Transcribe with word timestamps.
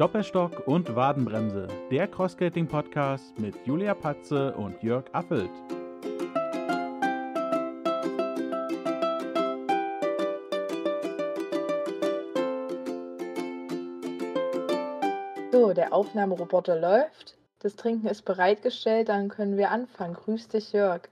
Doppelstock 0.00 0.66
und 0.66 0.96
Wadenbremse, 0.96 1.68
der 1.90 2.08
Crossskating-Podcast 2.08 3.38
mit 3.38 3.54
Julia 3.66 3.92
Patze 3.92 4.54
und 4.54 4.82
Jörg 4.82 5.04
Affelt. 5.12 5.50
So, 15.52 15.74
der 15.74 15.92
Aufnahmeroboter 15.92 16.80
läuft. 16.80 17.36
Das 17.58 17.76
Trinken 17.76 18.06
ist 18.06 18.22
bereitgestellt, 18.22 19.10
dann 19.10 19.28
können 19.28 19.58
wir 19.58 19.70
anfangen. 19.70 20.14
Grüß 20.14 20.48
dich, 20.48 20.72
Jörg. 20.72 21.10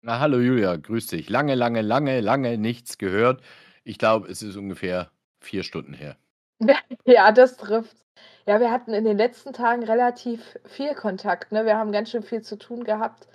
Na, 0.00 0.20
hallo 0.20 0.38
Julia, 0.38 0.76
grüß 0.76 1.08
dich. 1.08 1.28
Lange, 1.28 1.54
lange, 1.54 1.82
lange, 1.82 2.22
lange 2.22 2.56
nichts 2.56 2.96
gehört. 2.96 3.42
Ich 3.84 3.98
glaube, 3.98 4.26
es 4.28 4.40
ist 4.40 4.56
ungefähr 4.56 5.10
vier 5.42 5.64
Stunden 5.64 5.92
her. 5.92 6.16
Ja, 7.04 7.32
das 7.32 7.56
trifft. 7.56 8.01
Ja, 8.46 8.58
wir 8.58 8.70
hatten 8.70 8.92
in 8.92 9.04
den 9.04 9.16
letzten 9.16 9.52
Tagen 9.52 9.84
relativ 9.84 10.58
viel 10.64 10.94
Kontakt, 10.94 11.52
ne? 11.52 11.64
Wir 11.64 11.76
haben 11.76 11.92
ganz 11.92 12.10
schön 12.10 12.22
viel 12.22 12.42
zu 12.42 12.58
tun 12.58 12.82
gehabt 12.84 13.28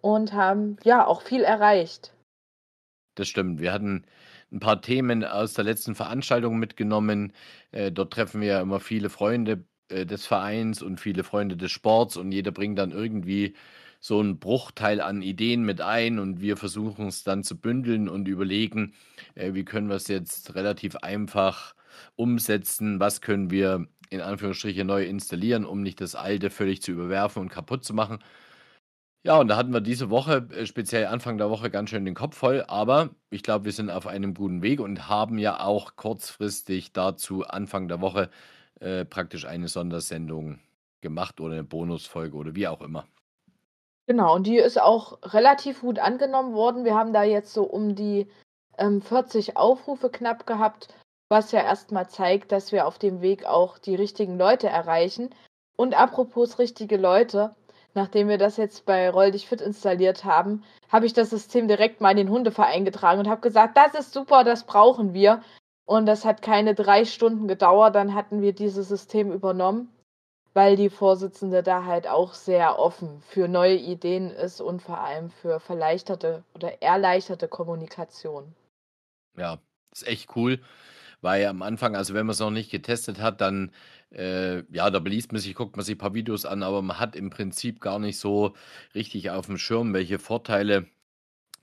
und 0.00 0.32
haben 0.32 0.76
ja 0.84 1.04
auch 1.06 1.22
viel 1.22 1.42
erreicht. 1.42 2.12
Das 3.16 3.28
stimmt. 3.28 3.60
Wir 3.60 3.72
hatten 3.72 4.04
ein 4.52 4.60
paar 4.60 4.80
Themen 4.80 5.24
aus 5.24 5.54
der 5.54 5.64
letzten 5.64 5.94
Veranstaltung 5.94 6.58
mitgenommen. 6.58 7.32
Äh, 7.72 7.90
dort 7.90 8.12
treffen 8.12 8.40
wir 8.40 8.48
ja 8.48 8.60
immer 8.60 8.78
viele 8.78 9.10
Freunde 9.10 9.64
äh, 9.88 10.06
des 10.06 10.26
Vereins 10.26 10.82
und 10.82 11.00
viele 11.00 11.24
Freunde 11.24 11.56
des 11.56 11.72
Sports 11.72 12.16
und 12.16 12.30
jeder 12.30 12.52
bringt 12.52 12.78
dann 12.78 12.92
irgendwie 12.92 13.54
so 14.00 14.20
einen 14.20 14.38
Bruchteil 14.38 15.00
an 15.00 15.22
Ideen 15.22 15.64
mit 15.64 15.80
ein 15.80 16.18
und 16.18 16.40
wir 16.40 16.56
versuchen 16.56 17.08
es 17.08 17.24
dann 17.24 17.42
zu 17.42 17.58
bündeln 17.58 18.08
und 18.08 18.28
überlegen, 18.28 18.94
äh, 19.34 19.54
wie 19.54 19.64
können 19.64 19.88
wir 19.88 19.96
es 19.96 20.06
jetzt 20.08 20.54
relativ 20.54 20.96
einfach 20.96 21.74
umsetzen, 22.14 23.00
was 23.00 23.20
können 23.20 23.50
wir 23.50 23.86
in 24.10 24.20
Anführungsstrichen 24.20 24.86
neu 24.86 25.04
installieren, 25.04 25.64
um 25.64 25.82
nicht 25.82 26.00
das 26.00 26.14
alte 26.14 26.50
völlig 26.50 26.82
zu 26.82 26.92
überwerfen 26.92 27.42
und 27.42 27.48
kaputt 27.48 27.84
zu 27.84 27.94
machen. 27.94 28.18
Ja, 29.24 29.38
und 29.38 29.48
da 29.48 29.56
hatten 29.56 29.72
wir 29.72 29.80
diese 29.80 30.08
Woche, 30.08 30.48
äh, 30.52 30.66
speziell 30.66 31.06
Anfang 31.06 31.36
der 31.36 31.50
Woche, 31.50 31.68
ganz 31.68 31.90
schön 31.90 32.04
den 32.04 32.14
Kopf 32.14 32.36
voll, 32.36 32.64
aber 32.68 33.10
ich 33.30 33.42
glaube, 33.42 33.64
wir 33.64 33.72
sind 33.72 33.90
auf 33.90 34.06
einem 34.06 34.34
guten 34.34 34.62
Weg 34.62 34.78
und 34.78 35.08
haben 35.08 35.38
ja 35.38 35.60
auch 35.60 35.96
kurzfristig 35.96 36.92
dazu 36.92 37.44
Anfang 37.44 37.88
der 37.88 38.00
Woche 38.00 38.30
äh, 38.80 39.04
praktisch 39.04 39.44
eine 39.44 39.66
Sondersendung 39.66 40.60
gemacht 41.00 41.40
oder 41.40 41.54
eine 41.54 41.64
Bonusfolge 41.64 42.36
oder 42.36 42.54
wie 42.54 42.68
auch 42.68 42.80
immer. 42.80 43.06
Genau, 44.06 44.36
und 44.36 44.46
die 44.46 44.58
ist 44.58 44.80
auch 44.80 45.18
relativ 45.24 45.80
gut 45.80 45.98
angenommen 45.98 46.54
worden. 46.54 46.84
Wir 46.84 46.94
haben 46.94 47.12
da 47.12 47.24
jetzt 47.24 47.52
so 47.52 47.64
um 47.64 47.96
die 47.96 48.28
ähm, 48.78 49.02
40 49.02 49.56
Aufrufe 49.56 50.10
knapp 50.10 50.46
gehabt, 50.46 50.94
was 51.28 51.52
ja 51.52 51.60
erstmal 51.60 52.08
zeigt, 52.08 52.52
dass 52.52 52.72
wir 52.72 52.86
auf 52.86 52.98
dem 52.98 53.20
Weg 53.20 53.44
auch 53.46 53.78
die 53.78 53.94
richtigen 53.94 54.38
Leute 54.38 54.68
erreichen. 54.68 55.30
Und 55.76 55.98
apropos 55.98 56.58
richtige 56.58 56.96
Leute, 56.96 57.54
nachdem 57.94 58.28
wir 58.28 58.38
das 58.38 58.56
jetzt 58.56 58.86
bei 58.86 59.10
Roll 59.10 59.32
dich 59.32 59.48
fit 59.48 59.60
installiert 59.60 60.24
haben, 60.24 60.62
habe 60.88 61.06
ich 61.06 61.12
das 61.12 61.30
System 61.30 61.68
direkt 61.68 62.00
mal 62.00 62.12
in 62.12 62.16
den 62.16 62.30
Hundeverein 62.30 62.84
getragen 62.84 63.20
und 63.20 63.28
habe 63.28 63.40
gesagt, 63.40 63.76
das 63.76 63.94
ist 63.94 64.12
super, 64.12 64.44
das 64.44 64.64
brauchen 64.64 65.14
wir. 65.14 65.42
Und 65.84 66.06
das 66.06 66.24
hat 66.24 66.42
keine 66.42 66.74
drei 66.74 67.04
Stunden 67.04 67.46
gedauert, 67.46 67.94
dann 67.94 68.14
hatten 68.14 68.42
wir 68.42 68.52
dieses 68.52 68.88
System 68.88 69.30
übernommen, 69.32 69.92
weil 70.52 70.74
die 70.74 70.90
Vorsitzende 70.90 71.62
da 71.62 71.84
halt 71.84 72.08
auch 72.08 72.34
sehr 72.34 72.78
offen 72.78 73.20
für 73.20 73.46
neue 73.46 73.76
Ideen 73.76 74.30
ist 74.30 74.60
und 74.60 74.82
vor 74.82 74.98
allem 74.98 75.30
für 75.30 75.60
verleichterte 75.60 76.42
oder 76.54 76.82
erleichterte 76.82 77.46
Kommunikation. 77.46 78.52
Ja, 79.36 79.58
ist 79.92 80.08
echt 80.08 80.34
cool, 80.34 80.60
weil 81.20 81.46
am 81.46 81.62
Anfang, 81.62 81.96
also 81.96 82.14
wenn 82.14 82.26
man 82.26 82.32
es 82.32 82.40
noch 82.40 82.50
nicht 82.50 82.70
getestet 82.70 83.20
hat, 83.20 83.40
dann, 83.40 83.72
äh, 84.10 84.62
ja, 84.72 84.90
da 84.90 84.98
beliest 84.98 85.32
man 85.32 85.40
sich, 85.40 85.54
guckt 85.54 85.76
man 85.76 85.84
sich 85.84 85.96
ein 85.96 85.98
paar 85.98 86.14
Videos 86.14 86.44
an, 86.46 86.62
aber 86.62 86.82
man 86.82 86.98
hat 86.98 87.16
im 87.16 87.30
Prinzip 87.30 87.80
gar 87.80 87.98
nicht 87.98 88.18
so 88.18 88.54
richtig 88.94 89.30
auf 89.30 89.46
dem 89.46 89.58
Schirm, 89.58 89.92
welche 89.94 90.18
Vorteile 90.18 90.86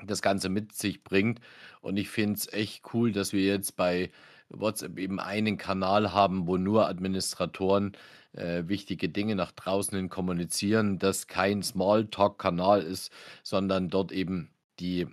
das 0.06 0.22
Ganze 0.22 0.50
mit 0.50 0.74
sich 0.74 1.04
bringt. 1.04 1.40
Und 1.82 1.98
ich 1.98 2.10
finde 2.10 2.38
es 2.38 2.52
echt 2.52 2.84
cool, 2.94 3.12
dass 3.12 3.34
wir 3.34 3.44
jetzt 3.44 3.76
bei 3.76 4.12
WhatsApp 4.50 5.00
eben 5.00 5.20
einen 5.20 5.58
Kanal 5.58 6.14
haben, 6.14 6.48
wo 6.48 6.58
nur 6.58 6.88
Administratoren 6.88 7.98
äh, 8.34 8.64
wichtige 8.68 9.10
Dinge 9.10 9.36
nach 9.36 9.52
draußen 9.52 9.96
hin 9.98 10.10
kommunizieren, 10.10 11.00
dass 11.00 11.28
kein 11.28 11.64
Smalltalk-Kanal 11.64 12.82
ist, 12.82 13.12
sondern 13.44 13.90
dort 13.90 14.12
eben 14.12 14.50
die 14.80 15.08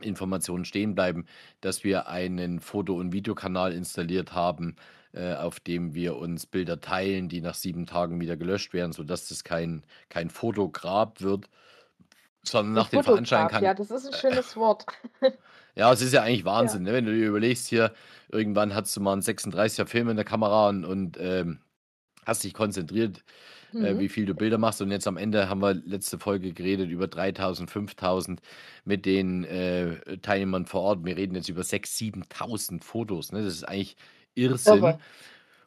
Informationen 0.00 0.64
stehen 0.64 0.94
bleiben, 0.94 1.26
dass 1.60 1.84
wir 1.84 2.08
einen 2.08 2.60
Foto- 2.60 2.96
und 2.96 3.12
Videokanal 3.12 3.72
installiert 3.72 4.32
haben, 4.32 4.76
äh, 5.12 5.34
auf 5.34 5.60
dem 5.60 5.94
wir 5.94 6.16
uns 6.16 6.46
Bilder 6.46 6.80
teilen, 6.80 7.28
die 7.28 7.40
nach 7.40 7.54
sieben 7.54 7.86
Tagen 7.86 8.20
wieder 8.20 8.36
gelöscht 8.36 8.72
werden, 8.72 8.92
sodass 8.92 9.28
das 9.28 9.44
kein, 9.44 9.82
kein 10.08 10.30
Fotograb 10.30 11.20
wird, 11.20 11.48
sondern 12.42 12.74
nach 12.74 12.88
den 12.88 13.02
Veranstaltungen 13.02 13.50
kann. 13.50 13.64
Ja, 13.64 13.74
das 13.74 13.90
ist 13.90 14.06
ein 14.06 14.12
schönes 14.12 14.56
Wort. 14.56 14.86
Ja, 15.74 15.92
es 15.92 16.02
ist 16.02 16.12
ja 16.12 16.22
eigentlich 16.22 16.44
Wahnsinn, 16.44 16.84
ja. 16.84 16.92
ne? 16.92 16.96
wenn 16.96 17.06
du 17.06 17.12
dir 17.12 17.28
überlegst, 17.28 17.68
hier 17.68 17.92
irgendwann 18.30 18.74
hast 18.74 18.96
du 18.96 19.00
mal 19.00 19.12
einen 19.12 19.22
36er 19.22 19.86
Film 19.86 20.08
in 20.08 20.16
der 20.16 20.24
Kamera 20.24 20.68
und, 20.68 20.84
und 20.84 21.16
ähm, 21.20 21.60
hast 22.26 22.44
dich 22.44 22.54
konzentriert, 22.54 23.24
mhm. 23.72 23.84
äh, 23.84 23.98
wie 23.98 24.08
viel 24.08 24.26
du 24.26 24.34
Bilder 24.34 24.58
machst. 24.58 24.80
Und 24.82 24.90
jetzt 24.90 25.06
am 25.06 25.16
Ende 25.16 25.48
haben 25.48 25.60
wir 25.60 25.74
letzte 25.74 26.18
Folge 26.18 26.52
geredet 26.52 26.90
über 26.90 27.08
3000, 27.08 27.70
5000 27.70 28.40
mit 28.84 29.06
den 29.06 29.44
äh, 29.44 30.18
Teilnehmern 30.18 30.66
vor 30.66 30.82
Ort. 30.82 31.04
Wir 31.04 31.16
reden 31.16 31.34
jetzt 31.34 31.48
über 31.48 31.62
6.000, 31.62 32.28
7.000 32.30 32.82
Fotos. 32.82 33.32
Ne? 33.32 33.44
Das 33.44 33.54
ist 33.54 33.64
eigentlich 33.64 33.96
Irrsinn. 34.34 34.84
Okay. 34.84 34.98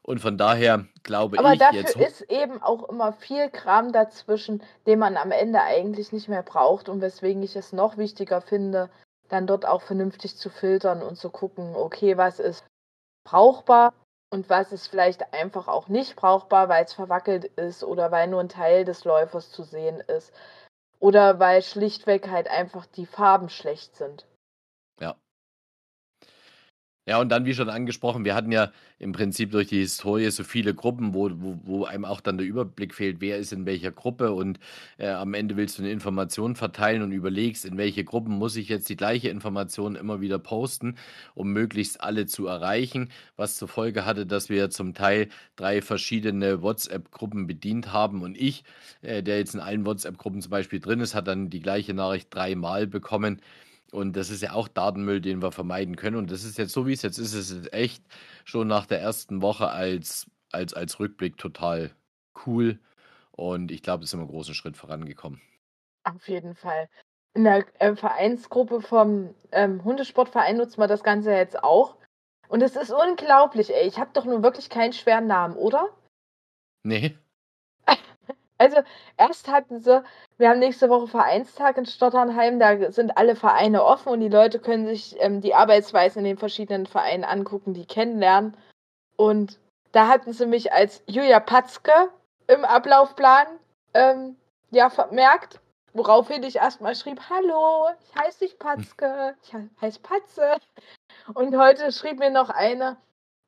Und 0.03 0.19
von 0.19 0.38
daher 0.38 0.85
glaube 1.03 1.38
Aber 1.38 1.53
ich 1.53 1.59
dafür 1.59 1.81
jetzt. 1.81 1.95
ist 1.95 2.22
eben 2.31 2.61
auch 2.61 2.90
immer 2.90 3.13
viel 3.13 3.50
Kram 3.50 3.91
dazwischen, 3.91 4.63
den 4.88 4.97
man 4.97 5.16
am 5.16 5.31
Ende 5.31 5.61
eigentlich 5.61 6.11
nicht 6.11 6.28
mehr 6.28 6.41
braucht 6.41 6.90
und 6.90 7.01
weswegen 7.01 7.44
ich 7.44 7.56
es 7.56 7.72
noch 7.72 7.97
wichtiger 7.97 8.41
finde, 8.41 8.90
dann 9.29 9.45
dort 9.45 9.67
auch 9.67 9.84
vernünftig 9.84 10.35
zu 10.38 10.50
filtern 10.50 11.03
und 11.03 11.17
zu 11.17 11.29
gucken, 11.29 11.75
okay, 11.75 12.17
was 12.17 12.40
ist 12.40 12.66
brauchbar 13.23 13.94
und 14.31 14.49
was 14.49 14.71
ist 14.71 14.87
vielleicht 14.87 15.33
einfach 15.33 15.67
auch 15.67 15.89
nicht 15.89 16.15
brauchbar, 16.15 16.69
weil 16.69 16.85
es 16.85 16.93
verwackelt 16.93 17.45
ist 17.45 17.83
oder 17.83 18.11
weil 18.11 18.27
nur 18.27 18.39
ein 18.39 18.49
Teil 18.49 18.85
des 18.85 19.03
Läufers 19.03 19.51
zu 19.51 19.63
sehen 19.63 19.99
ist 20.01 20.33
oder 20.99 21.39
weil 21.39 21.61
schlichtweg 21.61 22.29
halt 22.29 22.47
einfach 22.49 22.85
die 22.85 23.05
Farben 23.05 23.49
schlecht 23.49 23.95
sind. 23.95 24.25
Ja, 27.07 27.19
und 27.19 27.29
dann, 27.29 27.45
wie 27.45 27.53
schon 27.56 27.69
angesprochen, 27.69 28.25
wir 28.25 28.35
hatten 28.35 28.51
ja 28.51 28.72
im 29.00 29.12
Prinzip 29.12 29.50
durch 29.51 29.67
die 29.67 29.79
Historie 29.79 30.29
so 30.29 30.44
viele 30.44 30.75
Gruppen, 30.75 31.16
wo, 31.16 31.31
wo, 31.34 31.59
wo 31.63 31.85
einem 31.85 32.06
auch 32.06 32.22
dann 32.22 32.38
der 32.38 32.45
Überblick 32.45 32.94
fehlt, 32.94 33.22
wer 33.22 33.39
ist 33.39 33.51
in 33.51 33.66
welcher 33.66 33.91
Gruppe 33.91 34.31
und 34.34 34.59
äh, 35.00 35.07
am 35.09 35.34
Ende 35.34 35.57
willst 35.57 35.79
du 35.79 35.81
eine 35.81 35.91
Information 35.91 36.56
verteilen 36.56 37.01
und 37.01 37.11
überlegst, 37.11 37.66
in 37.66 37.78
welche 37.78 38.03
Gruppen 38.03 38.35
muss 38.35 38.56
ich 38.56 38.69
jetzt 38.69 38.88
die 38.88 38.95
gleiche 38.95 39.29
Information 39.29 39.95
immer 39.95 40.22
wieder 40.22 40.38
posten, 40.38 40.95
um 41.34 41.51
möglichst 41.51 42.01
alle 42.01 42.28
zu 42.28 42.45
erreichen, 42.45 43.09
was 43.35 43.57
zur 43.57 43.67
Folge 43.67 44.06
hatte, 44.06 44.28
dass 44.28 44.50
wir 44.50 44.69
zum 44.69 44.94
Teil 44.94 45.29
drei 45.56 45.81
verschiedene 45.81 46.61
WhatsApp-Gruppen 46.61 47.47
bedient 47.47 47.91
haben 47.91 48.22
und 48.22 48.38
ich, 48.38 48.63
äh, 49.01 49.23
der 49.23 49.40
jetzt 49.40 49.56
in 49.56 49.59
allen 49.59 49.85
WhatsApp-Gruppen 49.88 50.41
zum 50.41 50.51
Beispiel 50.51 50.79
drin 50.79 51.00
ist, 51.00 51.16
hat 51.16 51.28
dann 51.28 51.50
die 51.50 51.61
gleiche 51.61 51.95
Nachricht 51.95 52.28
dreimal 52.34 52.85
bekommen. 52.85 53.41
Und 53.91 54.16
das 54.16 54.29
ist 54.29 54.41
ja 54.41 54.53
auch 54.53 54.68
Datenmüll, 54.68 55.19
den 55.19 55.41
wir 55.41 55.52
vermeiden 55.52 55.97
können. 55.97 56.16
Und 56.16 56.31
das 56.31 56.44
ist 56.44 56.57
jetzt 56.57 56.72
so, 56.72 56.88
wie 56.88 56.94
es 56.94 57.02
jetzt 57.02 57.18
ist, 57.18 57.34
ist 57.34 57.52
es 57.52 57.72
echt 57.74 58.03
schon 58.46 58.68
nach 58.68 58.85
der 58.85 59.02
ersten 59.02 59.41
Woche 59.41 59.69
als, 59.69 60.29
als, 60.52 60.74
als 60.74 61.00
Rückblick 61.00 61.38
total 61.38 61.91
cool. 62.46 62.79
Und 63.31 63.69
ich 63.72 63.84
glaube, 63.84 64.03
es 64.03 64.09
ist 64.09 64.13
immer 64.13 64.24
einen 64.24 64.31
großen 64.31 64.53
Schritt 64.53 64.78
vorangekommen. 64.78 65.41
Auf 66.03 66.28
jeden 66.28 66.56
Fall. 66.56 66.90
In 67.34 67.44
der 67.44 67.66
äh, 67.79 67.96
Vereinsgruppe 67.96 68.81
vom 68.81 69.34
ähm, 69.52 69.84
Hundesportverein 69.84 70.58
nutzen 70.58 70.79
wir 70.79 70.88
das 70.88 71.03
Ganze 71.03 71.32
jetzt 71.32 71.61
auch. 71.61 71.97
Und 72.47 72.61
es 72.61 72.76
ist 72.76 72.91
unglaublich, 72.91 73.73
ey. 73.73 73.87
Ich 73.87 73.99
habe 73.99 74.11
doch 74.14 74.26
nun 74.26 74.44
wirklich 74.44 74.70
keinen 74.70 74.94
schweren 74.94 75.28
Namen, 75.28 75.55
oder? 75.55 75.90
Nee. 76.84 77.17
Also, 78.61 78.78
erst 79.17 79.47
hatten 79.47 79.79
sie 79.79 80.03
wir 80.41 80.49
haben 80.49 80.59
nächste 80.59 80.90
Woche 80.90 81.08
Vereinstag 81.08 81.78
in 81.78 81.85
Stotternheim, 81.85 82.59
da 82.59 82.91
sind 82.91 83.16
alle 83.16 83.35
Vereine 83.35 83.84
offen 83.84 84.09
und 84.09 84.22
die 84.22 84.28
Leute 84.28 84.58
können 84.58 84.87
sich 84.87 85.16
ähm, 85.19 85.40
die 85.40 85.53
Arbeitsweise 85.53 86.17
in 86.17 86.25
den 86.25 86.37
verschiedenen 86.37 86.87
Vereinen 86.87 87.23
angucken, 87.23 87.75
die 87.75 87.85
kennenlernen. 87.85 88.58
Und 89.17 89.59
da 89.91 90.08
hatten 90.08 90.34
sie 90.34 90.47
mich 90.47 90.73
als 90.73 91.03
Julia 91.05 91.40
Patzke 91.40 91.91
im 92.47 92.66
Ablaufplan 92.66 93.46
ähm, 93.93 94.35
ja, 94.72 94.90
vermerkt, 94.90 95.59
woraufhin 95.93 96.41
ich 96.41 96.55
erstmal 96.55 96.96
schrieb, 96.96 97.19
hallo, 97.29 97.90
ich 98.03 98.19
heiße 98.19 98.43
nicht 98.43 98.58
Patzke, 98.58 99.35
ich 99.43 99.53
heiße 99.79 99.99
Patze. 100.02 100.58
Und 101.35 101.55
heute 101.55 101.91
schrieb 101.91 102.17
mir 102.17 102.31
noch 102.31 102.49
eine, 102.49 102.97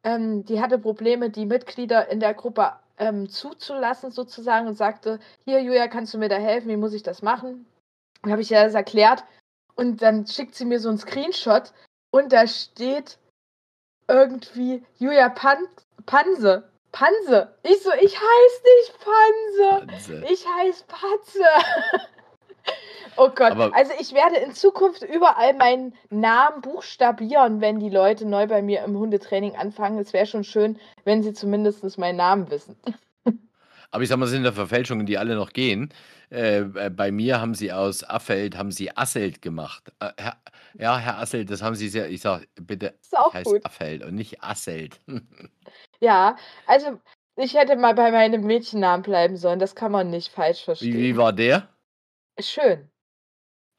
ähm, 0.04 0.46
die 0.46 0.62
hatte 0.62 0.78
Probleme, 0.78 1.32
die 1.32 1.48
Mitglieder 1.48 2.08
in 2.10 2.20
der 2.20 2.36
Gruppe 2.36 2.74
ähm, 2.98 3.30
zuzulassen 3.30 4.12
sozusagen 4.12 4.68
und 4.68 4.76
sagte, 4.76 5.20
hier 5.46 5.62
Julia, 5.62 5.88
kannst 5.88 6.14
du 6.14 6.18
mir 6.18 6.30
da 6.30 6.38
helfen, 6.38 6.70
wie 6.70 6.78
muss 6.78 6.94
ich 6.94 7.04
das 7.04 7.22
machen? 7.22 7.66
Dann 8.22 8.32
habe 8.32 8.42
ich 8.42 8.52
ihr 8.52 8.64
das 8.64 8.74
erklärt 8.74 9.24
und 9.76 10.02
dann 10.02 10.28
schickt 10.28 10.56
sie 10.56 10.66
mir 10.66 10.80
so 10.80 10.90
einen 10.90 10.98
Screenshot 10.98 11.74
und 12.12 12.32
da 12.32 12.48
steht 12.48 13.18
irgendwie 14.08 14.84
Julia 14.98 15.30
Pan 15.30 15.68
Panse 16.06 16.70
Panse. 16.94 17.56
Ich 17.64 17.82
so, 17.82 17.92
ich 17.92 18.16
heiß 18.16 18.64
nicht 18.64 19.00
Panse. 19.00 19.88
Panse. 19.88 20.26
Ich 20.32 20.46
heiß 20.48 20.84
Patze. 20.84 21.44
oh 23.18 23.30
Gott. 23.30 23.52
Aber 23.52 23.72
also 23.76 23.92
ich 24.00 24.14
werde 24.14 24.38
in 24.38 24.54
Zukunft 24.54 25.04
überall 25.04 25.54
meinen 25.54 25.94
Namen 26.10 26.62
buchstabieren, 26.62 27.62
wenn 27.62 27.80
die 27.80 27.90
Leute 27.90 28.26
neu 28.26 28.48
bei 28.48 28.62
mir 28.62 28.84
im 28.84 28.98
Hundetraining 28.98 29.56
anfangen. 29.56 30.00
Es 30.00 30.14
wäre 30.14 30.26
schon 30.26 30.44
schön, 30.44 30.80
wenn 31.04 31.24
sie 31.24 31.34
zumindest 31.34 31.98
meinen 31.98 32.18
Namen 32.18 32.50
wissen. 32.50 32.78
Aber 33.92 34.02
ich 34.02 34.10
sag 34.10 34.18
mal, 34.18 34.26
es 34.26 34.32
sind 34.32 34.44
da 34.44 34.52
Verfälschungen, 34.52 35.06
die 35.06 35.20
alle 35.20 35.36
noch 35.36 35.54
gehen. 35.54 35.94
Äh, 36.32 36.62
äh, 36.62 36.90
bei 36.90 37.12
mir 37.12 37.40
haben 37.40 37.54
sie 37.54 37.72
aus 37.72 38.04
Affeld, 38.04 38.58
haben 38.58 38.72
sie 38.72 38.98
Asselt 38.98 39.44
gemacht. 39.44 39.94
Äh, 40.00 40.10
Herr, 40.18 40.38
ja, 40.80 40.98
Herr 40.98 41.20
Asselt, 41.20 41.52
das 41.52 41.62
haben 41.62 41.76
sie 41.76 41.90
sehr, 41.90 42.10
ich 42.10 42.22
sag, 42.22 42.48
bitte, 42.56 42.96
ist 43.00 43.16
auch 43.16 43.32
heißt 43.32 43.46
gut. 43.46 43.64
Affeld 43.64 44.04
und 44.04 44.16
nicht 44.16 44.42
Asselt. 44.42 45.00
ja, 46.00 46.36
also 46.66 47.00
ich 47.36 47.54
hätte 47.54 47.76
mal 47.76 47.94
bei 47.94 48.10
meinem 48.10 48.42
Mädchennamen 48.42 49.04
bleiben 49.04 49.38
sollen, 49.38 49.60
das 49.60 49.76
kann 49.76 49.92
man 49.92 50.10
nicht 50.10 50.30
falsch 50.30 50.64
verstehen. 50.64 50.94
Wie, 50.94 51.14
wie 51.14 51.18
war 51.18 51.32
der? 51.32 51.70
Schön. 52.40 52.90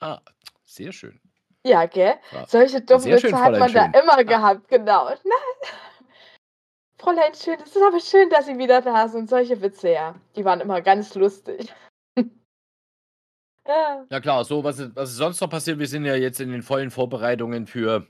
Ah, 0.00 0.20
sehr 0.64 0.92
schön. 0.92 1.20
Ja, 1.66 1.86
gell? 1.86 2.14
Ja. 2.32 2.46
Solche 2.46 2.80
dummen 2.82 3.04
Witze 3.04 3.38
hat 3.38 3.58
man 3.58 3.70
schön. 3.70 3.92
da 3.92 3.98
immer 3.98 4.22
gehabt, 4.24 4.68
genau. 4.68 5.08
Nein. 5.08 5.18
Fräulein 6.98 7.34
Schön, 7.34 7.56
es 7.62 7.74
ist 7.74 7.82
aber 7.82 8.00
schön, 8.00 8.30
dass 8.30 8.46
Sie 8.46 8.58
wieder 8.58 8.80
da 8.82 9.08
sind. 9.08 9.28
Solche 9.28 9.60
Witze, 9.60 9.90
ja. 9.90 10.14
Die 10.36 10.44
waren 10.44 10.60
immer 10.60 10.80
ganz 10.80 11.14
lustig. 11.14 11.72
ja. 13.66 14.06
ja, 14.10 14.20
klar, 14.20 14.44
so, 14.44 14.62
was, 14.62 14.78
was 14.94 15.10
ist 15.10 15.16
sonst 15.16 15.40
noch 15.40 15.50
passiert? 15.50 15.78
Wir 15.78 15.86
sind 15.86 16.04
ja 16.04 16.16
jetzt 16.16 16.40
in 16.40 16.50
den 16.50 16.62
vollen 16.62 16.90
Vorbereitungen 16.90 17.66
für, 17.66 18.06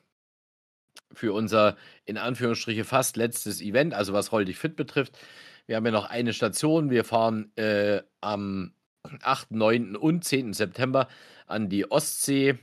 für 1.13 1.33
unser, 1.33 1.77
in 2.05 2.19
Anführungsstriche, 2.19 2.85
fast 2.85 3.17
letztes 3.17 3.61
Event, 3.61 3.95
also 3.95 4.13
was 4.13 4.33
Roll 4.33 4.45
dich 4.45 4.59
fit 4.59 4.77
betrifft. 4.77 5.19
Wir 5.67 5.77
haben 5.77 5.87
ja 5.87 5.93
noch 5.93 6.11
eine 6.11 6.33
Station. 6.33 6.91
Wir 6.91 7.05
fahren 7.05 7.53
äh, 7.57 8.03
am 8.21 8.75
8., 9.23 9.51
9. 9.51 9.97
und 9.97 10.25
10. 10.25 10.53
September 10.53 11.09
an 11.47 11.69
die 11.69 11.91
Ostsee 11.91 12.59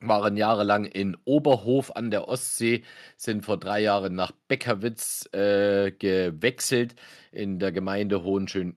waren 0.00 0.36
jahrelang 0.36 0.84
in 0.84 1.16
Oberhof 1.24 1.94
an 1.96 2.10
der 2.10 2.28
Ostsee, 2.28 2.84
sind 3.16 3.44
vor 3.44 3.58
drei 3.58 3.80
Jahren 3.80 4.14
nach 4.14 4.30
Beckerwitz 4.46 5.28
äh, 5.32 5.90
gewechselt 5.90 6.94
in 7.32 7.58
der 7.58 7.72
Gemeinde 7.72 8.22
Hohenschön. 8.22 8.76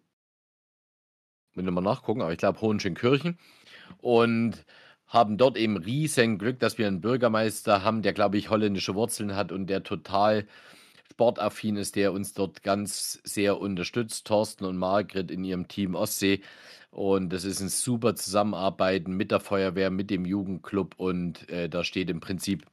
Will 1.54 1.70
mal 1.70 1.82
nachgucken, 1.82 2.22
aber 2.22 2.32
ich 2.32 2.40
glaube 2.40 2.62
Hohenschönkirchen. 2.62 3.38
Und 4.00 4.66
haben 5.06 5.38
dort 5.38 5.58
eben 5.58 5.78
riesen 5.78 6.38
Glück, 6.38 6.60
dass 6.60 6.78
wir 6.78 6.88
einen 6.88 7.02
Bürgermeister 7.02 7.84
haben, 7.84 8.02
der, 8.02 8.14
glaube 8.14 8.38
ich, 8.38 8.50
holländische 8.50 8.96
Wurzeln 8.96 9.36
hat 9.36 9.52
und 9.52 9.68
der 9.68 9.84
total 9.84 10.48
sportaffin 11.12 11.78
ist, 11.78 11.96
der 11.96 12.14
uns 12.14 12.34
dort 12.34 12.64
ganz 12.64 13.22
sehr 13.24 13.60
unterstützt. 13.60 14.26
Thorsten 14.28 14.66
und 14.66 14.78
Margret 14.78 15.32
in 15.32 15.44
ihrem 15.44 15.68
Team 15.68 15.96
Ostsee 15.96 16.42
und 16.92 17.32
das 17.32 17.46
ist 17.46 17.62
ein 17.62 17.70
super 17.70 18.16
Zusammenarbeiten 18.16 19.16
mit 19.16 19.32
der 19.32 19.40
Feuerwehr, 19.40 19.90
mit 19.90 20.10
dem 20.10 20.26
Jugendclub 20.26 20.96
und 20.98 21.48
äh, 21.50 21.70
da 21.70 21.84
steht 21.86 22.10
im 22.10 22.20
Prinzip 22.20 22.66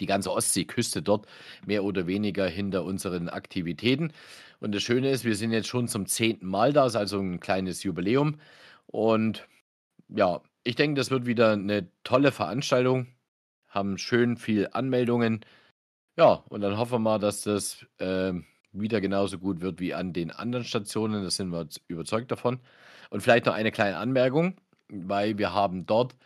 die 0.00 0.06
ganze 0.06 0.32
Ostseeküste 0.32 1.02
dort 1.02 1.26
mehr 1.64 1.84
oder 1.84 2.06
weniger 2.06 2.46
hinter 2.46 2.84
unseren 2.84 3.28
Aktivitäten. 3.28 4.12
Und 4.60 4.74
das 4.74 4.82
Schöne 4.82 5.10
ist, 5.10 5.24
wir 5.24 5.36
sind 5.36 5.52
jetzt 5.52 5.68
schon 5.68 5.88
zum 5.88 6.06
zehnten 6.06 6.46
Mal 6.46 6.72
da, 6.72 6.86
ist 6.86 6.96
also 6.96 7.20
ein 7.20 7.40
kleines 7.40 7.82
Jubiläum. 7.84 8.40
Und 8.86 9.48
ja, 10.08 10.42
ich 10.64 10.76
denke, 10.76 10.98
das 10.98 11.10
wird 11.10 11.26
wieder 11.26 11.52
eine 11.52 11.88
tolle 12.04 12.32
Veranstaltung. 12.32 13.08
Haben 13.68 13.98
schön 13.98 14.36
viel 14.36 14.68
Anmeldungen. 14.72 15.44
Ja, 16.18 16.42
und 16.48 16.62
dann 16.62 16.76
hoffen 16.76 16.94
wir 16.94 16.98
mal, 16.98 17.18
dass 17.20 17.42
das 17.42 17.86
äh, 17.98 18.32
wieder 18.72 19.00
genauso 19.00 19.38
gut 19.38 19.60
wird 19.60 19.78
wie 19.78 19.94
an 19.94 20.12
den 20.12 20.32
anderen 20.32 20.64
Stationen. 20.64 21.22
Da 21.22 21.30
sind 21.30 21.50
wir 21.50 21.68
überzeugt 21.86 22.32
davon. 22.32 22.58
Und 23.10 23.20
vielleicht 23.22 23.46
noch 23.46 23.54
eine 23.54 23.70
kleine 23.70 23.98
Anmerkung, 23.98 24.56
weil 24.88 25.38
wir 25.38 25.52
haben 25.54 25.86
dort 25.86 26.16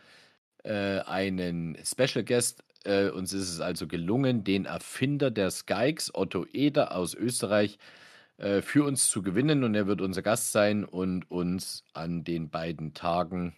äh, 0.63 0.99
einen 1.01 1.77
Special 1.85 2.25
Guest. 2.25 2.63
Äh, 2.85 3.09
uns 3.09 3.33
ist 3.33 3.49
es 3.49 3.61
also 3.61 3.87
gelungen, 3.87 4.43
den 4.43 4.65
Erfinder 4.65 5.31
der 5.31 5.51
Skykes, 5.51 6.15
Otto 6.15 6.45
Eder 6.53 6.95
aus 6.95 7.13
Österreich, 7.13 7.77
äh, 8.37 8.61
für 8.61 8.85
uns 8.85 9.09
zu 9.09 9.21
gewinnen. 9.21 9.63
Und 9.63 9.75
er 9.75 9.87
wird 9.87 10.01
unser 10.01 10.23
Gast 10.23 10.51
sein 10.53 10.85
und 10.85 11.29
uns 11.31 11.85
an 11.93 12.23
den 12.23 12.49
beiden 12.49 12.95
Tagen 12.95 13.55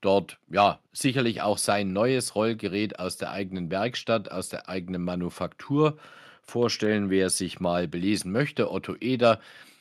dort, 0.00 0.38
ja, 0.48 0.80
sicherlich 0.92 1.42
auch 1.42 1.58
sein 1.58 1.92
neues 1.92 2.34
Rollgerät 2.34 2.98
aus 2.98 3.16
der 3.16 3.32
eigenen 3.32 3.70
Werkstatt, 3.70 4.30
aus 4.30 4.48
der 4.48 4.68
eigenen 4.68 5.02
Manufaktur 5.02 5.98
vorstellen, 6.42 7.10
wer 7.10 7.30
sich 7.30 7.60
mal 7.60 7.88
belesen 7.88 8.32
möchte. 8.32 8.70
Otto 8.70 8.96
Eder 9.00 9.40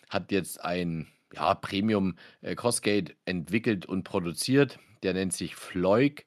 hat 0.09 0.31
jetzt 0.31 0.63
ein 0.63 1.07
ja, 1.33 1.53
Premium 1.55 2.15
äh, 2.41 2.55
Crossgate 2.55 3.15
entwickelt 3.25 3.85
und 3.85 4.03
produziert. 4.03 4.79
Der 5.03 5.13
nennt 5.13 5.33
sich 5.33 5.55
Floig. 5.55 6.25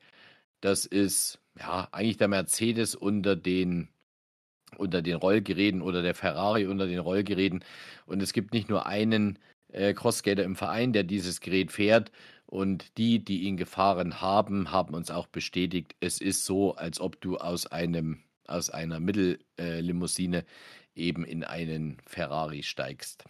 Das 0.60 0.84
ist 0.86 1.38
ja 1.58 1.88
eigentlich 1.92 2.16
der 2.16 2.28
Mercedes 2.28 2.94
unter 2.94 3.36
den 3.36 3.88
unter 4.76 5.02
den 5.02 5.16
Rollgeräten 5.16 5.82
oder 5.82 6.00
der 6.00 6.14
Ferrari 6.14 6.66
unter 6.66 6.86
den 6.86 7.00
Rollgeräten. 7.00 7.64
Und 8.06 8.22
es 8.22 8.32
gibt 8.32 8.54
nicht 8.54 8.68
nur 8.68 8.86
einen 8.86 9.38
äh, 9.72 9.94
Crossskater 9.94 10.44
im 10.44 10.56
Verein, 10.56 10.92
der 10.92 11.04
dieses 11.04 11.40
Gerät 11.40 11.72
fährt. 11.72 12.10
Und 12.50 12.98
die, 12.98 13.24
die 13.24 13.42
ihn 13.44 13.56
gefahren 13.56 14.20
haben, 14.20 14.72
haben 14.72 14.94
uns 14.94 15.12
auch 15.12 15.28
bestätigt, 15.28 15.94
es 16.00 16.20
ist 16.20 16.44
so, 16.44 16.74
als 16.74 17.00
ob 17.00 17.20
du 17.20 17.38
aus 17.38 17.66
einem 17.66 18.24
aus 18.48 18.68
einer 18.68 18.98
Mittellimousine 18.98 20.44
eben 20.96 21.24
in 21.24 21.44
einen 21.44 21.98
Ferrari 22.04 22.64
steigst. 22.64 23.24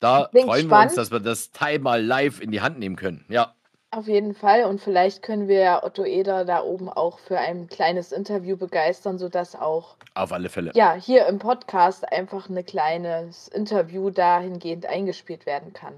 Da 0.00 0.28
Klingt 0.30 0.46
freuen 0.46 0.66
spannend. 0.66 0.70
wir 0.70 0.84
uns, 0.84 0.94
dass 0.94 1.12
wir 1.12 1.20
das 1.20 1.50
Teil 1.52 1.78
mal 1.78 2.02
live 2.02 2.40
in 2.40 2.50
die 2.50 2.62
Hand 2.62 2.78
nehmen 2.78 2.96
können. 2.96 3.26
Ja. 3.28 3.54
Auf 3.92 4.06
jeden 4.06 4.34
Fall. 4.34 4.64
Und 4.64 4.80
vielleicht 4.80 5.20
können 5.20 5.48
wir 5.48 5.80
Otto 5.82 6.04
Eder 6.04 6.44
da 6.44 6.62
oben 6.62 6.88
auch 6.88 7.18
für 7.18 7.38
ein 7.38 7.66
kleines 7.66 8.12
Interview 8.12 8.56
begeistern, 8.56 9.18
sodass 9.18 9.56
auch. 9.56 9.96
Auf 10.14 10.32
alle 10.32 10.48
Fälle. 10.48 10.70
Ja, 10.74 10.94
hier 10.94 11.26
im 11.26 11.38
Podcast 11.38 12.10
einfach 12.10 12.48
ein 12.48 12.64
kleines 12.64 13.48
Interview 13.48 14.10
dahingehend 14.10 14.86
eingespielt 14.86 15.44
werden 15.44 15.72
kann. 15.72 15.94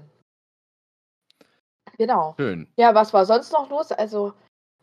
Genau. 1.97 2.33
Schön. 2.37 2.67
Ja, 2.77 2.95
was 2.95 3.13
war 3.13 3.25
sonst 3.25 3.51
noch 3.51 3.69
los? 3.69 3.91
Also, 3.91 4.33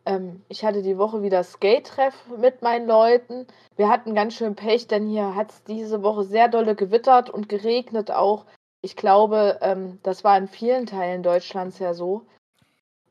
ähm, 0.05 0.41
ich 0.47 0.63
hatte 0.63 0.81
die 0.81 0.97
Woche 0.97 1.21
wieder 1.21 1.43
Skate-Treff 1.43 2.15
mit 2.37 2.61
meinen 2.61 2.87
Leuten. 2.87 3.47
Wir 3.75 3.89
hatten 3.89 4.15
ganz 4.15 4.33
schön 4.33 4.55
Pech, 4.55 4.87
denn 4.87 5.07
hier 5.07 5.35
hat 5.35 5.51
es 5.51 5.63
diese 5.63 6.03
Woche 6.03 6.23
sehr 6.23 6.47
dolle 6.47 6.75
gewittert 6.75 7.29
und 7.29 7.49
geregnet 7.49 8.11
auch. 8.11 8.45
Ich 8.81 8.95
glaube, 8.95 9.59
ähm, 9.61 9.99
das 10.03 10.23
war 10.23 10.37
in 10.37 10.47
vielen 10.47 10.85
Teilen 10.85 11.21
Deutschlands 11.21 11.79
ja 11.79 11.93
so. 11.93 12.25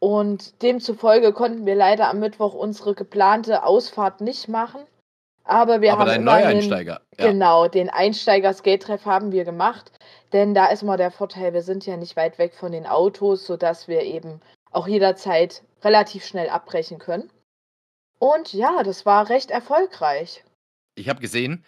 Und 0.00 0.62
demzufolge 0.62 1.32
konnten 1.32 1.66
wir 1.66 1.74
leider 1.74 2.08
am 2.08 2.20
Mittwoch 2.20 2.54
unsere 2.54 2.94
geplante 2.94 3.64
Ausfahrt 3.64 4.22
nicht 4.22 4.48
machen. 4.48 4.80
Aber 5.50 5.80
wir 5.80 5.94
Aber 5.94 6.02
haben. 6.02 6.10
Aber 6.10 6.18
Neueinsteiger. 6.18 7.00
Ja. 7.18 7.26
Genau, 7.26 7.66
den 7.66 7.90
Einsteiger-Skate-Treff 7.90 9.04
haben 9.04 9.32
wir 9.32 9.44
gemacht. 9.44 9.90
Denn 10.32 10.54
da 10.54 10.66
ist 10.66 10.84
mal 10.84 10.96
der 10.96 11.10
Vorteil, 11.10 11.52
wir 11.52 11.62
sind 11.62 11.86
ja 11.86 11.96
nicht 11.96 12.16
weit 12.16 12.38
weg 12.38 12.54
von 12.54 12.70
den 12.70 12.86
Autos, 12.86 13.46
sodass 13.46 13.88
wir 13.88 14.02
eben 14.02 14.40
auch 14.70 14.86
jederzeit 14.86 15.62
relativ 15.82 16.24
schnell 16.24 16.48
abbrechen 16.48 17.00
können. 17.00 17.30
Und 18.20 18.52
ja, 18.52 18.84
das 18.84 19.04
war 19.06 19.28
recht 19.28 19.50
erfolgreich. 19.50 20.44
Ich 20.94 21.08
habe 21.08 21.20
gesehen, 21.20 21.64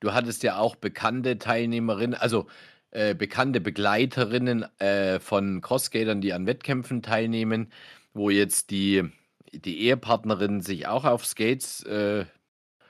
du 0.00 0.14
hattest 0.14 0.42
ja 0.42 0.58
auch 0.58 0.74
bekannte 0.74 1.38
Teilnehmerinnen, 1.38 2.18
also 2.18 2.46
äh, 2.90 3.14
bekannte 3.14 3.60
Begleiterinnen 3.60 4.64
äh, 4.78 5.20
von 5.20 5.60
Crossskatern, 5.60 6.22
die 6.22 6.32
an 6.32 6.46
Wettkämpfen 6.46 7.02
teilnehmen, 7.02 7.70
wo 8.14 8.30
jetzt 8.30 8.70
die, 8.70 9.10
die 9.52 9.80
Ehepartnerin 9.80 10.62
sich 10.62 10.86
auch 10.86 11.04
auf 11.04 11.26
Skates 11.26 11.82
äh, 11.82 12.24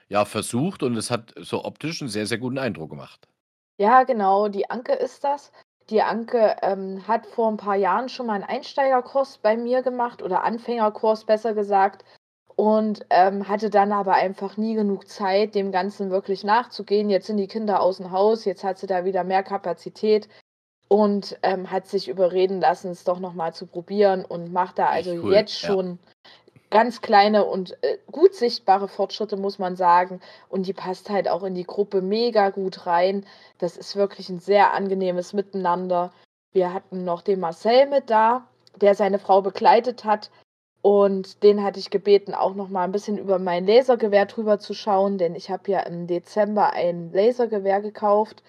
ja, 0.08 0.24
versucht 0.24 0.82
und 0.82 0.96
es 0.96 1.10
hat 1.10 1.34
so 1.36 1.64
optisch 1.64 2.00
einen 2.00 2.10
sehr, 2.10 2.26
sehr 2.26 2.38
guten 2.38 2.58
Eindruck 2.58 2.90
gemacht. 2.90 3.28
Ja, 3.78 4.04
genau, 4.04 4.48
die 4.48 4.70
Anke 4.70 4.92
ist 4.92 5.24
das. 5.24 5.52
Die 5.90 6.02
Anke 6.02 6.56
ähm, 6.62 7.06
hat 7.06 7.26
vor 7.26 7.48
ein 7.48 7.58
paar 7.58 7.76
Jahren 7.76 8.08
schon 8.08 8.26
mal 8.26 8.34
einen 8.34 8.44
Einsteigerkurs 8.44 9.38
bei 9.38 9.56
mir 9.56 9.82
gemacht 9.82 10.22
oder 10.22 10.42
Anfängerkurs 10.42 11.24
besser 11.24 11.54
gesagt 11.54 12.04
und 12.56 13.04
ähm, 13.10 13.48
hatte 13.48 13.70
dann 13.70 13.92
aber 13.92 14.14
einfach 14.14 14.56
nie 14.56 14.74
genug 14.74 15.08
Zeit, 15.08 15.54
dem 15.54 15.70
Ganzen 15.70 16.10
wirklich 16.10 16.42
nachzugehen. 16.42 17.10
Jetzt 17.10 17.26
sind 17.26 17.36
die 17.36 17.46
Kinder 17.46 17.80
aus 17.80 17.98
dem 17.98 18.10
Haus, 18.10 18.44
jetzt 18.44 18.64
hat 18.64 18.78
sie 18.78 18.86
da 18.86 19.04
wieder 19.04 19.24
mehr 19.24 19.42
Kapazität 19.42 20.28
und 20.88 21.38
ähm, 21.42 21.70
hat 21.70 21.86
sich 21.86 22.08
überreden 22.08 22.60
lassen, 22.60 22.90
es 22.90 23.04
doch 23.04 23.20
nochmal 23.20 23.52
zu 23.52 23.66
probieren 23.66 24.24
und 24.24 24.52
macht 24.52 24.78
da 24.78 24.88
also 24.88 25.12
cool, 25.12 25.34
jetzt 25.34 25.58
schon 25.58 25.98
ja 26.02 26.12
ganz 26.70 27.00
kleine 27.00 27.44
und 27.44 27.82
äh, 27.82 27.98
gut 28.10 28.34
sichtbare 28.34 28.88
Fortschritte, 28.88 29.36
muss 29.36 29.58
man 29.58 29.76
sagen. 29.76 30.20
Und 30.48 30.66
die 30.66 30.72
passt 30.72 31.10
halt 31.10 31.28
auch 31.28 31.42
in 31.42 31.54
die 31.54 31.64
Gruppe 31.66 32.02
mega 32.02 32.50
gut 32.50 32.86
rein. 32.86 33.24
Das 33.58 33.76
ist 33.76 33.96
wirklich 33.96 34.28
ein 34.28 34.40
sehr 34.40 34.72
angenehmes 34.74 35.32
Miteinander. 35.32 36.12
Wir 36.52 36.72
hatten 36.72 37.04
noch 37.04 37.22
den 37.22 37.40
Marcel 37.40 37.86
mit 37.86 38.10
da, 38.10 38.46
der 38.80 38.94
seine 38.94 39.18
Frau 39.18 39.42
begleitet 39.42 40.04
hat. 40.04 40.30
Und 40.82 41.42
den 41.42 41.64
hatte 41.64 41.80
ich 41.80 41.90
gebeten, 41.90 42.32
auch 42.34 42.54
noch 42.54 42.68
mal 42.68 42.84
ein 42.84 42.92
bisschen 42.92 43.18
über 43.18 43.38
mein 43.40 43.66
Lasergewehr 43.66 44.26
drüber 44.26 44.58
zu 44.60 44.72
schauen, 44.72 45.18
denn 45.18 45.34
ich 45.34 45.50
habe 45.50 45.70
ja 45.70 45.80
im 45.80 46.06
Dezember 46.06 46.72
ein 46.72 47.12
Lasergewehr 47.12 47.80
gekauft. 47.82 48.42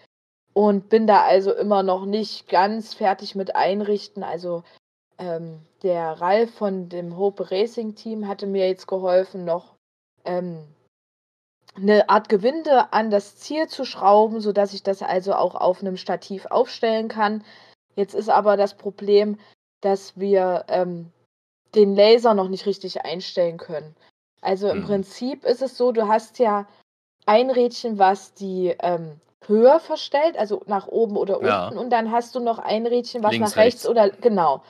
und 0.54 0.90
bin 0.90 1.06
da 1.08 1.22
also 1.24 1.54
immer 1.54 1.84
noch 1.84 2.06
nicht 2.06 2.50
ganz 2.50 2.96
fertig 2.96 3.36
mit 3.36 3.56
einrichten. 3.56 4.24
Also 4.24 4.64
ähm, 5.18 5.60
der 5.84 6.22
Ralf 6.22 6.54
von 6.56 6.90
dem 6.90 7.18
Hope 7.18 7.52
Racing 7.52 7.96
Team 7.96 8.28
hatte 8.28 8.48
mir 8.48 8.68
jetzt 8.68 8.88
geholfen, 8.88 9.46
noch 9.46 9.76
ähm, 10.26 10.64
eine 11.76 12.10
Art 12.10 12.30
Gewinde 12.30 12.92
an 12.92 13.12
das 13.12 13.38
Ziel 13.38 13.68
zu 13.68 13.86
schrauben, 13.86 14.42
sodass 14.42 14.74
ich 14.74 14.84
das 14.84 15.02
also 15.02 15.34
auch 15.34 15.56
auf 15.56 15.82
einem 15.82 15.98
Stativ 15.98 16.46
aufstellen 16.48 17.08
kann. 17.08 17.44
Jetzt 17.96 18.14
ist 18.14 18.30
aber 18.30 18.58
das 18.58 18.76
Problem, 18.76 19.38
dass 19.82 20.18
wir 20.20 20.66
ähm, 20.68 21.12
den 21.76 21.96
Laser 21.96 22.34
noch 22.34 22.50
nicht 22.50 22.66
richtig 22.66 23.04
einstellen 23.04 23.58
können. 23.58 23.96
Also 24.42 24.70
im 24.70 24.80
mhm. 24.80 24.86
Prinzip 24.86 25.46
ist 25.46 25.62
es 25.62 25.78
so, 25.78 25.92
du 25.92 26.08
hast 26.08 26.40
ja 26.40 26.68
ein 27.26 27.50
Rädchen, 27.50 28.00
was 28.00 28.34
die 28.34 28.76
ähm, 28.80 29.20
höher 29.46 29.80
verstellt, 29.80 30.38
also 30.38 30.62
nach 30.66 30.88
oben 30.88 31.18
oder 31.18 31.38
unten, 31.38 31.48
ja. 31.48 31.68
und 31.70 31.90
dann 31.90 32.12
hast 32.12 32.36
du 32.36 32.40
noch 32.40 32.60
ein 32.60 32.86
Rädchen, 32.88 33.24
was 33.24 33.32
Links, 33.32 33.52
nach 33.52 33.58
rechts, 33.58 33.86
rechts 33.86 33.88
oder 33.88 34.10
genau. 34.10 34.62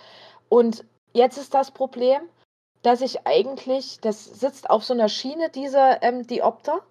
Und 0.50 0.86
jetzt 1.14 1.38
ist 1.38 1.54
das 1.54 1.72
Problem, 1.72 2.22
dass 2.82 3.02
ich 3.02 3.26
eigentlich, 3.26 4.00
das 4.02 4.26
sitzt 4.26 4.70
auf 4.70 4.84
so 4.84 4.94
einer 4.94 5.10
Schiene, 5.10 5.50
dieser 5.50 6.02
ähm, 6.04 6.26
Diopter. 6.26 6.82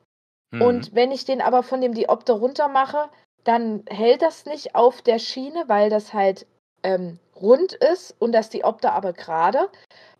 Mhm. 0.50 0.62
Und 0.62 0.94
wenn 0.94 1.10
ich 1.10 1.24
den 1.24 1.40
aber 1.40 1.62
von 1.62 1.80
dem 1.80 1.94
Diopter 1.94 2.34
runter 2.34 2.68
mache, 2.68 3.08
dann 3.44 3.84
hält 3.88 4.22
das 4.22 4.44
nicht 4.44 4.74
auf 4.74 5.02
der 5.02 5.18
Schiene, 5.18 5.64
weil 5.68 5.88
das 5.88 6.12
halt 6.12 6.46
ähm, 6.82 7.18
rund 7.40 7.72
ist 7.72 8.14
und 8.18 8.32
das 8.32 8.50
Diopter 8.50 8.92
aber 8.92 9.12
gerade. 9.12 9.68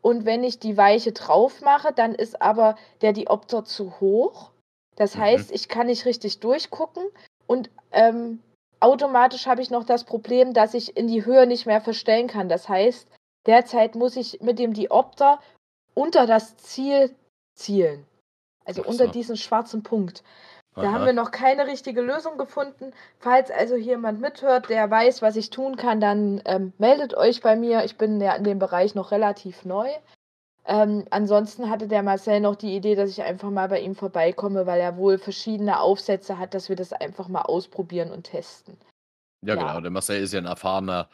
Und 0.01 0.25
wenn 0.25 0.45
ich 0.45 0.59
die 0.59 0.77
Weiche 0.77 1.13
drauf 1.13 1.61
mache, 1.61 1.93
dann 1.93 2.15
ist 2.15 2.41
aber 2.41 2.77
der 3.01 3.13
Diopter 3.13 3.65
zu 3.65 3.99
hoch. 4.01 4.51
Das 4.97 5.17
mhm. 5.17 5.21
heißt, 5.21 5.53
ich 5.53 5.69
kann 5.69 5.87
nicht 5.87 6.07
richtig 6.07 6.41
durchgucken 6.41 7.05
und 7.47 7.71
ähm, 7.93 8.41
automatisch 8.81 9.47
habe 9.47 9.63
ich 9.63 9.71
noch 9.71 9.85
das 9.85 10.05
Problem, 10.05 10.53
dass 10.53 10.75
ich 10.75 10.97
in 10.97 11.09
die 11.09 11.25
Höhe 11.25 11.47
nicht 11.47 11.67
mehr 11.67 11.81
verstellen 11.81 12.29
kann. 12.29 12.49
Das 12.49 12.69
heißt, 12.69 13.09
derzeit 13.47 13.95
muss 13.95 14.17
ich 14.17 14.41
mit 14.41 14.59
dem 14.59 14.73
Diopter 14.73 15.41
unter 15.95 16.27
das 16.27 16.57
Ziel 16.57 17.15
zielen. 17.55 18.07
Also 18.65 18.83
so. 18.83 18.89
unter 18.89 19.07
diesen 19.07 19.37
schwarzen 19.37 19.83
Punkt. 19.83 20.23
Da 20.75 20.83
Aha. 20.83 20.93
haben 20.93 21.07
wir 21.07 21.15
noch 21.15 21.31
keine 21.31 21.67
richtige 21.67 22.03
Lösung 22.03 22.37
gefunden. 22.37 22.93
Falls 23.19 23.51
also 23.51 23.77
hier 23.77 23.95
jemand 23.95 24.21
mithört, 24.21 24.69
der 24.69 24.91
weiß, 24.91 25.23
was 25.23 25.37
ich 25.37 25.49
tun 25.49 25.77
kann, 25.77 26.01
dann 26.01 26.43
ähm, 26.45 26.75
meldet 26.77 27.15
euch 27.15 27.41
bei 27.41 27.57
mir. 27.57 27.85
Ich 27.85 27.97
bin 27.97 28.21
ja 28.21 28.35
in 28.35 28.45
dem 28.45 28.59
Bereich 28.59 28.95
noch 28.95 29.11
relativ 29.11 29.65
neu. 29.65 29.89
Ähm, 30.67 31.07
ansonsten 31.11 31.71
hatte 31.71 31.89
der 31.89 32.03
Marcel 32.03 32.41
noch 32.41 32.57
die 32.57 32.77
Idee, 32.77 32.95
dass 32.95 33.11
ich 33.11 33.23
einfach 33.23 33.51
mal 33.51 33.69
bei 33.69 33.81
ihm 33.81 33.95
vorbeikomme, 33.95 34.67
weil 34.67 34.81
er 34.81 34.99
wohl 34.99 35.17
verschiedene 35.17 35.81
Aufsätze 35.81 36.39
hat, 36.39 36.53
dass 36.53 36.69
wir 36.69 36.77
das 36.77 36.93
einfach 36.93 37.29
mal 37.29 37.43
ausprobieren 37.43 38.11
und 38.11 38.25
testen. 38.25 38.77
Ja, 39.47 39.55
ja. 39.55 39.61
genau. 39.61 39.81
Der 39.81 39.91
Marcel 39.91 40.23
ist 40.23 40.33
ja 40.33 40.41
ein 40.41 40.47
erfahrener, 40.47 41.09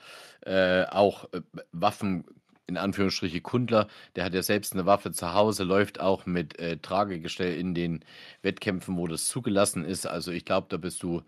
äh, 0.44 0.84
auch 0.84 1.32
äh, 1.32 1.40
Waffen 1.72 2.24
in 2.66 2.76
Anführungsstriche 2.78 3.40
Kundler, 3.40 3.88
der 4.16 4.24
hat 4.24 4.34
ja 4.34 4.42
selbst 4.42 4.72
eine 4.72 4.86
Waffe 4.86 5.12
zu 5.12 5.34
Hause, 5.34 5.64
läuft 5.64 6.00
auch 6.00 6.26
mit 6.26 6.58
äh, 6.58 6.78
Tragegestell 6.78 7.58
in 7.58 7.74
den 7.74 8.04
Wettkämpfen, 8.42 8.96
wo 8.96 9.06
das 9.06 9.28
zugelassen 9.28 9.84
ist. 9.84 10.06
Also 10.06 10.30
ich 10.32 10.44
glaube, 10.44 10.68
da 10.70 10.76
bist 10.78 11.02
du 11.02 11.22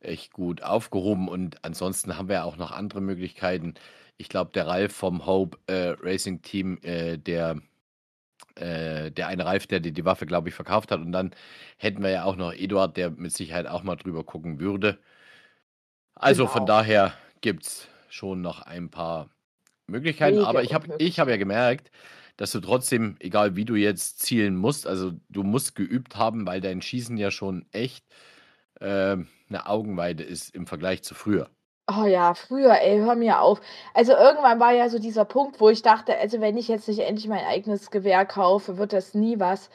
echt 0.00 0.32
gut 0.32 0.62
aufgehoben. 0.62 1.28
Und 1.28 1.64
ansonsten 1.64 2.18
haben 2.18 2.28
wir 2.28 2.36
ja 2.36 2.44
auch 2.44 2.56
noch 2.56 2.72
andere 2.72 3.00
Möglichkeiten. 3.00 3.74
Ich 4.18 4.28
glaube, 4.28 4.50
der 4.52 4.66
Ralf 4.66 4.92
vom 4.94 5.24
Hope 5.26 5.58
äh, 5.66 5.94
Racing 6.02 6.42
Team, 6.42 6.78
äh, 6.82 7.16
der 7.18 7.60
äh, 8.56 9.10
der 9.10 9.28
eine 9.28 9.44
Ralf, 9.46 9.66
der 9.66 9.80
die, 9.80 9.92
die 9.92 10.04
Waffe, 10.04 10.26
glaube 10.26 10.48
ich, 10.48 10.54
verkauft 10.54 10.90
hat. 10.90 11.00
Und 11.00 11.12
dann 11.12 11.34
hätten 11.78 12.02
wir 12.02 12.10
ja 12.10 12.24
auch 12.24 12.36
noch 12.36 12.52
Eduard, 12.52 12.96
der 12.96 13.10
mit 13.10 13.32
Sicherheit 13.32 13.66
auch 13.66 13.82
mal 13.82 13.96
drüber 13.96 14.24
gucken 14.24 14.60
würde. 14.60 14.98
Also 16.14 16.44
genau. 16.44 16.52
von 16.52 16.66
daher 16.66 17.14
gibt 17.40 17.64
es 17.64 17.88
schon 18.08 18.42
noch 18.42 18.62
ein 18.62 18.90
paar 18.90 19.30
Möglichkeiten, 19.86 20.36
Wege 20.36 20.46
aber 20.46 20.62
ich 20.62 20.74
habe 20.74 20.94
ich 20.98 21.18
hab 21.18 21.28
ja 21.28 21.36
gemerkt, 21.36 21.90
dass 22.36 22.52
du 22.52 22.60
trotzdem, 22.60 23.16
egal 23.20 23.56
wie 23.56 23.64
du 23.64 23.74
jetzt 23.74 24.20
zielen 24.20 24.56
musst, 24.56 24.86
also 24.86 25.12
du 25.28 25.42
musst 25.42 25.74
geübt 25.74 26.16
haben, 26.16 26.46
weil 26.46 26.60
dein 26.60 26.82
Schießen 26.82 27.16
ja 27.16 27.30
schon 27.30 27.66
echt 27.72 28.04
äh, 28.80 29.16
eine 29.48 29.66
Augenweide 29.66 30.22
ist 30.22 30.54
im 30.54 30.66
Vergleich 30.66 31.02
zu 31.02 31.14
früher. 31.14 31.50
Oh 31.88 32.04
ja, 32.04 32.34
früher, 32.34 32.80
ey, 32.80 32.98
hör 32.98 33.16
mir 33.16 33.40
auf. 33.40 33.60
Also 33.92 34.12
irgendwann 34.12 34.60
war 34.60 34.72
ja 34.72 34.88
so 34.88 34.98
dieser 34.98 35.24
Punkt, 35.24 35.60
wo 35.60 35.68
ich 35.68 35.82
dachte, 35.82 36.16
also 36.16 36.40
wenn 36.40 36.56
ich 36.56 36.68
jetzt 36.68 36.88
nicht 36.88 37.00
endlich 37.00 37.28
mein 37.28 37.44
eigenes 37.44 37.90
Gewehr 37.90 38.24
kaufe, 38.24 38.78
wird 38.78 38.92
das 38.92 39.14
nie 39.14 39.40
was, 39.40 39.68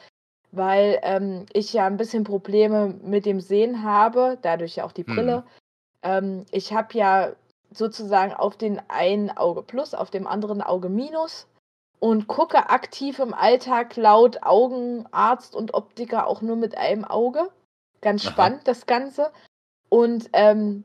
weil 0.50 0.98
ähm, 1.02 1.44
ich 1.52 1.72
ja 1.72 1.86
ein 1.86 1.98
bisschen 1.98 2.24
Probleme 2.24 2.98
mit 3.02 3.26
dem 3.26 3.40
Sehen 3.40 3.82
habe, 3.82 4.38
dadurch 4.42 4.76
ja 4.76 4.84
auch 4.84 4.92
die 4.92 5.04
Brille. 5.04 5.38
Hm. 5.38 5.44
Ähm, 6.02 6.46
ich 6.50 6.72
habe 6.72 6.96
ja 6.96 7.32
sozusagen 7.70 8.32
auf 8.32 8.56
den 8.56 8.80
einen 8.88 9.30
Auge 9.30 9.62
plus, 9.62 9.94
auf 9.94 10.10
dem 10.10 10.26
anderen 10.26 10.62
Auge 10.62 10.88
minus 10.88 11.46
und 12.00 12.28
gucke 12.28 12.70
aktiv 12.70 13.18
im 13.18 13.34
Alltag 13.34 13.96
laut 13.96 14.42
Augenarzt 14.42 15.54
und 15.54 15.74
Optiker 15.74 16.26
auch 16.26 16.42
nur 16.42 16.56
mit 16.56 16.76
einem 16.76 17.04
Auge. 17.04 17.50
Ganz 18.00 18.24
Aha. 18.24 18.32
spannend 18.32 18.60
das 18.64 18.86
Ganze. 18.86 19.32
Und 19.88 20.30
ähm, 20.32 20.84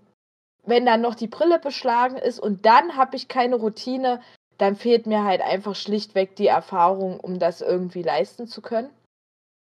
wenn 0.65 0.85
dann 0.85 1.01
noch 1.01 1.15
die 1.15 1.27
Brille 1.27 1.59
beschlagen 1.59 2.17
ist 2.17 2.39
und 2.39 2.65
dann 2.65 2.95
habe 2.95 3.15
ich 3.15 3.27
keine 3.27 3.55
Routine, 3.55 4.21
dann 4.57 4.75
fehlt 4.75 5.07
mir 5.07 5.23
halt 5.23 5.41
einfach 5.41 5.75
schlichtweg 5.75 6.35
die 6.35 6.47
Erfahrung, 6.47 7.19
um 7.19 7.37
das 7.37 7.61
irgendwie 7.61 8.01
leisten 8.01 8.47
zu 8.47 8.61
können. 8.61 8.89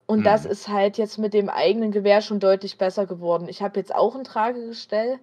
Und 0.06 0.18
hm. 0.18 0.25
das 0.25 0.44
ist 0.44 0.68
halt 0.68 0.99
jetzt 0.99 1.18
mit 1.18 1.35
dem 1.35 1.49
eigenen 1.49 1.92
Gewehr 1.92 2.23
schon 2.23 2.40
deutlich 2.40 2.78
besser 2.78 3.06
geworden. 3.06 3.49
Ich 3.49 3.62
habe 3.62 3.78
jetzt 3.78 3.94
auch 3.94 4.14
ein 4.14 4.25
Tragegestell, 4.25 5.18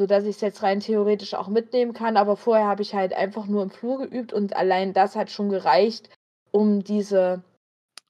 sodass 0.00 0.24
ich 0.24 0.36
es 0.36 0.40
jetzt 0.40 0.62
rein 0.62 0.80
theoretisch 0.80 1.34
auch 1.34 1.48
mitnehmen 1.48 1.92
kann. 1.92 2.16
Aber 2.16 2.38
vorher 2.38 2.66
habe 2.66 2.80
ich 2.80 2.94
halt 2.94 3.12
einfach 3.12 3.44
nur 3.44 3.62
im 3.62 3.68
Flur 3.68 3.98
geübt 3.98 4.32
und 4.32 4.56
allein 4.56 4.94
das 4.94 5.14
hat 5.14 5.30
schon 5.30 5.50
gereicht, 5.50 6.08
um 6.52 6.82
diese 6.82 7.42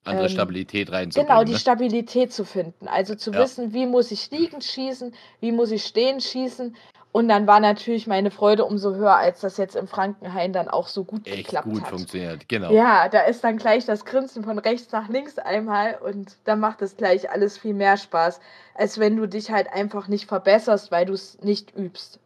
andere 0.05 0.27
ähm, 0.27 0.31
Stabilität 0.31 0.93
reinzubringen. 0.93 1.29
Genau, 1.29 1.43
die 1.43 1.55
ne? 1.55 1.59
Stabilität 1.59 2.33
zu 2.33 2.45
finden. 2.45 2.87
Also 2.87 3.17
zu 3.17 3.33
ja. 3.33 3.41
wissen, 3.41 3.75
wie 3.75 3.87
muss 3.87 4.13
ich 4.13 4.31
liegend 4.31 4.63
schießen, 4.63 5.13
wie 5.41 5.51
muss 5.51 5.73
ich 5.73 5.83
stehen 5.83 6.21
schießen 6.21 6.77
und 7.13 7.29
dann 7.29 7.47
war 7.47 7.59
natürlich 7.59 8.07
meine 8.07 8.31
Freude 8.31 8.65
umso 8.65 8.95
höher, 8.95 9.17
als 9.17 9.41
das 9.41 9.57
jetzt 9.57 9.75
im 9.75 9.89
Frankenhain 9.89 10.53
dann 10.53 10.69
auch 10.69 10.87
so 10.87 11.05
gut 11.05 11.27
Echt 11.27 11.45
geklappt 11.45 11.69
gut 11.69 11.83
hat. 11.83 11.91
funktioniert, 11.91 12.49
genau. 12.49 12.73
Ja, 12.73 13.09
da 13.09 13.23
ist 13.23 13.43
dann 13.43 13.57
gleich 13.57 13.85
das 13.85 14.05
Grinsen 14.05 14.45
von 14.45 14.59
rechts 14.59 14.93
nach 14.93 15.09
links 15.09 15.39
einmal 15.39 15.97
und 15.97 16.37
da 16.45 16.55
macht 16.55 16.83
es 16.83 16.97
gleich 16.97 17.31
alles 17.31 17.59
viel 17.59 17.75
mehr 17.75 17.97
Spaß, 17.97 18.41
als 18.75 18.99
wenn 18.99 19.17
du 19.17 19.27
dich 19.27 19.51
halt 19.51 19.73
einfach 19.73 20.07
nicht 20.07 20.27
verbesserst, 20.27 20.93
weil 20.93 21.07
du 21.07 21.15
es 21.15 21.41
nicht 21.41 21.77
übst. 21.77 22.21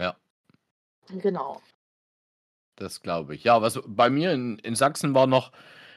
Ja. 0.00 0.16
Genau. 1.08 1.60
Das 2.74 3.02
glaube 3.02 3.36
ich. 3.36 3.44
Ja, 3.44 3.62
was 3.62 3.80
bei 3.86 4.10
mir 4.10 4.32
in, 4.32 4.58
in 4.58 4.74
Sachsen 4.74 5.14
war 5.14 5.28
noch 5.28 5.52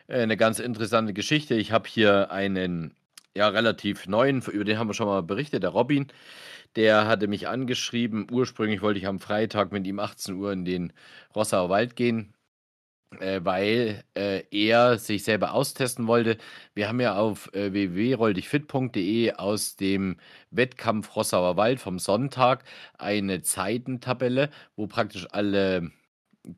äh, 0.08 0.22
eine 0.22 0.38
ganz 0.38 0.60
interessante 0.60 1.14
Geschichte. 1.14 1.56
Ich 1.56 1.72
habe 1.72 1.90
hier 1.90 2.32
einen 2.32 2.96
ja 3.36 3.48
relativ 3.48 4.08
neuen, 4.08 4.42
über 4.42 4.64
den 4.64 4.78
haben 4.78 4.90
wir 4.90 4.94
schon 4.94 5.08
mal 5.08 5.24
berichtet, 5.24 5.64
der 5.64 5.72
Robin. 5.72 6.08
Der 6.76 7.08
hatte 7.08 7.28
mich 7.28 7.48
angeschrieben. 7.48 8.28
Ursprünglich 8.32 8.82
wollte 8.82 9.00
ich 9.00 9.08
am 9.08 9.20
Freitag 9.20 9.72
mit 9.72 9.86
ihm 9.88 10.00
18 10.00 10.36
Uhr 10.36 10.52
in 10.54 10.66
den 10.66 10.94
Rossauer 11.36 11.70
Wald 11.70 11.96
gehen, 11.98 12.34
äh, 13.20 13.42
weil 13.44 14.04
äh, 14.16 14.44
er 14.52 14.98
sich 14.98 15.24
selber 15.24 15.54
austesten 15.54 16.08
wollte. 16.08 16.38
Wir 16.74 16.88
haben 16.88 17.02
ja 17.02 17.18
auf 17.18 17.54
äh, 17.54 17.74
www.rolldichfit.de 17.74 19.34
aus 19.34 19.76
dem 19.78 20.18
Wettkampf 20.52 21.16
Rossauer 21.16 21.58
Wald 21.58 21.80
vom 21.82 22.00
Sonntag 22.00 22.64
eine 22.98 23.42
Zeitentabelle, 23.44 24.50
wo 24.76 24.88
praktisch 24.88 25.28
alle 25.32 25.92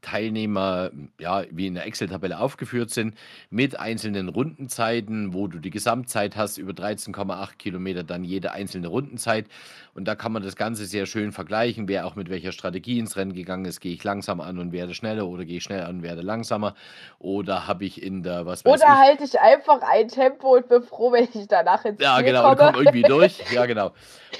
Teilnehmer 0.01 0.91
ja, 1.19 1.43
wie 1.51 1.67
in 1.67 1.73
der 1.75 1.85
Excel-Tabelle 1.85 2.39
aufgeführt 2.39 2.89
sind, 2.89 3.15
mit 3.49 3.79
einzelnen 3.79 4.29
Rundenzeiten, 4.29 5.33
wo 5.33 5.47
du 5.47 5.59
die 5.59 5.69
Gesamtzeit 5.69 6.35
hast, 6.37 6.57
über 6.57 6.71
13,8 6.71 7.57
Kilometer, 7.57 8.03
dann 8.03 8.23
jede 8.23 8.51
einzelne 8.51 8.87
Rundenzeit. 8.87 9.47
Und 9.93 10.05
da 10.07 10.15
kann 10.15 10.31
man 10.31 10.41
das 10.41 10.55
Ganze 10.55 10.85
sehr 10.85 11.05
schön 11.05 11.31
vergleichen, 11.31 11.87
wer 11.87 12.07
auch 12.07 12.15
mit 12.15 12.29
welcher 12.29 12.51
Strategie 12.51 12.97
ins 12.97 13.15
Rennen 13.15 13.33
gegangen 13.33 13.65
ist. 13.65 13.79
Gehe 13.79 13.93
ich 13.93 14.03
langsam 14.03 14.41
an 14.41 14.57
und 14.57 14.71
werde 14.71 14.93
schneller 14.95 15.27
oder 15.27 15.45
gehe 15.45 15.57
ich 15.57 15.63
schnell 15.63 15.81
an 15.83 15.97
und 15.97 16.03
werde 16.03 16.21
langsamer? 16.21 16.75
Oder 17.19 17.67
habe 17.67 17.85
ich 17.85 18.01
in 18.01 18.23
der, 18.23 18.45
was 18.45 18.65
weiß 18.65 18.81
Oder 18.81 18.97
halte 18.97 19.23
ich 19.23 19.39
einfach 19.39 19.81
ein 19.81 20.07
Tempo 20.07 20.55
und 20.55 20.67
bin 20.69 20.81
froh, 20.81 21.11
wenn 21.11 21.25
ich 21.25 21.47
danach 21.47 21.85
ins 21.85 22.01
Ja, 22.01 22.15
Ziel 22.17 22.25
genau, 22.25 22.41
komme. 22.41 22.51
und 22.51 22.57
komme 22.73 22.77
irgendwie 22.85 23.01
durch. 23.07 23.51
Ja, 23.51 23.65
genau. 23.65 23.91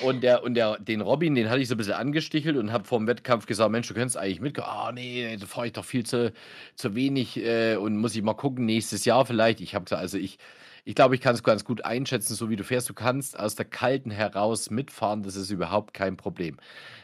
Und, 0.04 0.24
der, 0.24 0.44
und 0.44 0.56
der, 0.56 0.80
den 0.80 1.02
Robin, 1.02 1.36
den 1.36 1.50
hatte 1.50 1.60
ich 1.60 1.68
so 1.68 1.76
ein 1.76 1.78
bisschen 1.78 1.94
angestichelt 1.94 2.58
und 2.58 2.72
habe 2.72 2.86
vor 2.86 2.98
dem 2.98 3.08
Wettkampf 3.08 3.46
gesagt, 3.46 3.70
Mensch, 3.72 3.88
du 3.88 3.94
könntest 3.94 4.18
eigentlich 4.18 4.42
mitkommen. 4.42 4.68
Ah, 4.70 4.92
nee, 4.92 5.33
da 5.38 5.46
fahre 5.46 5.68
ich 5.68 5.74
doch 5.74 5.86
viel 5.86 6.06
zu, 6.06 6.34
zu 6.76 6.96
wenig 6.96 7.38
äh, 7.38 7.76
und 7.76 7.98
muss 7.98 8.16
ich 8.16 8.24
mal 8.24 8.34
gucken, 8.34 8.66
nächstes 8.66 9.06
Jahr 9.06 9.26
vielleicht. 9.26 9.62
Ich 9.62 9.76
habe 9.76 9.86
gesagt, 9.86 10.02
also 10.02 10.18
ich, 10.18 10.38
ich 10.86 10.96
glaube, 10.96 11.16
ich 11.16 11.22
kann 11.22 11.36
es 11.36 11.44
ganz 11.44 11.64
gut 11.64 11.86
einschätzen, 11.86 12.36
so 12.36 12.50
wie 12.50 12.56
du 12.56 12.64
fährst. 12.64 12.90
Du 12.90 12.94
kannst 12.94 13.40
aus 13.40 13.56
der 13.56 13.66
Kalten 13.66 14.12
heraus 14.12 14.70
mitfahren, 14.70 15.24
das 15.24 15.36
ist 15.36 15.50
überhaupt 15.50 15.94
kein 15.94 16.18
Problem. 16.18 16.58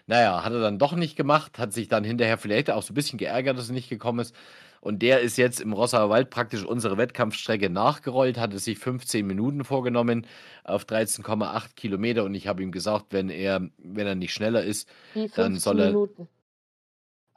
Naja, 0.08 0.44
hat 0.44 0.54
er 0.54 0.60
dann 0.60 0.80
doch 0.80 0.94
nicht 0.94 1.16
gemacht, 1.16 1.60
hat 1.60 1.72
sich 1.72 1.88
dann 1.88 2.04
hinterher 2.04 2.38
vielleicht 2.38 2.72
auch 2.72 2.84
so 2.84 2.92
ein 2.92 2.96
bisschen 2.96 3.20
geärgert, 3.20 3.58
dass 3.58 3.70
er 3.70 3.74
nicht 3.74 3.90
gekommen 3.90 4.20
ist. 4.20 4.36
Und 4.82 5.02
der 5.02 5.20
ist 5.20 5.38
jetzt 5.38 5.60
im 5.60 5.74
Rossauer 5.74 6.10
Wald 6.10 6.30
praktisch 6.30 6.64
unsere 6.64 6.98
Wettkampfstrecke 6.98 7.70
nachgerollt, 7.70 8.38
hatte 8.38 8.60
sich 8.60 8.80
15 8.80 9.28
Minuten 9.28 9.66
vorgenommen 9.66 10.26
auf 10.64 10.86
13,8 10.86 11.76
Kilometer. 11.76 12.24
Und 12.24 12.34
ich 12.34 12.48
habe 12.48 12.64
ihm 12.64 12.72
gesagt, 12.72 13.08
wenn 13.10 13.30
er, 13.30 13.70
wenn 13.78 14.08
er 14.08 14.16
nicht 14.16 14.34
schneller 14.34 14.64
ist, 14.64 14.90
dann 15.14 15.56
15 15.56 15.60
soll 15.60 15.80
er 15.80 15.88
Minuten. 15.88 16.28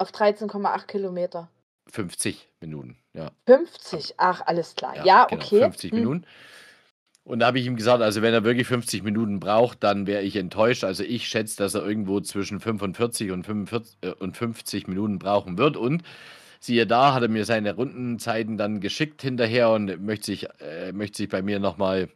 Auf 0.02 0.10
13,8 0.10 0.86
Kilometer. 0.88 1.48
50 1.86 2.48
Minuten, 2.60 2.96
ja. 3.14 3.30
50? 3.46 4.14
Ach, 4.16 4.40
alles 4.44 4.74
klar. 4.74 4.96
Ja, 4.96 5.04
Ja, 5.04 5.24
genau, 5.26 5.40
okay. 5.40 5.60
50 5.60 5.92
Hm. 5.92 5.98
Minuten. 5.98 6.26
Und 7.22 7.38
da 7.38 7.46
habe 7.46 7.60
ich 7.60 7.66
ihm 7.66 7.76
gesagt, 7.76 8.02
also 8.02 8.20
wenn 8.20 8.34
er 8.34 8.42
wirklich 8.42 8.66
50 8.66 9.04
Minuten 9.04 9.38
braucht, 9.38 9.84
dann 9.84 10.08
wäre 10.08 10.22
ich 10.22 10.34
enttäuscht. 10.34 10.82
Also 10.82 11.04
ich 11.04 11.28
schätze, 11.28 11.56
dass 11.56 11.74
er 11.74 11.86
irgendwo 11.86 12.20
zwischen 12.20 12.58
45 12.58 13.30
und 13.30 13.46
45 13.46 13.96
äh, 14.00 14.10
und 14.14 14.36
50 14.36 14.88
Minuten 14.88 15.20
brauchen 15.20 15.56
wird. 15.56 15.76
Und 15.76 16.02
siehe 16.58 16.84
da, 16.84 17.14
hat 17.14 17.22
er 17.22 17.28
mir 17.28 17.44
seine 17.44 17.76
Rundenzeiten 17.76 18.56
dann 18.56 18.80
geschickt 18.80 19.22
hinterher 19.22 19.70
und 19.70 20.02
möchte 20.04 20.26
sich, 20.26 20.48
äh, 20.60 20.90
möchte 20.90 21.18
sich 21.18 21.28
bei 21.28 21.42
mir 21.42 21.60
nochmal 21.60 22.08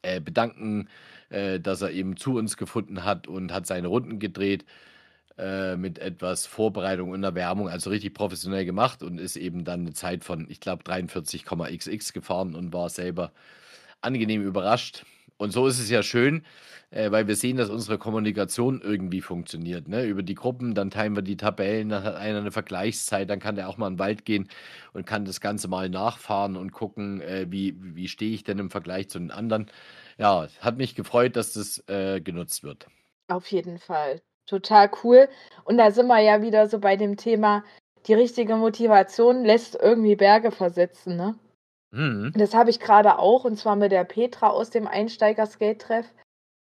äh, 0.00 0.22
bedanken, 0.22 0.88
äh, 1.28 1.60
dass 1.60 1.82
er 1.82 1.90
eben 1.90 2.16
zu 2.16 2.36
uns 2.38 2.56
gefunden 2.56 3.04
hat 3.04 3.26
und 3.26 3.52
hat 3.52 3.66
seine 3.66 3.88
Runden 3.88 4.18
gedreht 4.20 4.64
äh, 5.38 5.76
mit 5.76 5.98
etwas 5.98 6.46
Vorbereitung 6.46 7.10
und 7.10 7.24
Erwärmung, 7.24 7.68
also 7.68 7.90
richtig 7.90 8.14
professionell 8.14 8.64
gemacht 8.64 9.02
und 9.02 9.18
ist 9.18 9.36
eben 9.36 9.64
dann 9.64 9.80
eine 9.80 9.92
Zeit 9.92 10.24
von, 10.24 10.46
ich 10.48 10.60
glaube, 10.60 10.84
43,xx 10.84 12.12
gefahren 12.12 12.54
und 12.54 12.72
war 12.72 12.88
selber 12.88 13.32
angenehm 14.00 14.42
überrascht. 14.42 15.04
Und 15.36 15.52
so 15.52 15.66
ist 15.66 15.80
es 15.80 15.90
ja 15.90 16.02
schön, 16.02 16.44
äh, 16.90 17.10
weil 17.10 17.26
wir 17.26 17.34
sehen, 17.34 17.56
dass 17.56 17.68
unsere 17.70 17.98
Kommunikation 17.98 18.80
irgendwie 18.80 19.20
funktioniert. 19.20 19.88
Ne? 19.88 20.04
Über 20.04 20.22
die 20.22 20.36
Gruppen, 20.36 20.74
dann 20.74 20.90
teilen 20.90 21.16
wir 21.16 21.22
die 21.22 21.36
Tabellen, 21.36 21.88
dann 21.88 22.04
hat 22.04 22.14
einer 22.14 22.38
eine 22.38 22.52
Vergleichszeit, 22.52 23.28
dann 23.28 23.40
kann 23.40 23.56
der 23.56 23.68
auch 23.68 23.76
mal 23.76 23.88
in 23.88 23.94
den 23.94 23.98
Wald 23.98 24.24
gehen 24.24 24.48
und 24.92 25.04
kann 25.04 25.24
das 25.24 25.40
Ganze 25.40 25.66
mal 25.66 25.88
nachfahren 25.88 26.56
und 26.56 26.70
gucken, 26.70 27.20
äh, 27.20 27.46
wie, 27.50 27.74
wie 27.80 28.06
stehe 28.06 28.32
ich 28.32 28.44
denn 28.44 28.60
im 28.60 28.70
Vergleich 28.70 29.08
zu 29.08 29.18
den 29.18 29.32
anderen. 29.32 29.66
Ja, 30.18 30.46
hat 30.60 30.76
mich 30.76 30.94
gefreut, 30.94 31.34
dass 31.34 31.54
das 31.54 31.82
äh, 31.88 32.20
genutzt 32.20 32.62
wird. 32.62 32.86
Auf 33.26 33.50
jeden 33.50 33.78
Fall. 33.78 34.22
Total 34.46 34.90
cool. 35.02 35.28
Und 35.64 35.78
da 35.78 35.90
sind 35.90 36.06
wir 36.06 36.20
ja 36.20 36.42
wieder 36.42 36.68
so 36.68 36.78
bei 36.78 36.96
dem 36.96 37.16
Thema, 37.16 37.64
die 38.06 38.14
richtige 38.14 38.56
Motivation 38.56 39.44
lässt 39.44 39.74
irgendwie 39.76 40.16
Berge 40.16 40.50
versetzen, 40.50 41.16
ne? 41.16 41.34
Mhm. 41.92 42.32
Das 42.36 42.54
habe 42.54 42.70
ich 42.70 42.80
gerade 42.80 43.18
auch, 43.18 43.44
und 43.44 43.56
zwar 43.56 43.76
mit 43.76 43.92
der 43.92 44.04
Petra 44.04 44.48
aus 44.48 44.70
dem 44.70 44.86
Einsteiger-Skate-Treff. 44.88 46.06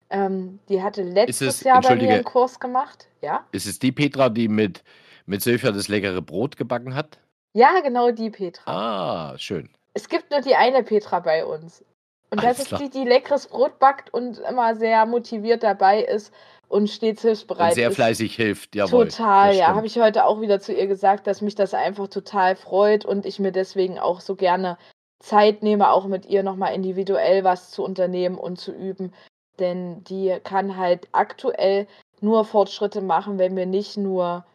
Ähm, 0.10 0.60
die 0.70 0.82
hatte 0.82 1.04
letztes 1.04 1.58
es- 1.58 1.64
Jahr 1.64 1.82
bei 1.82 1.96
mir 1.96 2.14
einen 2.14 2.24
Kurs 2.24 2.60
gemacht. 2.60 3.08
Ja? 3.22 3.46
Ist 3.52 3.68
es 3.68 3.78
die 3.80 3.92
Petra, 3.92 4.30
die 4.30 4.48
mit, 4.48 4.84
mit 5.28 5.42
Sylvia 5.44 5.72
das 5.72 5.88
leckere 5.88 6.22
Brot 6.22 6.58
gebacken 6.58 6.96
hat? 6.96 7.20
Ja, 7.54 7.80
genau 7.82 8.12
die 8.12 8.30
Petra. 8.30 9.32
Ah, 9.34 9.38
schön. 9.38 9.70
Es 9.94 10.08
gibt 10.10 10.32
nur 10.32 10.42
die 10.42 10.56
eine 10.56 10.84
Petra 10.84 11.20
bei 11.20 11.46
uns. 11.46 11.84
Und 12.32 12.40
Alles 12.40 12.58
das 12.58 12.60
ist 12.60 12.68
klar. 12.70 12.82
die, 12.82 12.90
die 12.90 13.04
leckeres 13.06 13.48
Brot 13.48 13.78
backt 13.80 14.14
und 14.14 14.40
immer 14.40 14.76
sehr 14.76 15.06
motiviert 15.06 15.64
dabei 15.64 16.02
ist 16.04 16.34
und 16.70 16.88
stets 16.88 17.24
hilfsbereit 17.24 17.70
Und 17.70 17.76
sehr 17.76 17.90
ist. 17.90 17.96
fleißig 17.96 18.36
hilft, 18.36 18.76
jawohl. 18.76 19.10
Total, 19.10 19.56
ja. 19.56 19.76
Habe 19.76 19.88
ich 19.88 20.00
heute 20.00 20.26
auch 20.26 20.40
wieder 20.40 20.60
zu 20.60 20.72
ihr 20.72 20.88
gesagt, 20.88 21.28
dass 21.28 21.42
mich 21.42 21.56
das 21.56 21.74
einfach 21.74 22.08
total 22.08 22.56
freut 22.56 23.04
und 23.06 23.26
ich 23.26 23.40
mir 23.40 23.52
deswegen 23.52 24.00
auch 24.00 24.22
so 24.22 24.36
gerne 24.36 24.78
Zeit 25.20 25.64
nehme, 25.64 25.92
auch 25.92 26.06
mit 26.06 26.28
ihr 26.28 26.44
nochmal 26.44 26.74
individuell 26.74 27.44
was 27.44 27.72
zu 27.72 27.84
unternehmen 27.84 28.38
und 28.38 28.58
zu 28.58 28.72
üben. 28.72 29.14
Denn 29.58 30.04
die 30.06 30.38
kann 30.44 30.78
halt 30.78 31.10
aktuell 31.12 31.88
nur 32.22 32.46
Fortschritte 32.46 33.02
machen, 33.02 33.40
wenn 33.40 33.58
wir 33.58 33.66
nicht 33.66 33.98
nur 33.98 34.46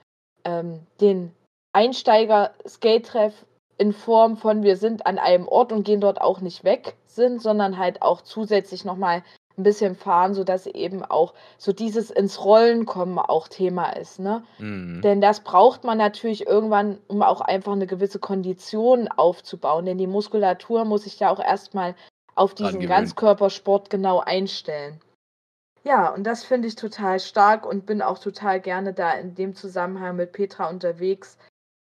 ähm, 0.44 0.80
den 1.00 1.32
Einsteiger-Skate-Treff 1.72 3.44
in 3.76 3.92
Form 3.92 4.36
von 4.36 4.62
wir 4.62 4.76
sind 4.76 5.04
an 5.04 5.18
einem 5.18 5.48
Ort 5.48 5.72
und 5.72 5.82
gehen 5.82 6.00
dort 6.00 6.20
auch 6.20 6.40
nicht 6.40 6.62
weg 6.62 6.94
sind, 7.06 7.42
sondern 7.42 7.76
halt 7.76 8.02
auch 8.02 8.22
zusätzlich 8.22 8.84
nochmal 8.84 9.24
ein 9.56 9.62
bisschen 9.62 9.94
fahren, 9.94 10.34
sodass 10.34 10.66
eben 10.66 11.04
auch 11.04 11.34
so 11.58 11.72
dieses 11.72 12.10
ins 12.10 12.44
Rollen 12.44 12.86
kommen 12.86 13.18
auch 13.18 13.48
Thema 13.48 13.90
ist, 13.90 14.18
ne? 14.18 14.42
Mhm. 14.58 15.00
Denn 15.02 15.20
das 15.20 15.40
braucht 15.40 15.84
man 15.84 15.98
natürlich 15.98 16.46
irgendwann, 16.46 16.98
um 17.06 17.22
auch 17.22 17.40
einfach 17.40 17.72
eine 17.72 17.86
gewisse 17.86 18.18
Kondition 18.18 19.08
aufzubauen. 19.08 19.86
Denn 19.86 19.98
die 19.98 20.06
Muskulatur 20.06 20.84
muss 20.84 21.04
sich 21.04 21.20
ja 21.20 21.30
auch 21.30 21.40
erstmal 21.40 21.94
auf 22.34 22.54
diesen. 22.54 22.84
Ganzkörpersport 22.86 23.90
genau 23.90 24.20
einstellen. 24.20 25.00
Ja, 25.84 26.08
und 26.08 26.24
das 26.24 26.44
finde 26.44 26.68
ich 26.68 26.76
total 26.76 27.20
stark 27.20 27.66
und 27.66 27.86
bin 27.86 28.02
auch 28.02 28.18
total 28.18 28.60
gerne 28.60 28.92
da 28.92 29.12
in 29.12 29.34
dem 29.34 29.54
Zusammenhang 29.54 30.16
mit 30.16 30.32
Petra 30.32 30.68
unterwegs, 30.68 31.36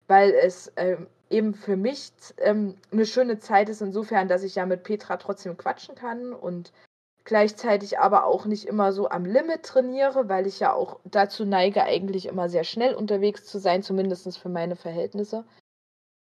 weil 0.07 0.31
es 0.31 0.71
ähm, 0.75 1.07
eben 1.29 1.53
für 1.53 1.77
mich 1.77 2.11
ähm, 2.37 2.75
eine 2.91 3.05
schöne 3.05 3.39
Zeit 3.39 3.69
ist, 3.69 3.81
insofern, 3.81 4.27
dass 4.27 4.43
ich 4.43 4.55
ja 4.55 4.65
mit 4.65 4.83
Petra 4.83 5.17
trotzdem 5.17 5.55
quatschen 5.55 5.95
kann 5.95 6.33
und 6.33 6.71
gleichzeitig 7.23 7.99
aber 7.99 8.25
auch 8.25 8.45
nicht 8.45 8.65
immer 8.65 8.93
so 8.93 9.09
am 9.09 9.25
Limit 9.25 9.63
trainiere, 9.63 10.29
weil 10.29 10.47
ich 10.47 10.59
ja 10.59 10.73
auch 10.73 10.99
dazu 11.05 11.45
neige, 11.45 11.83
eigentlich 11.83 12.25
immer 12.25 12.49
sehr 12.49 12.63
schnell 12.63 12.95
unterwegs 12.95 13.45
zu 13.45 13.59
sein, 13.59 13.83
zumindest 13.83 14.37
für 14.37 14.49
meine 14.49 14.75
Verhältnisse. 14.75 15.45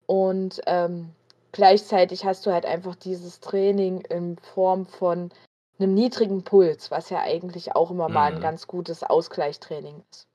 Und 0.06 0.62
ähm, 0.66 1.10
gleichzeitig 1.52 2.26
hast 2.26 2.46
du 2.46 2.52
halt 2.52 2.66
einfach 2.66 2.96
dieses 2.96 3.40
Training 3.40 4.02
in 4.02 4.38
Form 4.38 4.86
von 4.86 5.32
einem 5.80 5.94
niedrigen 5.94 6.44
Puls, 6.44 6.92
was 6.92 7.10
ja 7.10 7.22
eigentlich 7.22 7.76
auch 7.76 7.92
immer 7.92 8.10
mal 8.10 8.32
ein 8.32 8.36
Mhm. 8.36 8.42
ganz 8.42 8.68
gutes 8.68 9.04
Ausgleichstraining 9.04 10.04
ist. 10.12 10.28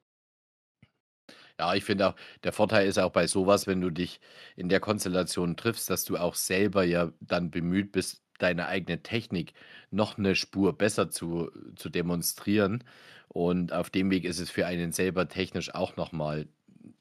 Ja, 1.58 1.74
ich 1.74 1.84
finde 1.84 2.08
auch, 2.08 2.14
der 2.44 2.52
Vorteil 2.52 2.86
ist 2.86 2.98
auch 2.98 3.12
bei 3.12 3.26
sowas, 3.26 3.66
wenn 3.66 3.80
du 3.80 3.90
dich 3.90 4.20
in 4.56 4.68
der 4.68 4.80
Konstellation 4.80 5.56
triffst, 5.56 5.90
dass 5.90 6.04
du 6.04 6.16
auch 6.16 6.34
selber 6.34 6.82
ja 6.84 7.12
dann 7.20 7.50
bemüht 7.50 7.92
bist, 7.92 8.21
deine 8.42 8.66
eigene 8.66 9.02
Technik 9.02 9.54
noch 9.90 10.18
eine 10.18 10.34
Spur 10.34 10.76
besser 10.76 11.10
zu, 11.10 11.50
zu 11.76 11.88
demonstrieren. 11.88 12.84
Und 13.28 13.72
auf 13.72 13.90
dem 13.90 14.10
Weg 14.10 14.24
ist 14.24 14.40
es 14.40 14.50
für 14.50 14.66
einen 14.66 14.92
selber 14.92 15.28
technisch 15.28 15.74
auch 15.74 15.96
nochmal 15.96 16.46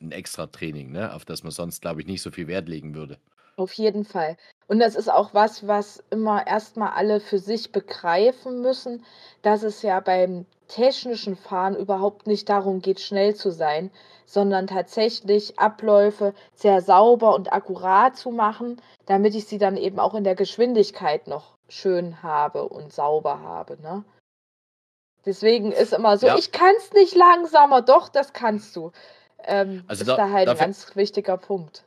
ein 0.02 0.12
extra 0.12 0.48
Training, 0.48 0.92
ne? 0.92 1.14
auf 1.14 1.26
das 1.26 1.44
man 1.44 1.52
sonst, 1.52 1.82
glaube 1.82 2.02
ich, 2.02 2.08
nicht 2.08 2.22
so 2.22 2.32
viel 2.32 2.48
Wert 2.48 2.70
legen 2.70 2.96
würde. 2.96 3.20
Auf 3.62 3.74
jeden 3.74 4.06
Fall. 4.06 4.38
Und 4.68 4.80
das 4.80 4.96
ist 4.96 5.12
auch 5.12 5.36
was, 5.36 5.68
was 5.68 6.04
immer 6.10 6.48
erstmal 6.48 6.94
alle 6.94 7.20
für 7.20 7.38
sich 7.38 7.72
begreifen 7.72 8.62
müssen, 8.62 9.06
dass 9.44 9.62
es 9.62 9.84
ja 9.84 10.00
beim 10.00 10.48
technischen 10.68 11.36
Fahren 11.36 11.76
überhaupt 11.76 12.26
nicht 12.26 12.50
darum 12.50 12.82
geht, 12.82 13.00
schnell 13.02 13.36
zu 13.36 13.52
sein, 13.52 13.92
sondern 14.26 14.66
tatsächlich 14.66 15.60
Abläufe 15.60 16.34
sehr 16.56 16.82
sauber 16.82 17.36
und 17.36 17.54
akkurat 17.54 18.18
zu 18.18 18.32
machen, 18.32 18.82
damit 19.06 19.36
ich 19.36 19.46
sie 19.46 19.60
dann 19.60 19.78
eben 19.78 20.00
auch 20.00 20.16
in 20.16 20.24
der 20.24 20.36
Geschwindigkeit 20.36 21.28
noch 21.28 21.58
schön 21.70 22.24
habe 22.24 22.68
und 22.68 22.92
sauber 22.92 23.42
habe. 23.42 23.80
Ne? 23.82 24.04
Deswegen 25.26 25.72
ist 25.72 25.94
immer 25.94 26.18
so, 26.18 26.26
Ja. 26.28 26.36
ich 26.36 26.52
kann 26.52 26.74
es 26.78 26.94
nicht 26.94 27.14
langsamer, 27.14 27.84
doch, 27.84 28.10
das 28.10 28.34
kannst 28.34 28.76
du. 28.76 28.92
Ähm, 29.44 29.84
Also 29.88 30.02
ist 30.02 30.08
da- 30.08 30.16
da, 30.16 30.30
halt 30.32 30.50
ein 30.50 30.58
ganz 30.58 30.96
wichtiger 30.96 31.38
Punkt. 31.38 31.84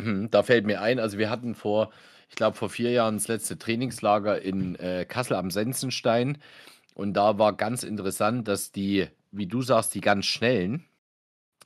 Mhm, 0.00 0.30
Da 0.30 0.42
fällt 0.42 0.66
mir 0.66 0.80
ein, 0.82 0.98
also 0.98 1.18
wir 1.18 1.30
hatten 1.30 1.54
vor, 1.54 1.90
ich 2.28 2.36
glaube 2.36 2.56
vor 2.56 2.68
vier 2.70 2.90
Jahren 2.90 3.16
das 3.16 3.28
letzte 3.28 3.58
Trainingslager 3.58 4.40
in 4.42 4.76
äh, 4.76 5.04
Kassel 5.08 5.36
am 5.36 5.50
Sensenstein. 5.50 6.38
Und 6.94 7.14
da 7.14 7.38
war 7.38 7.54
ganz 7.56 7.82
interessant, 7.82 8.48
dass 8.48 8.72
die, 8.72 9.08
wie 9.32 9.46
du 9.46 9.62
sagst, 9.62 9.94
die 9.94 10.00
ganz 10.00 10.26
schnellen, 10.26 10.84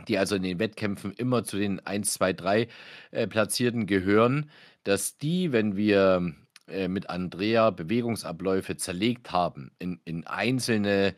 die 0.08 0.18
also 0.18 0.36
in 0.36 0.42
den 0.44 0.58
Wettkämpfen 0.60 1.12
immer 1.14 1.44
zu 1.44 1.58
den 1.58 1.80
1, 1.86 2.14
2, 2.14 2.32
3 2.34 2.68
äh, 3.12 3.26
Platzierten 3.28 3.86
gehören, 3.86 4.50
dass 4.84 5.18
die, 5.18 5.52
wenn 5.52 5.76
wir 5.76 6.34
äh, 6.68 6.88
mit 6.88 7.10
Andrea 7.10 7.70
Bewegungsabläufe 7.70 8.76
zerlegt 8.76 9.32
haben 9.32 9.72
in, 9.78 10.00
in 10.04 10.26
einzelne 10.26 11.16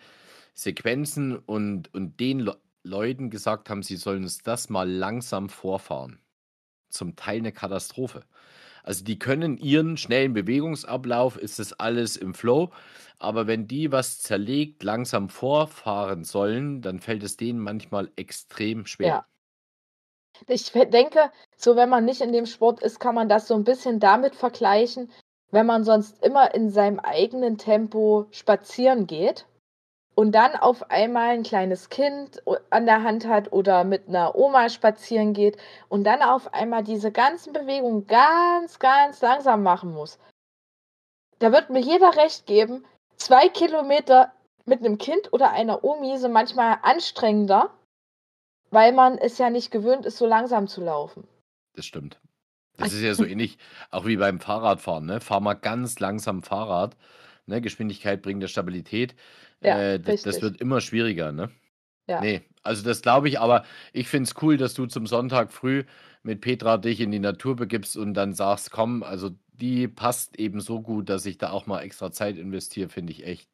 Sequenzen 0.54 1.36
und, 1.38 1.94
und 1.94 2.20
den 2.20 2.40
Le 2.40 2.56
Leuten 2.84 3.30
gesagt 3.30 3.70
haben, 3.70 3.82
sie 3.84 3.96
sollen 3.96 4.24
uns 4.24 4.38
das 4.42 4.68
mal 4.70 4.90
langsam 4.90 5.48
vorfahren 5.50 6.21
zum 6.92 7.16
Teil 7.16 7.38
eine 7.38 7.52
Katastrophe. 7.52 8.24
Also 8.84 9.04
die 9.04 9.18
können 9.18 9.58
ihren 9.58 9.96
schnellen 9.96 10.32
Bewegungsablauf, 10.32 11.36
ist 11.36 11.58
das 11.58 11.72
alles 11.72 12.16
im 12.16 12.34
Flow, 12.34 12.70
aber 13.18 13.46
wenn 13.46 13.68
die 13.68 13.92
was 13.92 14.20
zerlegt, 14.20 14.82
langsam 14.82 15.28
vorfahren 15.28 16.24
sollen, 16.24 16.82
dann 16.82 16.98
fällt 16.98 17.22
es 17.22 17.36
denen 17.36 17.60
manchmal 17.60 18.10
extrem 18.16 18.86
schwer. 18.86 19.06
Ja. 19.06 19.26
Ich 20.48 20.72
denke, 20.72 21.30
so 21.56 21.76
wenn 21.76 21.88
man 21.88 22.04
nicht 22.04 22.20
in 22.20 22.32
dem 22.32 22.46
Sport 22.46 22.82
ist, 22.82 22.98
kann 22.98 23.14
man 23.14 23.28
das 23.28 23.46
so 23.46 23.54
ein 23.54 23.62
bisschen 23.62 24.00
damit 24.00 24.34
vergleichen, 24.34 25.12
wenn 25.52 25.66
man 25.66 25.84
sonst 25.84 26.24
immer 26.24 26.52
in 26.54 26.70
seinem 26.70 26.98
eigenen 26.98 27.58
Tempo 27.58 28.26
spazieren 28.32 29.06
geht 29.06 29.46
und 30.22 30.30
dann 30.30 30.54
auf 30.54 30.88
einmal 30.88 31.30
ein 31.30 31.42
kleines 31.42 31.88
Kind 31.88 32.40
o- 32.44 32.54
an 32.70 32.86
der 32.86 33.02
Hand 33.02 33.26
hat 33.26 33.50
oder 33.52 33.82
mit 33.82 34.06
einer 34.06 34.36
Oma 34.36 34.68
spazieren 34.68 35.32
geht 35.32 35.56
und 35.88 36.04
dann 36.04 36.22
auf 36.22 36.54
einmal 36.54 36.84
diese 36.84 37.10
ganzen 37.10 37.52
Bewegungen 37.52 38.06
ganz, 38.06 38.78
ganz 38.78 39.20
langsam 39.20 39.64
machen 39.64 39.92
muss. 39.92 40.20
da 41.40 41.50
wird 41.50 41.70
mir 41.70 41.80
jeder 41.80 42.16
recht 42.16 42.46
geben, 42.46 42.84
zwei 43.16 43.48
Kilometer 43.48 44.30
mit 44.64 44.78
einem 44.78 44.96
Kind 44.96 45.32
oder 45.32 45.50
einer 45.50 45.82
Omi 45.82 46.16
sind 46.16 46.30
manchmal 46.30 46.78
anstrengender, 46.82 47.70
weil 48.70 48.92
man 48.92 49.18
es 49.18 49.38
ja 49.38 49.50
nicht 49.50 49.72
gewöhnt 49.72 50.06
ist, 50.06 50.18
so 50.18 50.26
langsam 50.26 50.68
zu 50.68 50.82
laufen. 50.82 51.26
Das 51.74 51.84
stimmt. 51.84 52.20
Das 52.76 52.92
ist 52.92 53.02
ja 53.02 53.12
so 53.14 53.24
ähnlich, 53.24 53.58
auch 53.90 54.06
wie 54.06 54.18
beim 54.18 54.38
Fahrradfahren, 54.38 55.04
ne? 55.04 55.20
Fahr 55.20 55.40
mal 55.40 55.54
ganz 55.54 55.98
langsam 55.98 56.44
Fahrrad. 56.44 56.96
Ne? 57.46 57.60
Geschwindigkeit 57.60 58.22
bringt 58.22 58.42
ja 58.42 58.48
Stabilität. 58.48 59.14
Ja, 59.62 59.78
Äh, 59.78 60.00
das, 60.00 60.22
das 60.22 60.42
wird 60.42 60.60
immer 60.60 60.80
schwieriger, 60.80 61.32
ne? 61.32 61.50
Ja. 62.08 62.20
Nee, 62.20 62.42
also 62.62 62.82
das 62.84 63.02
glaube 63.02 63.28
ich, 63.28 63.38
aber 63.38 63.64
ich 63.92 64.08
finde 64.08 64.28
es 64.28 64.42
cool, 64.42 64.56
dass 64.56 64.74
du 64.74 64.86
zum 64.86 65.06
Sonntag 65.06 65.52
früh 65.52 65.84
mit 66.22 66.40
Petra 66.40 66.76
dich 66.76 67.00
in 67.00 67.10
die 67.10 67.18
Natur 67.20 67.56
begibst 67.56 67.96
und 67.96 68.14
dann 68.14 68.32
sagst, 68.34 68.70
komm, 68.70 69.02
also 69.02 69.30
die 69.52 69.88
passt 69.88 70.38
eben 70.38 70.60
so 70.60 70.80
gut, 70.82 71.08
dass 71.08 71.26
ich 71.26 71.38
da 71.38 71.50
auch 71.50 71.66
mal 71.66 71.80
extra 71.80 72.10
Zeit 72.10 72.36
investiere, 72.36 72.88
finde 72.88 73.12
ich 73.12 73.24
echt 73.24 73.48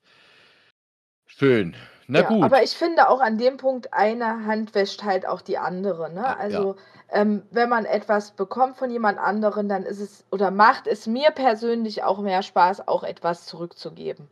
schön. 1.27 1.77
Na 2.09 2.21
Ja, 2.21 2.29
gut. 2.29 2.45
aber 2.45 2.63
ich 2.63 2.71
finde 2.71 3.09
auch 3.09 3.21
an 3.21 3.39
dem 3.39 3.59
Punkt, 3.59 3.93
eine 3.93 4.47
Hand 4.47 4.75
wäscht 4.75 5.03
halt 5.05 5.27
auch 5.27 5.43
die 5.43 5.59
andere. 5.59 6.11
Ne? 6.13 6.21
Ja, 6.21 6.25
ja. 6.25 6.39
Also, 6.39 6.77
ähm, 7.11 7.43
wenn 7.51 7.69
man 7.69 7.85
etwas 7.85 8.33
bekommt 8.33 8.77
von 8.77 8.91
jemand 8.91 9.19
anderen, 9.19 9.69
dann 9.69 9.85
ist 9.85 10.01
es 10.01 10.25
oder 10.31 10.51
macht 10.51 10.87
es 10.87 11.07
mir 11.07 11.31
persönlich 11.31 12.03
auch 12.03 12.19
mehr 12.21 12.43
Spaß, 12.43 12.89
auch 12.89 13.05
etwas 13.05 13.47
zurückzugeben. 13.47 14.29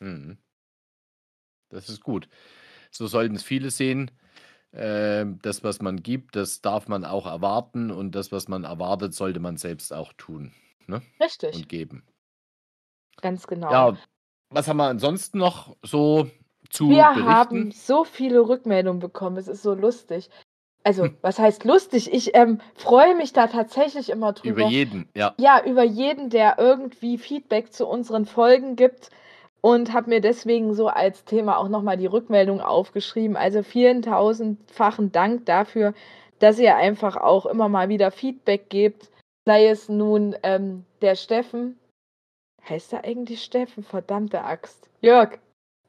Mhm. 0.00 0.38
Das 1.68 1.88
ist 1.88 2.00
gut. 2.02 2.28
So 2.90 3.06
sollten 3.06 3.36
es 3.36 3.42
viele 3.42 3.70
sehen. 3.70 4.10
Ähm, 4.72 5.38
das, 5.42 5.64
was 5.64 5.80
man 5.82 6.02
gibt, 6.02 6.36
das 6.36 6.60
darf 6.62 6.88
man 6.88 7.04
auch 7.04 7.26
erwarten 7.26 7.90
und 7.90 8.14
das, 8.14 8.32
was 8.32 8.48
man 8.48 8.64
erwartet, 8.64 9.14
sollte 9.14 9.40
man 9.40 9.56
selbst 9.56 9.92
auch 9.92 10.12
tun 10.14 10.52
ne? 10.88 11.02
Richtig, 11.20 11.56
und 11.56 11.68
geben. 11.68 12.04
ganz 13.20 13.46
genau. 13.46 13.70
Ja, 13.70 13.96
was 14.50 14.68
haben 14.68 14.76
wir 14.78 14.88
ansonsten 14.88 15.38
noch 15.38 15.76
so 15.82 16.30
zu 16.70 16.88
Wir 16.88 17.04
berichten? 17.14 17.24
haben 17.26 17.70
so 17.72 18.04
viele 18.04 18.48
Rückmeldungen 18.48 19.00
bekommen. 19.00 19.36
Es 19.36 19.48
ist 19.48 19.62
so 19.62 19.74
lustig. 19.74 20.30
Also, 20.84 21.04
Hm. 21.04 21.16
was 21.20 21.38
heißt 21.38 21.64
lustig? 21.64 22.12
Ich 22.12 22.34
ähm, 22.36 22.60
freue 22.74 23.16
mich 23.16 23.32
da 23.32 23.48
tatsächlich 23.48 24.08
immer 24.10 24.32
drüber. 24.32 24.60
Über 24.62 24.68
jeden, 24.68 25.08
ja. 25.16 25.34
ja, 25.38 25.62
über 25.64 25.82
jeden, 25.82 26.30
der 26.30 26.56
irgendwie 26.58 27.18
Feedback 27.18 27.72
zu 27.72 27.86
unseren 27.88 28.24
Folgen 28.24 28.76
gibt 28.76 29.10
und 29.60 29.92
habe 29.92 30.10
mir 30.10 30.20
deswegen 30.20 30.74
so 30.74 30.86
als 30.88 31.24
Thema 31.24 31.58
auch 31.58 31.68
nochmal 31.68 31.96
die 31.96 32.06
Rückmeldung 32.06 32.60
aufgeschrieben. 32.60 33.36
Also 33.36 33.64
vielen 33.64 34.02
tausendfachen 34.02 35.10
Dank 35.10 35.44
dafür, 35.46 35.92
dass 36.38 36.58
ihr 36.58 36.76
einfach 36.76 37.16
auch 37.16 37.46
immer 37.46 37.68
mal 37.68 37.88
wieder 37.88 38.12
Feedback 38.12 38.70
gebt. 38.70 39.10
Sei 39.44 39.66
es 39.66 39.88
nun 39.88 40.36
ähm, 40.44 40.84
der 41.02 41.16
Steffen. 41.16 41.78
Heißt 42.68 42.92
er 42.92 43.04
eigentlich 43.04 43.42
Steffen? 43.42 43.82
Verdammte 43.82 44.42
Axt. 44.44 44.88
Jörg. 45.00 45.38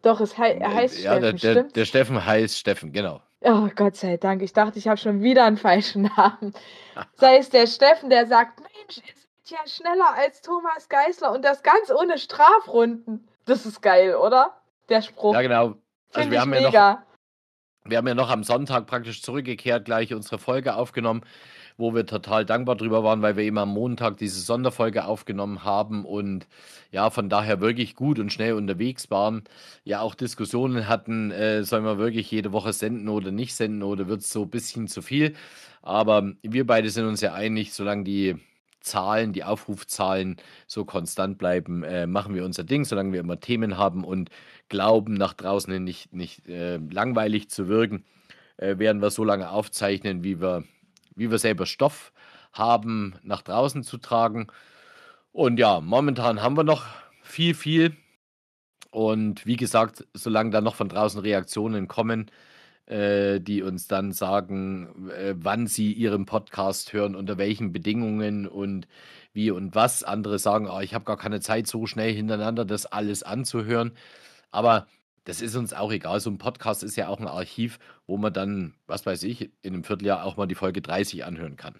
Doch, 0.01 0.19
es 0.21 0.37
hei 0.37 0.53
er 0.53 0.73
heißt 0.73 0.99
Äh, 0.99 1.03
ja, 1.03 1.19
der, 1.19 1.29
Steffen, 1.29 1.39
der, 1.41 1.51
stimmt? 1.51 1.75
der 1.75 1.85
Steffen 1.85 2.25
heißt 2.25 2.57
Steffen, 2.57 2.91
genau. 2.91 3.21
Oh, 3.41 3.69
Gott 3.75 3.95
sei 3.95 4.17
Dank. 4.17 4.41
Ich 4.41 4.53
dachte, 4.53 4.79
ich 4.79 4.87
habe 4.87 4.97
schon 4.97 5.21
wieder 5.21 5.45
einen 5.45 5.57
falschen 5.57 6.03
Namen. 6.17 6.53
Sei 7.15 7.37
es 7.37 7.49
der 7.49 7.67
Steffen, 7.67 8.09
der 8.09 8.25
sagt, 8.25 8.59
Mensch, 8.59 8.97
ihr 8.97 9.13
seid 9.15 9.59
ja 9.59 9.67
schneller 9.67 10.13
als 10.15 10.41
Thomas 10.41 10.89
Geisler 10.89 11.31
und 11.31 11.43
das 11.43 11.61
ganz 11.63 11.91
ohne 11.91 12.17
Strafrunden. 12.17 13.27
Das 13.45 13.65
ist 13.65 13.81
geil, 13.81 14.15
oder? 14.15 14.57
Der 14.89 15.01
Spruch. 15.01 15.33
Ja, 15.33 15.41
genau. 15.41 15.65
Also 15.65 15.77
Finde 16.11 16.31
wir 16.31 16.41
haben 16.41 16.53
ja 16.53 16.61
noch 16.61 16.71
mega. 16.71 17.03
Wir 17.85 17.97
haben 17.99 18.07
ja 18.07 18.15
noch 18.15 18.29
am 18.29 18.43
Sonntag 18.43 18.85
praktisch 18.87 19.21
zurückgekehrt, 19.21 19.85
gleich 19.85 20.13
unsere 20.13 20.39
Folge 20.39 20.75
aufgenommen, 20.75 21.21
wo 21.77 21.93
wir 21.93 22.05
total 22.05 22.45
dankbar 22.45 22.75
drüber 22.75 23.03
waren, 23.03 23.21
weil 23.21 23.37
wir 23.37 23.43
eben 23.43 23.57
am 23.57 23.69
Montag 23.69 24.17
diese 24.17 24.39
Sonderfolge 24.39 25.05
aufgenommen 25.05 25.63
haben 25.63 26.05
und 26.05 26.47
ja, 26.91 27.09
von 27.09 27.29
daher 27.29 27.61
wirklich 27.61 27.95
gut 27.95 28.19
und 28.19 28.33
schnell 28.33 28.53
unterwegs 28.53 29.11
waren. 29.11 29.43
Ja, 29.83 30.01
auch 30.01 30.15
Diskussionen 30.15 30.87
hatten, 30.87 31.31
äh, 31.31 31.63
sollen 31.63 31.83
wir 31.85 31.97
wirklich 31.97 32.31
jede 32.31 32.51
Woche 32.51 32.73
senden 32.73 33.09
oder 33.09 33.31
nicht 33.31 33.55
senden 33.55 33.83
oder 33.83 34.07
wird 34.07 34.21
es 34.21 34.31
so 34.31 34.43
ein 34.43 34.49
bisschen 34.49 34.87
zu 34.87 35.01
viel. 35.01 35.35
Aber 35.81 36.33
wir 36.41 36.65
beide 36.67 36.89
sind 36.89 37.05
uns 37.05 37.21
ja 37.21 37.33
einig, 37.33 37.73
solange 37.73 38.03
die 38.03 38.35
Zahlen, 38.81 39.33
die 39.33 39.43
Aufrufzahlen 39.43 40.37
so 40.65 40.85
konstant 40.85 41.37
bleiben, 41.37 41.83
äh, 41.83 42.07
machen 42.07 42.33
wir 42.33 42.45
unser 42.45 42.63
Ding, 42.63 42.85
solange 42.85 43.13
wir 43.13 43.19
immer 43.19 43.39
Themen 43.39 43.77
haben 43.77 44.03
und 44.03 44.29
glauben, 44.69 45.13
nach 45.13 45.33
draußen 45.33 45.83
nicht, 45.83 46.13
nicht 46.13 46.47
äh, 46.47 46.77
langweilig 46.77 47.49
zu 47.49 47.67
wirken, 47.67 48.05
äh, 48.57 48.77
werden 48.79 49.01
wir 49.01 49.11
so 49.11 49.23
lange 49.23 49.49
aufzeichnen, 49.49 50.23
wie 50.23 50.41
wir, 50.41 50.63
wie 51.17 51.31
wir 51.31 51.39
selber 51.39 51.65
Stoff 51.65 52.13
haben, 52.53 53.15
nach 53.23 53.41
draußen 53.41 53.83
zu 53.83 53.97
tragen. 53.97 54.47
Und 55.31 55.59
ja, 55.59 55.81
momentan 55.81 56.41
haben 56.41 56.57
wir 56.57 56.63
noch 56.63 56.85
viel, 57.21 57.53
viel. 57.53 57.95
Und 58.91 59.45
wie 59.45 59.57
gesagt, 59.57 60.07
solange 60.13 60.51
da 60.51 60.61
noch 60.61 60.75
von 60.75 60.89
draußen 60.89 61.19
Reaktionen 61.19 61.87
kommen, 61.87 62.31
äh, 62.87 63.39
die 63.41 63.61
uns 63.61 63.87
dann 63.87 64.13
sagen, 64.13 65.09
äh, 65.09 65.35
wann 65.37 65.67
sie 65.67 65.91
ihren 65.91 66.25
Podcast 66.25 66.93
hören, 66.93 67.15
unter 67.15 67.37
welchen 67.37 67.73
Bedingungen 67.73 68.47
und 68.47 68.87
wie 69.33 69.51
und 69.51 69.75
was. 69.75 70.03
Andere 70.03 70.39
sagen, 70.39 70.69
oh, 70.69 70.79
ich 70.79 70.93
habe 70.93 71.05
gar 71.05 71.17
keine 71.17 71.41
Zeit, 71.41 71.67
so 71.67 71.85
schnell 71.85 72.13
hintereinander 72.13 72.65
das 72.65 72.85
alles 72.85 73.23
anzuhören. 73.23 73.91
Aber 74.51 74.87
das 75.27 75.41
ist 75.41 75.57
uns 75.57 75.73
auch 75.73 75.91
egal. 75.91 76.21
So 76.21 76.29
ein 76.29 76.37
Podcast 76.37 76.83
ist 76.83 76.95
ja 76.95 77.09
auch 77.09 77.19
ein 77.19 77.27
Archiv, 77.27 77.79
wo 78.05 78.15
man 78.15 78.31
dann, 78.31 78.75
was 78.87 79.05
weiß 79.05 79.23
ich, 79.23 79.51
in 79.61 79.73
einem 79.73 79.83
Vierteljahr 79.83 80.23
auch 80.23 80.37
mal 80.37 80.47
die 80.47 80.55
Folge 80.55 80.81
30 80.81 81.25
anhören 81.25 81.57
kann. 81.57 81.75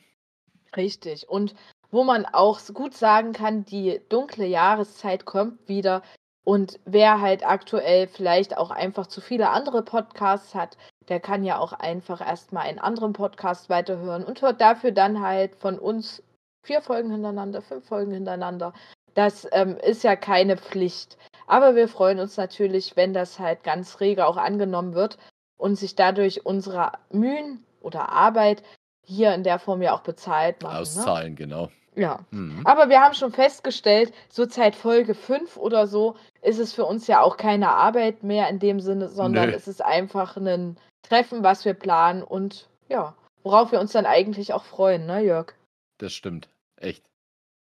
Richtig. 0.76 1.30
Und 1.30 1.56
wo 1.90 2.04
man 2.04 2.26
auch 2.26 2.60
gut 2.74 2.94
sagen 2.94 3.32
kann, 3.32 3.64
die 3.64 4.02
dunkle 4.10 4.46
Jahreszeit 4.46 5.24
kommt 5.24 5.70
wieder. 5.70 6.02
Und 6.44 6.80
wer 6.84 7.22
halt 7.22 7.48
aktuell 7.48 8.08
vielleicht 8.08 8.58
auch 8.58 8.70
einfach 8.70 9.08
zu 9.08 9.22
viele 9.22 9.50
andere 9.50 9.82
Podcasts 9.82 10.54
hat, 10.54 10.78
der 11.08 11.22
kann 11.22 11.46
ja 11.46 11.58
auch 11.58 11.72
einfach 11.72 12.20
erstmal 12.20 12.68
einen 12.68 12.80
anderen 12.80 13.14
Podcast 13.14 13.70
weiterhören 13.70 14.26
und 14.26 14.42
hört 14.42 14.60
dafür 14.60 14.92
dann 14.92 15.22
halt 15.22 15.56
von 15.56 15.80
uns 15.80 16.22
vier 16.64 16.82
Folgen 16.82 17.12
hintereinander, 17.12 17.62
fünf 17.62 17.88
Folgen 17.88 18.12
hintereinander. 18.12 18.74
Das 19.14 19.48
ähm, 19.54 19.78
ist 19.78 20.04
ja 20.04 20.18
keine 20.18 20.58
Pflicht. 20.58 21.18
Aber 21.48 21.76
wir 21.76 21.88
freuen 21.88 22.20
uns 22.20 22.38
natürlich, 22.38 22.96
wenn 22.96 23.14
das 23.14 23.40
halt 23.40 23.64
ganz 23.64 24.00
rege 24.00 24.28
auch 24.28 24.38
angenommen 24.38 24.94
wird 24.94 25.18
und 25.58 25.76
sich 25.76 25.96
dadurch 25.96 26.46
unsere 26.46 26.92
Mühen 27.10 27.64
oder 27.82 28.10
Arbeit 28.10 28.64
hier 29.04 29.34
in 29.34 29.44
der 29.44 29.58
Form 29.58 29.82
ja 29.82 29.94
auch 29.94 30.02
bezahlt 30.02 30.62
machen. 30.62 30.76
Ne? 30.76 30.82
Auszahlen, 30.82 31.36
genau. 31.36 31.72
Ja. 31.96 32.20
Mhm. 32.30 32.62
Aber 32.66 32.90
wir 32.90 33.02
haben 33.02 33.16
schon 33.16 33.32
festgestellt, 33.32 34.14
so 34.30 34.46
seit 34.46 34.76
Folge 34.76 35.16
5 35.16 35.58
oder 35.58 35.88
so 35.88 36.16
ist 36.42 36.60
es 36.60 36.74
für 36.74 36.86
uns 36.86 37.08
ja 37.08 37.22
auch 37.22 37.38
keine 37.38 37.70
Arbeit 37.70 38.24
mehr 38.24 38.50
in 38.50 38.60
dem 38.60 38.80
Sinne, 38.80 39.10
sondern 39.10 39.50
Nö. 39.50 39.56
es 39.56 39.68
ist 39.68 39.84
einfach 39.84 40.38
ein 40.38 40.78
Treffen, 41.02 41.44
was 41.44 41.66
wir 41.66 41.74
planen 41.74 42.22
und 42.22 42.68
ja, 42.90 43.16
worauf 43.44 43.72
wir 43.72 43.80
uns 43.80 43.94
dann 43.94 44.06
eigentlich 44.06 44.54
auch 44.54 44.66
freuen, 44.66 45.06
ne, 45.06 45.22
Jörg? 45.22 45.54
Das 45.98 46.14
stimmt. 46.14 46.50
Echt. 46.76 47.04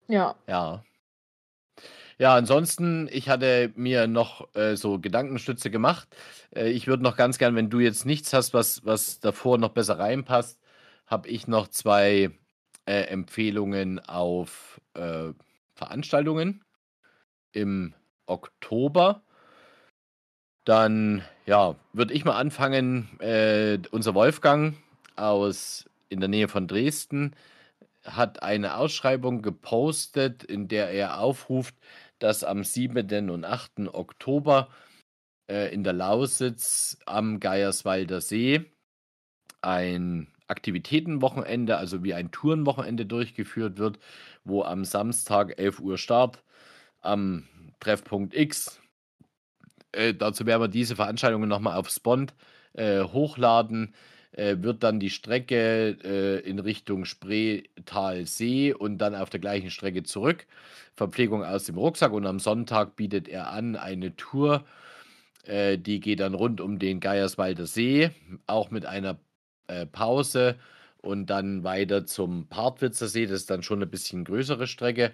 Ja. 0.07 0.35
Ja. 0.47 0.83
Ja, 2.21 2.35
ansonsten, 2.35 3.09
ich 3.11 3.29
hatte 3.29 3.71
mir 3.75 4.05
noch 4.05 4.53
äh, 4.53 4.75
so 4.75 4.99
Gedankenstütze 4.99 5.71
gemacht. 5.71 6.07
Äh, 6.55 6.69
ich 6.69 6.85
würde 6.85 7.01
noch 7.01 7.17
ganz 7.17 7.39
gern, 7.39 7.55
wenn 7.55 7.71
du 7.71 7.79
jetzt 7.79 8.05
nichts 8.05 8.31
hast, 8.31 8.53
was, 8.53 8.85
was 8.85 9.19
davor 9.19 9.57
noch 9.57 9.69
besser 9.71 9.97
reinpasst, 9.97 10.59
habe 11.07 11.27
ich 11.29 11.47
noch 11.47 11.67
zwei 11.69 12.29
äh, 12.85 13.05
Empfehlungen 13.05 13.97
auf 13.97 14.79
äh, 14.93 15.29
Veranstaltungen 15.73 16.63
im 17.53 17.95
Oktober. 18.27 19.23
Dann, 20.63 21.23
ja, 21.47 21.73
würde 21.91 22.13
ich 22.13 22.23
mal 22.23 22.37
anfangen. 22.37 23.19
Äh, 23.19 23.79
unser 23.89 24.13
Wolfgang 24.13 24.75
aus 25.15 25.89
in 26.09 26.19
der 26.19 26.29
Nähe 26.29 26.47
von 26.47 26.67
Dresden 26.67 27.35
hat 28.03 28.43
eine 28.43 28.77
Ausschreibung 28.77 29.41
gepostet, 29.41 30.43
in 30.43 30.67
der 30.67 30.89
er 30.89 31.19
aufruft, 31.19 31.75
dass 32.21 32.43
am 32.43 32.63
7. 32.63 33.29
und 33.29 33.45
8. 33.45 33.93
Oktober 33.93 34.69
äh, 35.49 35.73
in 35.73 35.83
der 35.83 35.93
Lausitz 35.93 36.97
am 37.05 37.39
Geierswalder 37.39 38.21
See 38.21 38.71
ein 39.61 40.27
Aktivitätenwochenende, 40.47 41.77
also 41.77 42.03
wie 42.03 42.13
ein 42.13 42.31
Tourenwochenende 42.31 43.05
durchgeführt 43.05 43.79
wird, 43.79 43.99
wo 44.43 44.63
am 44.63 44.85
Samstag 44.85 45.57
11 45.57 45.79
Uhr 45.79 45.97
Start 45.97 46.43
am 46.99 47.47
Treffpunkt 47.79 48.35
X. 48.35 48.79
Äh, 49.91 50.13
dazu 50.13 50.45
werden 50.45 50.61
wir 50.61 50.67
diese 50.67 50.95
Veranstaltungen 50.95 51.49
nochmal 51.49 51.77
auf 51.77 51.89
Spond 51.89 52.35
äh, 52.73 53.01
hochladen. 53.01 53.95
Äh, 54.33 54.57
wird 54.61 54.83
dann 54.83 54.99
die 54.99 55.09
Strecke 55.09 55.97
äh, 56.03 56.39
in 56.49 56.59
Richtung 56.59 57.03
Spreetal-See 57.05 58.73
und 58.73 58.99
dann 58.99 59.13
auf 59.13 59.29
der 59.29 59.41
gleichen 59.41 59.69
Strecke 59.69 60.03
zurück. 60.03 60.45
Verpflegung 60.95 61.43
aus 61.43 61.65
dem 61.65 61.77
Rucksack 61.77 62.13
und 62.13 62.25
am 62.25 62.39
Sonntag 62.39 62.95
bietet 62.95 63.27
er 63.27 63.51
an 63.51 63.75
eine 63.75 64.15
Tour, 64.15 64.65
äh, 65.45 65.77
die 65.77 65.99
geht 65.99 66.19
dann 66.19 66.33
rund 66.33 66.61
um 66.61 66.79
den 66.79 66.99
Geierswalder 66.99 67.65
See, 67.65 68.11
auch 68.47 68.71
mit 68.71 68.85
einer 68.85 69.19
äh, 69.67 69.85
Pause 69.85 70.55
und 71.01 71.29
dann 71.29 71.63
weiter 71.63 72.05
zum 72.05 72.47
Partwitzer 72.47 73.07
See. 73.07 73.25
Das 73.25 73.41
ist 73.41 73.49
dann 73.49 73.63
schon 73.63 73.79
eine 73.79 73.87
bisschen 73.87 74.23
größere 74.23 74.67
Strecke. 74.67 75.11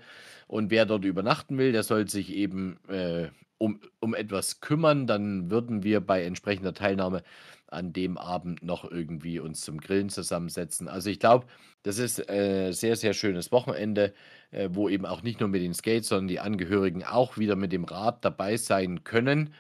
Und 0.48 0.70
wer 0.70 0.86
dort 0.86 1.06
übernachten 1.06 1.58
will, 1.58 1.72
der 1.72 1.84
soll 1.84 2.08
sich 2.10 2.34
eben 2.34 2.78
äh, 2.90 3.30
um, 3.58 3.80
um 4.00 4.14
etwas 4.14 4.60
kümmern. 4.60 5.08
Dann 5.08 5.50
würden 5.50 5.84
wir 5.84 6.02
bei 6.02 6.24
entsprechender 6.24 6.74
Teilnahme 6.74 7.24
an 7.68 7.94
dem 7.94 8.18
Abend 8.18 8.64
noch 8.64 8.90
irgendwie 8.90 9.40
uns 9.40 9.62
zum 9.62 9.80
Grillen 9.80 10.10
zusammensetzen. 10.10 10.88
Also 10.88 11.10
ich 11.10 11.20
glaube, 11.20 11.48
das 11.84 11.98
ist 12.00 12.30
äh, 12.30 12.72
sehr, 12.72 12.96
sehr 12.96 13.14
schönes 13.14 13.52
Wochenende, 13.52 14.14
äh, 14.52 14.70
wo 14.72 14.90
eben 14.90 15.06
auch 15.06 15.22
nicht 15.22 15.40
nur 15.40 15.50
mit 15.50 15.62
den 15.62 15.74
Skates, 15.74 16.08
sondern 16.10 16.28
die 16.28 16.40
Angehörigen 16.40 17.04
auch 17.04 17.38
wieder 17.38 17.56
mit 17.56 17.72
dem 17.72 17.84
Rad 17.84 18.24
dabei 18.24 18.58
sein 18.58 19.04
können. 19.04 19.54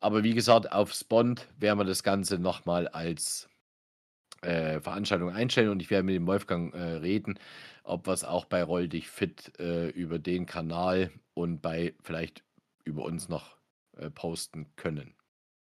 Aber 0.00 0.24
wie 0.24 0.34
gesagt, 0.34 0.72
auf 0.72 0.92
Spond 0.92 1.48
werden 1.58 1.78
wir 1.78 1.84
das 1.84 2.02
Ganze 2.02 2.38
nochmal 2.38 2.88
als 2.88 3.48
äh, 4.42 4.80
Veranstaltung 4.80 5.30
einstellen 5.30 5.70
und 5.70 5.80
ich 5.80 5.90
werde 5.90 6.04
mit 6.04 6.14
dem 6.14 6.26
Wolfgang 6.26 6.74
äh, 6.74 6.78
reden, 6.78 7.38
ob 7.82 8.06
wir 8.06 8.12
es 8.12 8.24
auch 8.24 8.44
bei 8.44 8.62
Roll 8.62 8.88
dich 8.88 9.08
fit 9.08 9.58
äh, 9.58 9.88
über 9.88 10.18
den 10.18 10.46
Kanal 10.46 11.10
und 11.34 11.60
bei 11.60 11.94
vielleicht 12.02 12.44
über 12.84 13.04
uns 13.04 13.28
noch 13.28 13.56
äh, 13.96 14.10
posten 14.10 14.66
können. 14.76 15.14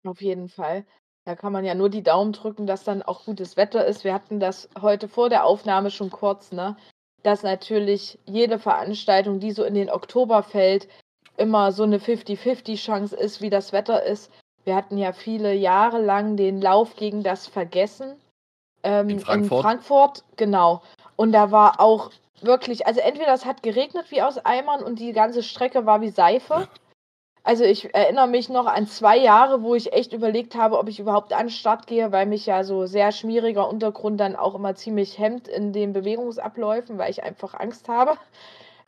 Auf 0.05 0.21
jeden 0.21 0.49
Fall. 0.49 0.85
Da 1.25 1.37
kann 1.37 1.53
man 1.53 1.65
ja 1.65 1.75
nur 1.75 1.89
die 1.89 2.03
Daumen 2.03 2.33
drücken, 2.33 2.67
dass 2.67 2.85
dann 2.85 3.03
auch 3.03 3.25
gutes 3.25 3.57
Wetter 3.57 3.85
ist. 3.87 4.03
Wir 4.03 4.13
hatten 4.13 4.41
das 4.41 4.69
heute 4.81 5.09
vor 5.09 5.29
der 5.29 5.45
Aufnahme 5.45 5.91
schon 5.91 6.11
kurz, 6.11 6.51
ne? 6.51 6.77
Dass 7.23 7.45
natürlich 7.45 8.19
jede 8.27 8.59
Veranstaltung, 8.59 9.39
die 9.39 9.53
so 9.53 9.63
in 9.63 9.75
den 9.75 9.89
Oktober 9.91 10.43
fällt, 10.43 10.89
immer 11.37 11.71
so 11.71 11.85
eine 11.85 11.99
50-50 11.99 12.77
Chance 12.77 13.17
ist, 13.17 13.41
wie 13.41 13.51
das 13.51 13.73
Wetter 13.73 14.03
ist. 14.03 14.33
Wir 14.65 14.75
hatten 14.75 14.99
ja 14.99 15.13
viele 15.13 15.55
Jahre 15.55 16.01
lang 16.01 16.37
den 16.37 16.61
Lauf 16.61 16.97
gegen 16.97 17.23
das 17.23 17.47
Vergessen. 17.47 18.17
Ähm, 18.83 19.09
in 19.09 19.21
Frankfurt. 19.21 19.59
In 19.59 19.63
Frankfurt, 19.63 20.25
genau. 20.37 20.83
Und 21.15 21.33
da 21.33 21.53
war 21.53 21.81
auch 21.81 22.11
wirklich, 22.41 22.87
also 22.87 23.01
entweder 23.01 23.33
es 23.33 23.45
hat 23.45 23.63
geregnet 23.63 24.07
wie 24.11 24.23
aus 24.23 24.39
Eimern 24.39 24.83
und 24.83 24.99
die 24.99 25.13
ganze 25.13 25.45
Strecke 25.45 25.87
war 25.87 26.01
wie 26.01 26.11
Seife. 26.11 26.69
Also 27.45 27.65
ich 27.65 27.93
erinnere 27.93 28.29
mich 28.29 28.49
noch 28.49 28.67
an 28.67 28.87
zwei 28.87 29.17
Jahre, 29.17 29.63
wo 29.63 29.75
ich 29.75 29.93
echt 29.93 30.13
überlegt 30.13 30.55
habe, 30.55 30.79
ob 30.79 30.89
ich 30.89 31.01
überhaupt 31.01 31.33
an 31.33 31.47
den 31.47 31.51
Start 31.51 31.89
gehe, 31.89 32.13
weil 32.13 32.27
mich 32.27 32.47
ja 32.47 32.63
so 32.63 32.87
sehr 32.87 33.11
schmieriger 33.11 33.69
Untergrund 33.69 34.21
dann 34.21 34.37
auch 34.37 34.55
immer 34.55 34.77
ziemlich 34.77 35.19
hemmt 35.19 35.49
in 35.49 35.73
den 35.73 35.93
Bewegungsabläufen, 35.93 36.99
weil 36.99 37.11
ich 37.11 37.25
einfach 37.25 37.55
Angst 37.55 37.89
habe. 37.89 38.17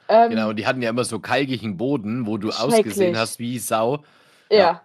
Ähm, 0.09 0.31
genau, 0.31 0.51
und 0.51 0.57
die 0.57 0.67
hatten 0.67 0.83
ja 0.83 0.91
immer 0.91 1.05
so 1.05 1.19
kalkigen 1.19 1.77
Boden, 1.77 2.27
wo 2.27 2.37
du 2.37 2.51
ausgesehen 2.51 3.17
hast 3.17 3.41
wie 3.41 3.59
Sau. 3.59 4.05
Ja. 4.51 4.59
ja. 4.59 4.81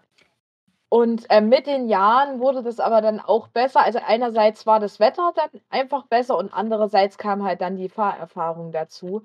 Und 0.91 1.29
äh, 1.29 1.41
mit 1.41 1.67
den 1.67 1.87
Jahren 1.87 2.39
wurde 2.39 2.63
das 2.63 2.79
aber 2.79 3.01
dann 3.01 3.19
auch 3.19 3.49
besser. 3.49 3.85
Also 3.85 3.99
einerseits 4.03 4.65
war 4.65 4.79
das 4.79 4.99
Wetter 4.99 5.31
dann 5.35 5.61
einfach 5.69 6.07
besser 6.07 6.35
und 6.35 6.51
andererseits 6.51 7.19
kam 7.19 7.43
halt 7.43 7.61
dann 7.61 7.75
die 7.75 7.89
Fahrerfahrung 7.89 8.71
dazu. 8.71 9.23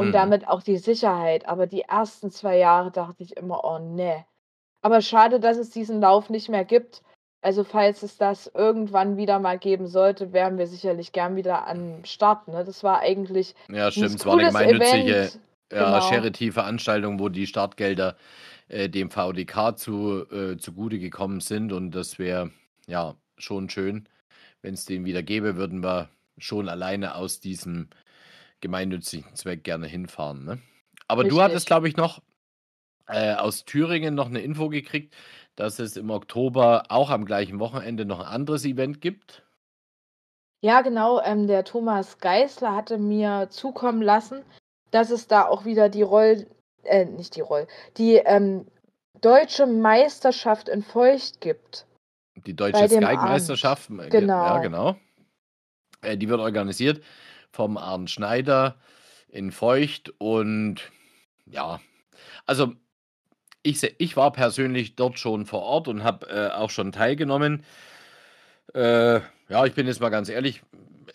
Und 0.00 0.08
Mhm. 0.08 0.12
damit 0.14 0.48
auch 0.48 0.62
die 0.62 0.78
Sicherheit. 0.78 1.46
Aber 1.48 1.66
die 1.66 1.82
ersten 1.82 2.30
zwei 2.30 2.58
Jahre 2.58 2.90
dachte 2.90 3.22
ich 3.22 3.36
immer: 3.36 3.64
„Oh 3.64 3.78
ne.“ 3.78 4.24
Aber 4.82 5.00
schade, 5.02 5.40
dass 5.40 5.58
es 5.58 5.70
diesen 5.70 6.00
Lauf 6.00 6.30
nicht 6.30 6.48
mehr 6.48 6.64
gibt. 6.64 7.02
Also, 7.42 7.64
falls 7.64 8.02
es 8.02 8.18
das 8.18 8.48
irgendwann 8.54 9.16
wieder 9.16 9.38
mal 9.38 9.58
geben 9.58 9.86
sollte, 9.86 10.32
wären 10.32 10.58
wir 10.58 10.66
sicherlich 10.66 11.12
gern 11.12 11.36
wieder 11.36 11.66
am 11.66 12.04
Start, 12.04 12.48
ne? 12.48 12.64
Das 12.64 12.84
war 12.84 13.00
eigentlich 13.00 13.54
Ja, 13.70 13.90
stimmt. 13.90 14.16
Es 14.20 14.26
war 14.26 14.34
eine 14.38 14.46
gemeinnützige, 14.46 15.32
ja, 15.72 15.78
Genau. 15.78 16.00
Charity-Veranstaltung, 16.00 17.18
wo 17.20 17.28
die 17.28 17.46
Startgelder, 17.46 18.16
äh, 18.68 18.88
dem 18.88 19.10
VDK 19.10 19.76
zu 19.76 20.26
äh, 20.30 20.56
zugute 20.58 20.98
gekommen 20.98 21.40
sind 21.40 21.72
und 21.72 21.92
das 21.92 22.18
wäre, 22.18 22.50
ja, 22.86 23.14
schon 23.38 23.70
schön. 23.70 24.08
wenn 24.62 24.74
es 24.74 24.84
den 24.86 25.04
wieder 25.04 25.22
gäbe, 25.22 25.56
würden 25.56 25.82
wir 25.84 26.10
schon 26.38 26.68
alleine 26.68 27.14
aus 27.16 27.40
diesem 27.40 27.88
gemeinnützigen 28.60 29.34
Zweck 29.34 29.64
gerne 29.64 29.86
hinfahren. 29.86 30.44
Ne? 30.44 30.58
Aber 31.08 31.22
Richtig. 31.22 31.38
du 31.38 31.42
hattest, 31.42 31.66
glaube 31.66 31.88
ich, 31.88 31.96
noch 31.96 32.22
äh, 33.06 33.34
aus 33.34 33.64
Thüringen 33.64 34.14
noch 34.14 34.26
eine 34.26 34.40
Info 34.40 34.68
gekriegt, 34.68 35.14
dass 35.56 35.78
es 35.78 35.96
im 35.96 36.10
Oktober 36.10 36.84
auch 36.88 37.10
am 37.10 37.24
gleichen 37.24 37.58
Wochenende 37.58 38.04
noch 38.04 38.20
ein 38.20 38.26
anderes 38.26 38.64
Event 38.64 39.00
gibt. 39.00 39.42
Ja, 40.62 40.82
genau. 40.82 41.20
Ähm, 41.22 41.46
der 41.46 41.64
Thomas 41.64 42.18
Geisler 42.18 42.74
hatte 42.74 42.98
mir 42.98 43.48
zukommen 43.50 44.02
lassen, 44.02 44.44
dass 44.90 45.10
es 45.10 45.26
da 45.26 45.46
auch 45.46 45.64
wieder 45.64 45.88
die 45.88 46.02
Roll, 46.02 46.46
äh, 46.84 47.04
nicht 47.04 47.36
die 47.36 47.40
Roll, 47.40 47.66
die 47.96 48.16
ähm, 48.16 48.66
deutsche 49.20 49.66
Meisterschaft 49.66 50.68
in 50.68 50.82
Feucht 50.82 51.40
gibt. 51.40 51.86
Die 52.46 52.54
deutsche 52.54 52.88
Sky-Meisterschaft, 52.88 53.90
genau. 54.10 54.44
ja, 54.44 54.58
genau. 54.58 54.96
Äh, 56.02 56.16
die 56.16 56.28
wird 56.28 56.40
organisiert 56.40 57.02
vom 57.50 57.76
Arndt 57.76 58.10
Schneider 58.10 58.76
in 59.28 59.52
Feucht 59.52 60.12
und 60.18 60.90
ja, 61.46 61.80
also 62.46 62.74
ich, 63.62 63.82
ich 63.98 64.16
war 64.16 64.32
persönlich 64.32 64.96
dort 64.96 65.18
schon 65.18 65.46
vor 65.46 65.62
Ort 65.62 65.88
und 65.88 66.02
habe 66.02 66.26
äh, 66.28 66.50
auch 66.50 66.70
schon 66.70 66.92
teilgenommen. 66.92 67.64
Äh, 68.74 69.20
ja, 69.48 69.66
ich 69.66 69.74
bin 69.74 69.86
jetzt 69.86 70.00
mal 70.00 70.08
ganz 70.08 70.28
ehrlich, 70.28 70.62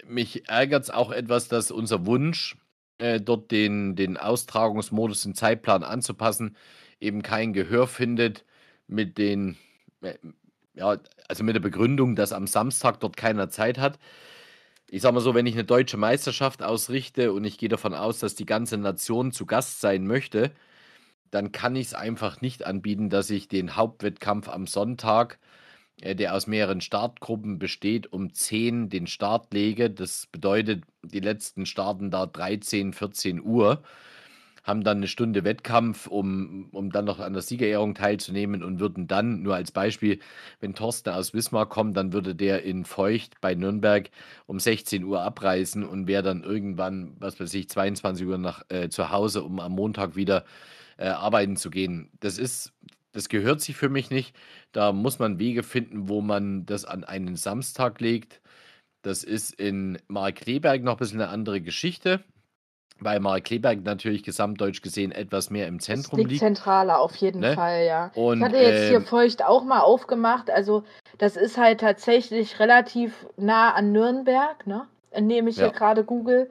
mich 0.07 0.47
ärgert 0.47 0.83
es 0.83 0.89
auch 0.89 1.11
etwas, 1.11 1.47
dass 1.47 1.71
unser 1.71 2.05
Wunsch, 2.05 2.55
äh, 2.97 3.19
dort 3.19 3.51
den, 3.51 3.95
den 3.95 4.17
Austragungsmodus, 4.17 5.23
den 5.23 5.35
Zeitplan 5.35 5.83
anzupassen, 5.83 6.55
eben 6.99 7.21
kein 7.21 7.53
Gehör 7.53 7.87
findet 7.87 8.45
mit 8.87 9.17
den, 9.17 9.57
äh, 10.01 10.15
ja, 10.75 10.97
also 11.27 11.43
mit 11.43 11.55
der 11.55 11.61
Begründung, 11.61 12.15
dass 12.15 12.33
am 12.33 12.47
Samstag 12.47 12.99
dort 12.99 13.17
keiner 13.17 13.49
Zeit 13.49 13.77
hat 13.79 13.97
ich 14.89 15.01
sag 15.01 15.13
mal 15.13 15.19
so, 15.21 15.33
wenn 15.33 15.45
ich 15.45 15.55
eine 15.55 15.63
deutsche 15.63 15.97
Meisterschaft 15.97 16.61
ausrichte 16.63 17.33
und 17.33 17.43
ich 17.43 17.57
gehe 17.57 17.69
davon 17.69 17.93
aus, 17.93 18.19
dass 18.19 18.35
die 18.35 18.45
ganze 18.45 18.77
Nation 18.77 19.31
zu 19.31 19.45
Gast 19.45 19.81
sein 19.81 20.05
möchte, 20.05 20.51
dann 21.31 21.51
kann 21.51 21.75
ich 21.75 21.87
es 21.87 21.93
einfach 21.93 22.41
nicht 22.41 22.65
anbieten, 22.65 23.09
dass 23.09 23.29
ich 23.29 23.47
den 23.47 23.75
Hauptwettkampf 23.75 24.47
am 24.49 24.67
Sonntag, 24.67 25.39
äh, 26.01 26.15
der 26.15 26.35
aus 26.35 26.47
mehreren 26.47 26.81
Startgruppen 26.81 27.59
besteht, 27.59 28.11
um 28.13 28.33
10 28.33 28.89
den 28.89 29.07
Start 29.07 29.53
lege. 29.53 29.89
Das 29.89 30.27
bedeutet, 30.27 30.83
die 31.03 31.19
letzten 31.19 31.65
starten 31.65 32.11
da 32.11 32.25
13, 32.25 32.93
14 32.93 33.41
Uhr 33.41 33.83
haben 34.65 34.83
dann 34.83 34.97
eine 34.97 35.07
Stunde 35.07 35.43
Wettkampf, 35.43 36.07
um, 36.07 36.69
um 36.71 36.91
dann 36.91 37.05
noch 37.05 37.19
an 37.19 37.33
der 37.33 37.43
Siegerehrung 37.43 37.93
teilzunehmen 37.93 38.63
und 38.63 38.79
würden 38.79 39.07
dann, 39.07 39.43
nur 39.43 39.55
als 39.55 39.71
Beispiel, 39.71 40.19
wenn 40.59 40.73
Thorsten 40.73 41.11
aus 41.11 41.35
Wismar 41.35 41.69
kommt, 41.69 41.95
dann 41.95 42.13
würde 42.13 42.33
der 42.33 42.63
in 42.63 42.83
Feucht 42.83 43.39
bei 43.41 43.53
Nürnberg 43.53 44.09
um 44.47 44.59
16 44.59 45.03
Uhr 45.03 45.21
abreisen 45.21 45.83
und 45.83 46.07
wäre 46.07 46.23
dann 46.23 46.43
irgendwann, 46.43 47.15
was 47.19 47.39
weiß 47.39 47.53
ich, 47.53 47.69
22 47.69 48.25
Uhr 48.25 48.39
nach, 48.39 48.63
äh, 48.69 48.89
zu 48.89 49.11
Hause, 49.11 49.43
um 49.43 49.59
am 49.59 49.73
Montag 49.73 50.15
wieder 50.15 50.45
äh, 50.97 51.09
arbeiten 51.09 51.57
zu 51.57 51.69
gehen. 51.69 52.09
Das 52.19 52.39
ist, 52.39 52.73
das 53.11 53.29
gehört 53.29 53.61
sich 53.61 53.75
für 53.75 53.89
mich 53.89 54.09
nicht. 54.09 54.35
Da 54.71 54.91
muss 54.93 55.19
man 55.19 55.37
Wege 55.37 55.61
finden, 55.61 56.09
wo 56.09 56.21
man 56.21 56.65
das 56.65 56.85
an 56.85 57.03
einen 57.03 57.35
Samstag 57.35 58.01
legt. 58.01 58.41
Das 59.03 59.23
ist 59.23 59.53
in 59.53 59.99
Markleberg 60.07 60.81
noch 60.81 60.93
ein 60.93 60.97
bisschen 60.97 61.21
eine 61.21 61.29
andere 61.29 61.61
Geschichte 61.61 62.23
weil 62.99 63.19
Mark 63.19 63.45
Kleberg 63.45 63.83
natürlich 63.83 64.23
gesamtdeutsch 64.23 64.81
gesehen 64.81 65.11
etwas 65.11 65.49
mehr 65.49 65.67
im 65.67 65.79
Zentrum 65.79 66.19
liegt. 66.19 66.31
liegt. 66.31 66.41
zentraler 66.41 66.99
auf 66.99 67.15
jeden 67.17 67.41
ne? 67.41 67.53
Fall, 67.53 67.85
ja. 67.85 68.11
Und, 68.15 68.39
ich 68.39 68.43
hatte 68.43 68.57
jetzt 68.57 68.83
ähm, 68.83 68.89
hier 68.89 69.01
Feucht 69.01 69.43
auch 69.43 69.63
mal 69.63 69.81
aufgemacht. 69.81 70.49
Also 70.49 70.83
das 71.17 71.35
ist 71.35 71.57
halt 71.57 71.81
tatsächlich 71.81 72.59
relativ 72.59 73.27
nah 73.37 73.73
an 73.73 73.91
Nürnberg, 73.91 74.65
ne? 74.65 74.87
Nehme 75.19 75.49
ich 75.49 75.57
ja. 75.57 75.65
hier 75.65 75.73
gerade 75.73 76.03
Google. 76.03 76.49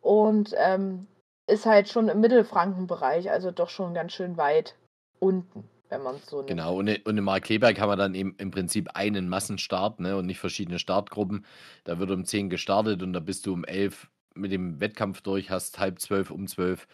Und 0.00 0.54
ähm, 0.56 1.06
ist 1.46 1.66
halt 1.66 1.88
schon 1.88 2.08
im 2.08 2.20
Mittelfrankenbereich, 2.20 3.30
also 3.30 3.50
doch 3.50 3.70
schon 3.70 3.94
ganz 3.94 4.12
schön 4.12 4.36
weit 4.36 4.76
unten, 5.18 5.64
wenn 5.88 6.02
man 6.02 6.16
es 6.16 6.26
so 6.26 6.38
nimmt. 6.38 6.48
Genau, 6.48 6.76
und, 6.76 7.06
und 7.06 7.18
in 7.18 7.24
Markleberg 7.24 7.80
haben 7.80 7.90
wir 7.90 7.96
dann 7.96 8.14
eben 8.14 8.34
im 8.38 8.50
Prinzip 8.50 8.90
einen 8.94 9.28
Massenstart 9.28 10.00
ne, 10.00 10.16
und 10.16 10.26
nicht 10.26 10.38
verschiedene 10.38 10.78
Startgruppen. 10.78 11.44
Da 11.84 11.98
wird 11.98 12.10
um 12.10 12.24
10 12.24 12.50
gestartet 12.50 13.02
und 13.02 13.12
da 13.12 13.20
bist 13.20 13.46
du 13.46 13.52
um 13.52 13.64
11 13.64 14.08
mit 14.38 14.52
dem 14.52 14.80
Wettkampf 14.80 15.20
durch, 15.20 15.50
hast 15.50 15.78
halb 15.78 16.00
zwölf, 16.00 16.30
um 16.30 16.46
zwölf 16.46 16.86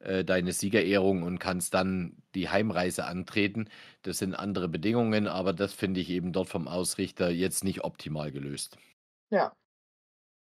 äh, 0.00 0.24
deine 0.24 0.52
Siegerehrung 0.52 1.22
und 1.22 1.38
kannst 1.38 1.74
dann 1.74 2.16
die 2.34 2.48
Heimreise 2.48 3.04
antreten. 3.04 3.68
Das 4.02 4.18
sind 4.18 4.34
andere 4.34 4.68
Bedingungen, 4.68 5.26
aber 5.26 5.52
das 5.52 5.72
finde 5.72 6.00
ich 6.00 6.10
eben 6.10 6.32
dort 6.32 6.48
vom 6.48 6.68
Ausrichter 6.68 7.30
jetzt 7.30 7.64
nicht 7.64 7.84
optimal 7.84 8.30
gelöst. 8.30 8.78
Ja, 9.30 9.52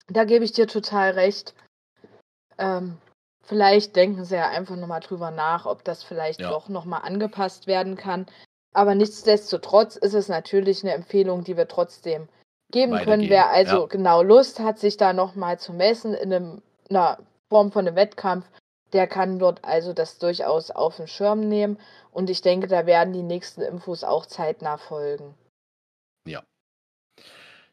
da 0.08 0.24
gebe 0.24 0.44
ich 0.44 0.52
dir 0.52 0.66
total 0.66 1.12
recht. 1.12 1.54
Ähm, 2.58 2.96
vielleicht 3.42 3.94
denken 3.94 4.24
sie 4.24 4.36
ja 4.36 4.48
einfach 4.48 4.76
nochmal 4.76 5.00
drüber 5.00 5.30
nach, 5.30 5.66
ob 5.66 5.84
das 5.84 6.02
vielleicht 6.02 6.40
ja. 6.40 6.50
doch 6.50 6.68
nochmal 6.68 7.02
angepasst 7.02 7.66
werden 7.66 7.96
kann. 7.96 8.26
Aber 8.72 8.94
nichtsdestotrotz 8.94 9.96
ist 9.96 10.14
es 10.14 10.28
natürlich 10.28 10.82
eine 10.82 10.92
Empfehlung, 10.92 11.44
die 11.44 11.56
wir 11.56 11.68
trotzdem 11.68 12.28
geben 12.72 12.98
können. 12.98 13.28
Wer 13.28 13.50
also 13.50 13.82
ja. 13.82 13.86
genau 13.86 14.22
Lust 14.22 14.60
hat, 14.60 14.78
sich 14.78 14.96
da 14.96 15.12
nochmal 15.12 15.58
zu 15.58 15.72
messen 15.72 16.14
in 16.14 16.32
einem, 16.32 16.62
einer 16.90 17.18
Form 17.48 17.72
von 17.72 17.86
einem 17.86 17.96
Wettkampf, 17.96 18.46
der 18.92 19.06
kann 19.06 19.38
dort 19.38 19.64
also 19.64 19.92
das 19.92 20.18
durchaus 20.18 20.70
auf 20.70 20.96
den 20.96 21.08
Schirm 21.08 21.40
nehmen. 21.40 21.78
Und 22.12 22.30
ich 22.30 22.40
denke, 22.40 22.66
da 22.66 22.86
werden 22.86 23.12
die 23.12 23.22
nächsten 23.22 23.62
Infos 23.62 24.04
auch 24.04 24.26
zeitnah 24.26 24.78
folgen. 24.78 25.34
Ja. 26.26 26.42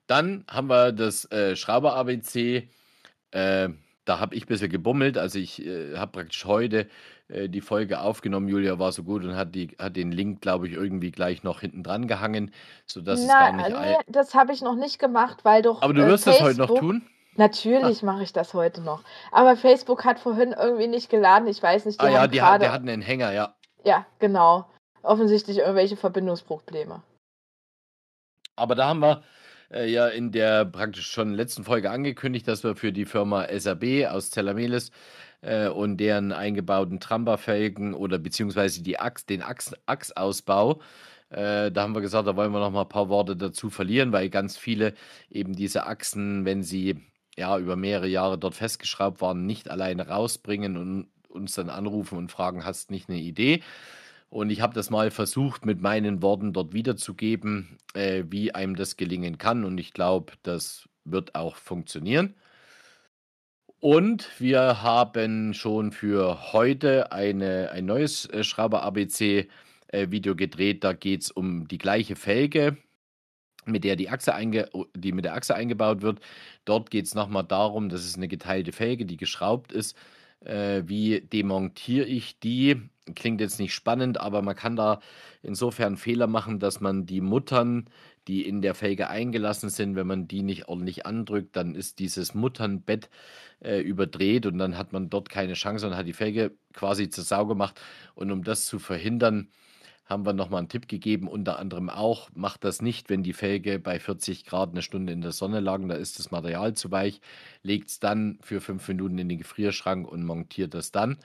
Dann 0.08 0.46
haben 0.50 0.68
wir 0.68 0.92
das 0.92 1.30
äh, 1.32 1.56
Schrauber-ABC. 1.56 2.70
Äh, 3.32 3.70
da 4.06 4.20
habe 4.20 4.36
ich 4.36 4.44
ein 4.44 4.48
bisschen 4.48 4.70
gebummelt. 4.70 5.18
Also 5.18 5.40
ich 5.40 5.66
äh, 5.66 5.98
habe 5.98 6.12
praktisch 6.12 6.46
heute 6.46 6.88
äh, 7.28 7.50
die 7.50 7.62
Folge 7.62 8.00
aufgenommen. 8.00 8.48
Julia 8.48 8.78
war 8.80 8.92
so 8.92 9.04
gut 9.04 9.24
und 9.24 9.36
hat, 9.36 9.56
die, 9.56 9.76
hat 9.80 9.96
den 9.96 10.12
Link, 10.12 10.42
glaube 10.42 10.68
ich, 10.68 10.74
irgendwie 10.74 11.12
gleich 11.12 11.44
noch 11.44 11.62
hinten 11.62 11.84
dran 11.84 12.08
gehangen, 12.08 12.52
sodass 12.86 13.22
es 13.22 13.28
gar 13.28 13.52
nicht... 13.52 13.70
nee, 13.70 13.98
das 14.08 14.36
habe 14.36 14.54
ich 14.54 14.62
noch 14.62 14.76
nicht 14.76 15.00
gemacht, 15.00 15.44
weil 15.44 15.62
doch 15.62 15.82
Aber 15.82 15.94
du 15.94 16.04
äh, 16.04 16.08
wirst 16.08 16.28
das 16.28 16.42
heute 16.42 16.60
noch 16.60 16.78
tun? 16.78 17.04
Natürlich 17.38 18.02
mache 18.02 18.24
ich 18.24 18.32
das 18.32 18.54
heute 18.54 18.82
noch. 18.82 19.04
Aber 19.32 19.58
Facebook 19.58 20.06
hat 20.06 20.20
vorhin 20.20 20.54
irgendwie 20.54 20.88
nicht 20.88 21.10
geladen. 21.10 21.48
Ich 21.48 21.62
weiß 21.62 21.86
nicht, 21.86 22.02
die 22.02 22.06
Ah 22.06 22.10
ja, 22.10 22.28
die 22.28 22.42
hat, 22.42 22.62
der 22.62 22.72
hat 22.72 22.82
einen 22.82 23.02
Hänger, 23.02 23.34
ja. 23.34 23.56
Ja, 23.84 24.06
genau. 24.20 24.70
Offensichtlich 25.04 25.58
irgendwelche 25.58 25.98
Verbindungsprobleme. 25.98 27.04
Aber 28.56 28.76
da 28.76 28.88
haben 28.88 29.02
wir 29.02 29.24
äh, 29.70 29.86
ja 29.86 30.08
in 30.08 30.32
der 30.32 30.66
praktisch 30.66 31.08
schon 31.08 31.34
letzten 31.34 31.64
Folge 31.64 31.92
angekündigt, 31.92 32.48
dass 32.48 32.64
wir 32.64 32.76
für 32.76 32.94
die 32.94 33.06
Firma 33.06 33.48
SAB 33.52 34.08
aus 34.10 34.32
Zellamelis 34.32 34.92
äh, 35.42 35.68
und 35.68 35.98
deren 35.98 36.32
eingebauten 36.32 37.00
Tramba-Felgen 37.00 37.94
oder 37.94 38.18
beziehungsweise 38.20 38.84
die 38.84 39.00
Achs, 39.00 39.26
den 39.26 39.42
Achs, 39.42 39.74
Achsausbau, 39.86 40.82
äh, 41.30 41.72
da 41.72 41.82
haben 41.82 41.96
wir 41.96 42.02
gesagt, 42.02 42.28
da 42.28 42.36
wollen 42.36 42.52
wir 42.52 42.60
noch 42.60 42.72
mal 42.72 42.84
ein 42.84 42.90
paar 42.90 43.10
Worte 43.10 43.36
dazu 43.36 43.70
verlieren, 43.70 44.12
weil 44.12 44.30
ganz 44.30 44.58
viele 44.58 44.94
eben 45.30 45.54
diese 45.54 45.86
Achsen, 45.88 46.46
wenn 46.46 46.64
sie 46.64 47.02
ja 47.38 47.58
über 47.58 47.76
mehrere 47.76 48.08
Jahre 48.08 48.38
dort 48.38 48.56
festgeschraubt 48.56 49.22
waren, 49.22 49.46
nicht 49.46 49.70
alleine 49.70 50.08
rausbringen 50.08 50.78
und 50.78 51.08
uns 51.30 51.56
dann 51.56 51.70
anrufen 51.70 52.18
und 52.18 52.32
fragen, 52.32 52.64
hast 52.66 52.92
nicht 52.92 53.10
eine 53.10 53.20
Idee? 53.20 53.62
Und 54.30 54.50
ich 54.50 54.62
habe 54.62 54.74
das 54.74 54.90
mal 54.90 55.12
versucht, 55.12 55.66
mit 55.66 55.82
meinen 55.82 56.22
Worten 56.22 56.54
dort 56.54 56.74
wiederzugeben, 56.74 57.78
äh, 57.94 58.24
wie 58.30 58.54
einem 58.54 58.76
das 58.76 58.98
gelingen 58.98 59.38
kann. 59.38 59.64
Und 59.64 59.78
ich 59.78 59.94
glaube, 59.94 60.34
das 60.44 60.90
wird 61.06 61.36
auch 61.36 61.56
funktionieren. 61.56 62.36
Und 63.86 64.32
wir 64.40 64.82
haben 64.82 65.54
schon 65.54 65.92
für 65.92 66.54
heute 66.54 67.12
eine, 67.12 67.70
ein 67.70 67.86
neues 67.86 68.26
äh, 68.26 68.44
Schrauber-ABC-Video 68.44 70.34
äh, 70.34 70.36
gedreht. 70.36 70.84
Da 70.84 70.94
geht 70.94 71.22
es 71.22 71.30
um 71.30 71.68
die 71.68 71.78
gleiche 71.78 72.16
Felge, 72.16 72.78
mit 73.68 73.84
der 73.84 73.96
die 73.96 74.10
Achse, 74.10 74.34
einge 74.34 74.72
die 74.96 75.12
mit 75.12 75.24
der 75.24 75.36
Achse 75.36 75.54
eingebaut 75.54 76.02
wird. 76.02 76.20
Dort 76.66 76.90
geht 76.90 77.06
es 77.06 77.14
nochmal 77.14 77.44
darum, 77.44 77.90
das 77.90 78.06
ist 78.06 78.18
eine 78.18 78.28
geteilte 78.28 78.72
Felge, 78.72 79.06
die 79.06 79.18
geschraubt 79.18 79.72
ist. 79.72 79.96
Äh, 80.40 80.82
wie 80.88 81.22
demontiere 81.22 82.08
ich 82.08 82.40
die? 82.40 82.82
Klingt 83.14 83.40
jetzt 83.40 83.60
nicht 83.60 83.76
spannend, 83.76 84.20
aber 84.20 84.42
man 84.42 84.56
kann 84.56 84.76
da 84.76 85.00
insofern 85.44 85.96
Fehler 85.96 86.26
machen, 86.26 86.58
dass 86.58 86.82
man 86.82 87.06
die 87.06 87.22
Muttern, 87.22 87.86
die 88.28 88.48
in 88.48 88.62
der 88.62 88.76
Felge 88.76 89.10
eingelassen 89.10 89.70
sind, 89.70 89.96
wenn 89.96 90.08
man 90.08 90.28
die 90.28 90.44
nicht 90.44 90.68
ordentlich 90.68 91.06
andrückt, 91.06 91.56
dann 91.56 91.76
ist 91.76 92.00
dieses 92.00 92.34
Mutternbett 92.34 93.10
äh, 93.64 93.80
überdreht 93.82 94.46
und 94.46 94.58
dann 94.58 94.78
hat 94.78 94.94
man 94.94 95.10
dort 95.10 95.30
keine 95.30 95.54
Chance 95.54 95.88
und 95.88 95.96
hat 95.96 96.08
die 96.08 96.14
Felge 96.14 96.52
quasi 96.74 97.10
zur 97.10 97.24
Sau 97.24 97.46
gemacht. 97.46 97.80
Und 98.16 98.32
um 98.32 98.44
das 98.44 98.66
zu 98.66 98.80
verhindern, 98.80 99.50
haben 100.06 100.26
wir 100.26 100.34
nochmal 100.34 100.60
einen 100.60 100.70
Tipp 100.70 100.88
gegeben, 100.88 101.28
unter 101.28 101.58
anderem 101.58 101.90
auch, 101.90 102.30
macht 102.36 102.64
das 102.64 102.82
nicht, 102.82 103.10
wenn 103.10 103.24
die 103.24 103.34
Felge 103.34 103.80
bei 103.80 104.00
40 104.00 104.46
Grad 104.46 104.72
eine 104.72 104.84
Stunde 104.84 105.12
in 105.14 105.22
der 105.22 105.32
Sonne 105.32 105.60
lagen, 105.60 105.90
da 105.90 105.96
ist 105.96 106.20
das 106.20 106.30
Material 106.32 106.74
zu 106.76 106.92
weich, 106.92 107.22
legt 107.64 107.90
es 107.90 108.00
dann 108.00 108.38
für 108.42 108.62
fünf 108.62 108.88
Minuten 108.88 109.18
in 109.18 109.30
den 109.30 109.40
Gefrierschrank 109.40 110.08
und 110.08 110.24
montiert 110.24 110.76
das 110.76 110.92
dann. 110.92 111.18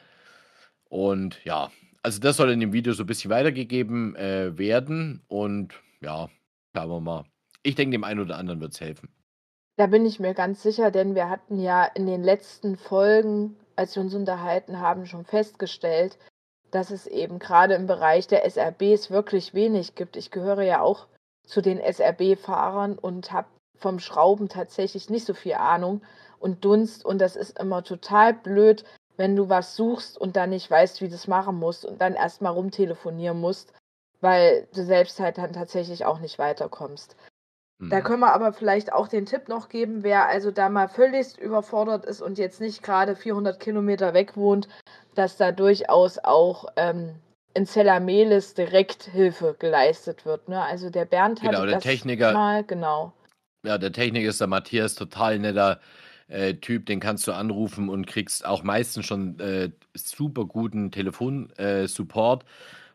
Und 0.89 1.45
ja, 1.45 1.71
also 2.03 2.21
das 2.21 2.37
soll 2.37 2.51
in 2.51 2.61
dem 2.61 2.73
Video 2.73 2.93
so 2.95 3.05
ein 3.05 3.07
bisschen 3.07 3.31
weitergegeben 3.31 4.17
äh, 4.17 4.57
werden. 4.57 5.23
Und 5.29 5.75
ja, 6.01 6.29
schauen 6.75 6.91
wir 6.91 7.01
mal. 7.01 7.25
Ich 7.63 7.75
denke, 7.75 7.93
dem 7.93 8.05
einen 8.05 8.21
oder 8.21 8.37
anderen 8.37 8.61
wird 8.61 8.73
es 8.73 8.81
helfen. 8.81 9.09
Da 9.77 9.87
bin 9.87 10.05
ich 10.05 10.21
mir 10.21 10.35
ganz 10.35 10.63
sicher, 10.63 10.91
denn 10.91 11.15
wir 11.15 11.31
hatten 11.31 11.59
ja 11.59 11.85
in 11.85 12.07
den 12.07 12.23
letzten 12.23 12.77
Folgen, 12.77 13.57
als 13.77 13.97
wir 13.97 14.03
uns 14.03 14.15
unterhalten 14.15 14.81
haben, 14.81 15.07
schon 15.07 15.25
festgestellt, 15.25 16.19
dass 16.71 16.91
es 16.91 17.07
eben 17.07 17.39
gerade 17.39 17.75
im 17.75 17.87
Bereich 17.87 18.27
der 18.27 18.45
SRBs 18.45 19.11
wirklich 19.11 19.55
wenig 19.55 19.95
gibt. 19.95 20.17
Ich 20.17 20.31
gehöre 20.31 20.63
ja 20.63 20.81
auch 20.81 21.07
zu 21.47 21.61
den 21.61 21.79
SRB-Fahrern 21.81 22.99
und 22.99 23.33
habe 23.33 23.49
vom 23.77 23.99
Schrauben 23.99 24.49
tatsächlich 24.49 25.11
nicht 25.11 25.25
so 25.25 25.35
viel 25.35 25.55
Ahnung 25.55 26.03
und 26.39 26.65
Dunst. 26.65 27.05
Und 27.05 27.19
das 27.19 27.35
ist 27.37 27.59
immer 27.59 27.83
total 27.83 28.35
blöd, 28.35 28.85
wenn 29.17 29.37
du 29.37 29.49
was 29.49 29.77
suchst 29.77 30.19
und 30.19 30.37
dann 30.37 30.51
nicht 30.51 30.71
weißt, 30.71 31.01
wie 31.01 31.09
du 31.09 31.15
es 31.15 31.27
machen 31.27 31.57
musst 31.57 31.85
und 31.85 32.01
dann 32.01 32.15
erstmal 32.15 32.53
rumtelefonieren 32.53 33.41
musst, 33.41 33.73
weil 34.21 34.69
du 34.75 34.85
selbst 34.85 35.21
halt 35.21 35.39
dann 35.39 35.53
tatsächlich 35.53 36.05
auch 36.05 36.21
nicht 36.21 36.39
weiterkommst. 36.39 37.17
Da 37.81 38.01
mhm. 38.01 38.05
können 38.05 38.21
wir 38.21 38.35
aber 38.35 38.53
vielleicht 38.53 38.93
auch 38.93 39.09
den 39.09 39.25
Tipp 39.25 39.49
noch 39.49 39.71
geben, 39.71 40.03
wer 40.03 40.29
also 40.29 40.51
da 40.51 40.69
mal 40.69 40.89
völlig 40.89 41.39
überfordert 41.39 42.05
ist 42.05 42.21
und 42.21 42.37
jetzt 42.37 42.61
nicht 42.61 42.83
gerade 42.83 43.17
400 43.17 43.59
Kilometer 43.59 44.13
weg 44.13 44.37
wohnt, 44.37 44.69
dass 45.15 45.39
da 45.39 45.51
durchaus 45.51 46.19
auch 46.19 46.67
ähm, 46.77 47.15
in 47.55 47.65
Zellamelis 47.65 48.53
direkt 48.53 49.05
Hilfe 49.05 49.57
geleistet 49.59 50.27
wird. 50.27 50.49
Ne? 50.51 50.61
Also 50.61 50.91
der 50.91 51.07
Bernd 51.07 51.43
hat 51.43 51.53
genau, 51.53 51.65
der 51.65 51.77
das 51.77 51.83
Techniker, 51.83 52.35
mal, 52.35 52.65
genau. 52.65 53.15
Ja, 53.65 53.79
der 53.79 53.93
Techniker 53.93 54.29
ist 54.29 54.41
der 54.41 54.49
Matthias, 54.49 54.95
total 54.95 55.39
netter 55.39 55.81
äh, 56.29 56.55
Typ, 56.55 56.85
den 56.85 57.01
kannst 57.01 57.27
du 57.27 57.33
anrufen 57.33 57.89
und 57.89 58.07
kriegst 58.07 58.45
auch 58.45 58.63
meistens 58.63 59.07
schon 59.07 59.41
äh, 59.41 59.71
super 59.95 60.45
guten 60.45 60.91
Telefonsupport. 60.91 62.43
Äh, 62.43 62.47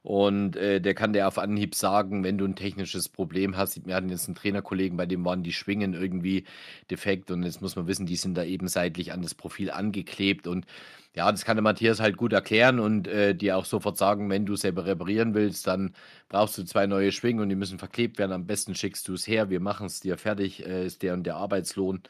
und 0.05 0.55
äh, 0.55 0.79
der 0.79 0.93
kann 0.93 1.13
dir 1.13 1.27
auf 1.27 1.39
Anhieb 1.39 1.73
sagen, 1.73 2.23
wenn 2.23 2.37
du 2.37 2.45
ein 2.45 2.55
technisches 2.55 3.09
Problem 3.09 3.57
hast. 3.57 3.87
Wir 3.87 3.95
hatten 3.95 4.09
jetzt 4.09 4.27
einen 4.27 4.35
Trainerkollegen, 4.35 4.97
bei 4.97 5.07
dem 5.07 5.25
waren 5.25 5.41
die 5.41 5.51
Schwingen 5.51 5.95
irgendwie 5.95 6.45
defekt 6.91 7.31
und 7.31 7.41
jetzt 7.41 7.59
muss 7.59 7.75
man 7.75 7.87
wissen, 7.87 8.05
die 8.05 8.15
sind 8.15 8.35
da 8.35 8.43
eben 8.43 8.67
seitlich 8.67 9.13
an 9.13 9.23
das 9.23 9.33
Profil 9.33 9.71
angeklebt 9.71 10.45
und 10.45 10.67
ja, 11.15 11.31
das 11.31 11.43
kann 11.43 11.57
der 11.57 11.63
Matthias 11.63 11.99
halt 11.99 12.17
gut 12.17 12.33
erklären 12.33 12.79
und 12.79 13.07
äh, 13.07 13.33
dir 13.33 13.57
auch 13.57 13.65
sofort 13.65 13.97
sagen, 13.97 14.29
wenn 14.29 14.45
du 14.45 14.55
selber 14.55 14.85
reparieren 14.85 15.33
willst, 15.33 15.65
dann 15.65 15.95
brauchst 16.29 16.55
du 16.59 16.63
zwei 16.65 16.85
neue 16.85 17.11
Schwingen 17.11 17.41
und 17.41 17.49
die 17.49 17.55
müssen 17.55 17.79
verklebt 17.79 18.19
werden. 18.19 18.31
Am 18.31 18.45
besten 18.45 18.75
schickst 18.75 19.07
du 19.07 19.15
es 19.15 19.25
her, 19.25 19.49
wir 19.49 19.59
machen 19.59 19.87
es 19.87 20.01
dir 20.01 20.19
fertig, 20.19 20.67
äh, 20.67 20.85
ist 20.85 21.01
der 21.01 21.15
und 21.15 21.23
der 21.23 21.37
Arbeitslohn. 21.37 22.03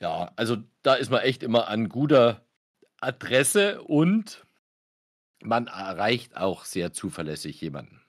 Ja, 0.00 0.32
also 0.36 0.56
da 0.82 0.94
ist 0.94 1.10
man 1.10 1.20
echt 1.20 1.42
immer 1.42 1.68
an 1.68 1.90
guter 1.90 2.40
Adresse 3.02 3.82
und 3.82 4.46
man 5.42 5.66
erreicht 5.66 6.36
auch 6.36 6.64
sehr 6.64 6.92
zuverlässig 6.92 7.60
jemanden. 7.60 8.00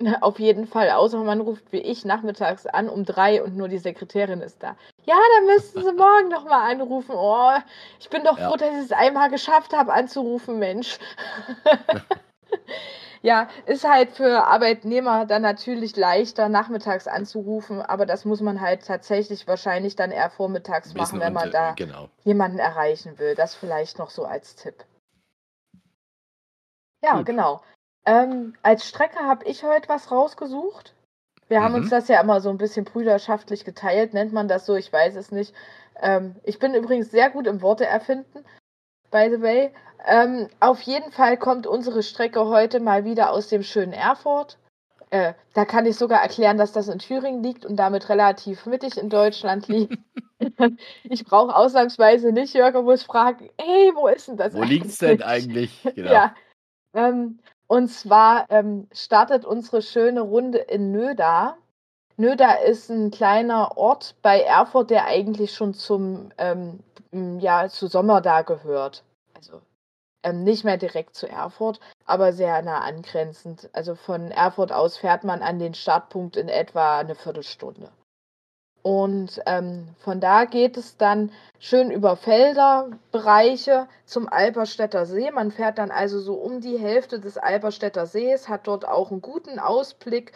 Auf 0.20 0.38
jeden 0.38 0.66
Fall, 0.66 0.90
außer 0.90 1.18
man 1.18 1.40
ruft 1.40 1.72
wie 1.72 1.78
ich 1.78 2.04
nachmittags 2.04 2.66
an 2.66 2.88
um 2.88 3.04
drei 3.04 3.42
und 3.42 3.56
nur 3.56 3.68
die 3.68 3.78
Sekretärin 3.78 4.40
ist 4.40 4.62
da. 4.62 4.76
Ja, 5.04 5.16
dann 5.36 5.46
müssten 5.46 5.82
Sie 5.82 5.92
morgen 5.96 6.28
noch 6.28 6.44
mal 6.44 6.70
anrufen. 6.70 7.14
Oh, 7.14 7.52
ich 8.00 8.08
bin 8.08 8.24
doch 8.24 8.38
ja. 8.38 8.48
froh, 8.48 8.56
dass 8.56 8.74
ich 8.74 8.84
es 8.84 8.92
einmal 8.92 9.30
geschafft 9.30 9.72
habe 9.72 9.92
anzurufen, 9.92 10.58
Mensch. 10.58 10.98
Ja, 13.22 13.46
ist 13.66 13.88
halt 13.88 14.10
für 14.10 14.48
Arbeitnehmer 14.48 15.26
dann 15.26 15.42
natürlich 15.42 15.94
leichter, 15.96 16.48
nachmittags 16.48 17.06
anzurufen, 17.06 17.80
aber 17.80 18.04
das 18.04 18.24
muss 18.24 18.40
man 18.40 18.60
halt 18.60 18.84
tatsächlich 18.84 19.46
wahrscheinlich 19.46 19.94
dann 19.94 20.10
eher 20.10 20.28
vormittags 20.28 20.94
machen, 20.94 21.20
wenn 21.20 21.32
man 21.32 21.52
da 21.52 21.72
genau. 21.74 22.08
jemanden 22.24 22.58
erreichen 22.58 23.20
will. 23.20 23.36
Das 23.36 23.54
vielleicht 23.54 24.00
noch 24.00 24.10
so 24.10 24.24
als 24.24 24.56
Tipp. 24.56 24.84
Ja, 27.04 27.16
Gut. 27.16 27.26
genau. 27.26 27.62
Ähm, 28.04 28.54
als 28.62 28.88
Strecke 28.88 29.20
habe 29.20 29.44
ich 29.44 29.62
heute 29.62 29.88
was 29.88 30.10
rausgesucht. 30.10 30.94
Wir 31.48 31.60
mhm. 31.60 31.64
haben 31.64 31.74
uns 31.74 31.86
mhm. 31.86 31.90
das 31.90 32.08
ja 32.08 32.20
immer 32.20 32.40
so 32.40 32.50
ein 32.50 32.58
bisschen 32.58 32.84
brüderschaftlich 32.84 33.64
geteilt, 33.64 34.14
nennt 34.14 34.32
man 34.32 34.48
das 34.48 34.66
so, 34.66 34.74
ich 34.74 34.92
weiß 34.92 35.16
es 35.16 35.30
nicht. 35.30 35.54
Ähm, 36.00 36.36
ich 36.44 36.58
bin 36.58 36.74
übrigens 36.74 37.10
sehr 37.10 37.30
gut 37.30 37.46
im 37.46 37.62
Worte 37.62 37.86
erfinden, 37.86 38.44
by 39.10 39.28
the 39.30 39.42
way. 39.42 39.72
Ähm, 40.04 40.48
auf 40.58 40.80
jeden 40.82 41.12
Fall 41.12 41.36
kommt 41.36 41.66
unsere 41.66 42.02
Strecke 42.02 42.46
heute 42.46 42.80
mal 42.80 43.04
wieder 43.04 43.30
aus 43.30 43.48
dem 43.48 43.62
schönen 43.62 43.92
Erfurt. 43.92 44.58
Äh, 45.10 45.34
da 45.52 45.66
kann 45.66 45.84
ich 45.84 45.96
sogar 45.96 46.22
erklären, 46.22 46.56
dass 46.56 46.72
das 46.72 46.88
in 46.88 46.98
Thüringen 46.98 47.42
liegt 47.42 47.66
und 47.66 47.76
damit 47.76 48.08
relativ 48.08 48.64
mittig 48.64 48.96
in 48.96 49.10
Deutschland 49.10 49.68
liegt. 49.68 49.98
ich 51.04 51.24
brauche 51.24 51.54
ausnahmsweise 51.54 52.32
nicht 52.32 52.54
Jörg 52.54 52.74
muss 52.82 53.02
fragen, 53.02 53.50
hey, 53.60 53.92
wo 53.94 54.08
ist 54.08 54.28
denn 54.28 54.38
das? 54.38 54.54
Wo 54.54 54.62
liegt 54.62 54.86
es 54.86 54.98
denn 54.98 55.22
eigentlich? 55.22 55.82
Genau. 55.94 56.10
Ja. 56.10 56.34
Ähm, 56.94 57.38
und 57.66 57.88
zwar 57.88 58.50
ähm, 58.50 58.86
startet 58.92 59.44
unsere 59.44 59.82
schöne 59.82 60.20
Runde 60.20 60.58
in 60.58 60.92
Nöda. 60.92 61.56
Nöda 62.16 62.52
ist 62.52 62.90
ein 62.90 63.10
kleiner 63.10 63.76
Ort 63.76 64.14
bei 64.22 64.42
Erfurt, 64.42 64.90
der 64.90 65.06
eigentlich 65.06 65.54
schon 65.54 65.74
zum 65.74 66.30
ähm, 66.38 66.80
ja, 67.40 67.68
zu 67.68 67.86
Sommer 67.86 68.20
da 68.20 68.42
gehört. 68.42 69.04
Also 69.34 69.62
ähm, 70.22 70.44
nicht 70.44 70.64
mehr 70.64 70.76
direkt 70.76 71.16
zu 71.16 71.28
Erfurt, 71.28 71.80
aber 72.04 72.32
sehr 72.32 72.62
nah 72.62 72.80
angrenzend. 72.80 73.70
Also 73.72 73.94
von 73.94 74.30
Erfurt 74.30 74.72
aus 74.72 74.96
fährt 74.98 75.24
man 75.24 75.42
an 75.42 75.58
den 75.58 75.74
Startpunkt 75.74 76.36
in 76.36 76.48
etwa 76.48 76.98
eine 76.98 77.14
Viertelstunde. 77.14 77.90
Und 78.82 79.40
ähm, 79.46 79.88
von 79.98 80.20
da 80.20 80.44
geht 80.44 80.76
es 80.76 80.96
dann 80.96 81.30
schön 81.60 81.90
über 81.92 82.16
Felderbereiche 82.16 83.88
zum 84.06 84.28
Alperstädter 84.28 85.06
See. 85.06 85.30
Man 85.30 85.52
fährt 85.52 85.78
dann 85.78 85.90
also 85.92 86.20
so 86.20 86.34
um 86.34 86.60
die 86.60 86.78
Hälfte 86.78 87.20
des 87.20 87.38
Alperstädter 87.38 88.06
Sees, 88.06 88.48
hat 88.48 88.66
dort 88.66 88.86
auch 88.86 89.10
einen 89.10 89.22
guten 89.22 89.58
Ausblick 89.58 90.32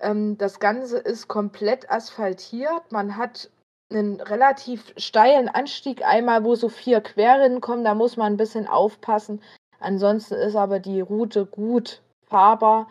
Ähm, 0.00 0.36
das 0.38 0.58
Ganze 0.60 0.98
ist 0.98 1.28
komplett 1.28 1.90
asphaltiert. 1.90 2.90
Man 2.90 3.16
hat 3.16 3.50
einen 3.90 4.20
relativ 4.20 4.92
steilen 4.96 5.48
Anstieg 5.48 6.04
einmal, 6.04 6.44
wo 6.44 6.54
so 6.56 6.68
vier 6.68 7.00
Querrinnen 7.00 7.60
kommen. 7.60 7.84
Da 7.84 7.94
muss 7.94 8.16
man 8.16 8.34
ein 8.34 8.36
bisschen 8.36 8.66
aufpassen. 8.66 9.40
Ansonsten 9.80 10.34
ist 10.34 10.56
aber 10.56 10.80
die 10.80 11.00
Route 11.00 11.46
gut 11.46 12.02
fahrbar. 12.26 12.88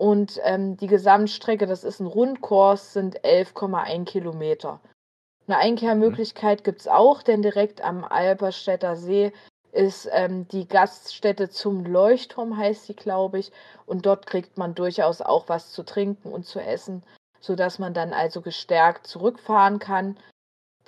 Und 0.00 0.40
ähm, 0.44 0.78
die 0.78 0.86
Gesamtstrecke, 0.86 1.66
das 1.66 1.84
ist 1.84 2.00
ein 2.00 2.06
Rundkurs, 2.06 2.94
sind 2.94 3.20
11,1 3.20 4.06
Kilometer. 4.06 4.80
Eine 5.46 5.58
Einkehrmöglichkeit 5.58 6.60
mhm. 6.60 6.64
gibt 6.64 6.80
es 6.80 6.88
auch, 6.88 7.22
denn 7.22 7.42
direkt 7.42 7.82
am 7.82 8.04
Alberstädter 8.04 8.96
See 8.96 9.30
ist 9.72 10.08
ähm, 10.10 10.48
die 10.48 10.66
Gaststätte 10.66 11.50
zum 11.50 11.84
Leuchtturm, 11.84 12.56
heißt 12.56 12.86
sie, 12.86 12.94
glaube 12.94 13.40
ich. 13.40 13.52
Und 13.84 14.06
dort 14.06 14.24
kriegt 14.24 14.56
man 14.56 14.74
durchaus 14.74 15.20
auch 15.20 15.50
was 15.50 15.70
zu 15.70 15.82
trinken 15.82 16.32
und 16.32 16.46
zu 16.46 16.60
essen, 16.60 17.02
sodass 17.38 17.78
man 17.78 17.92
dann 17.92 18.14
also 18.14 18.40
gestärkt 18.40 19.06
zurückfahren 19.06 19.80
kann. 19.80 20.16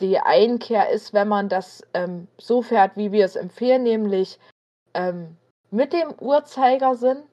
Die 0.01 0.21
Einkehr 0.21 0.89
ist, 0.89 1.13
wenn 1.13 1.29
man 1.29 1.51
das 1.51 1.87
ähm, 1.93 2.29
so 2.39 2.63
fährt, 2.63 2.97
wie 2.97 3.13
wir 3.13 3.27
es 3.27 3.37
empfehlen, 3.37 3.83
nämlich 3.83 4.39
ähm, 4.95 5.37
mit 5.71 5.93
dem 5.93 6.15
Uhrzeigersinn, 6.19 7.25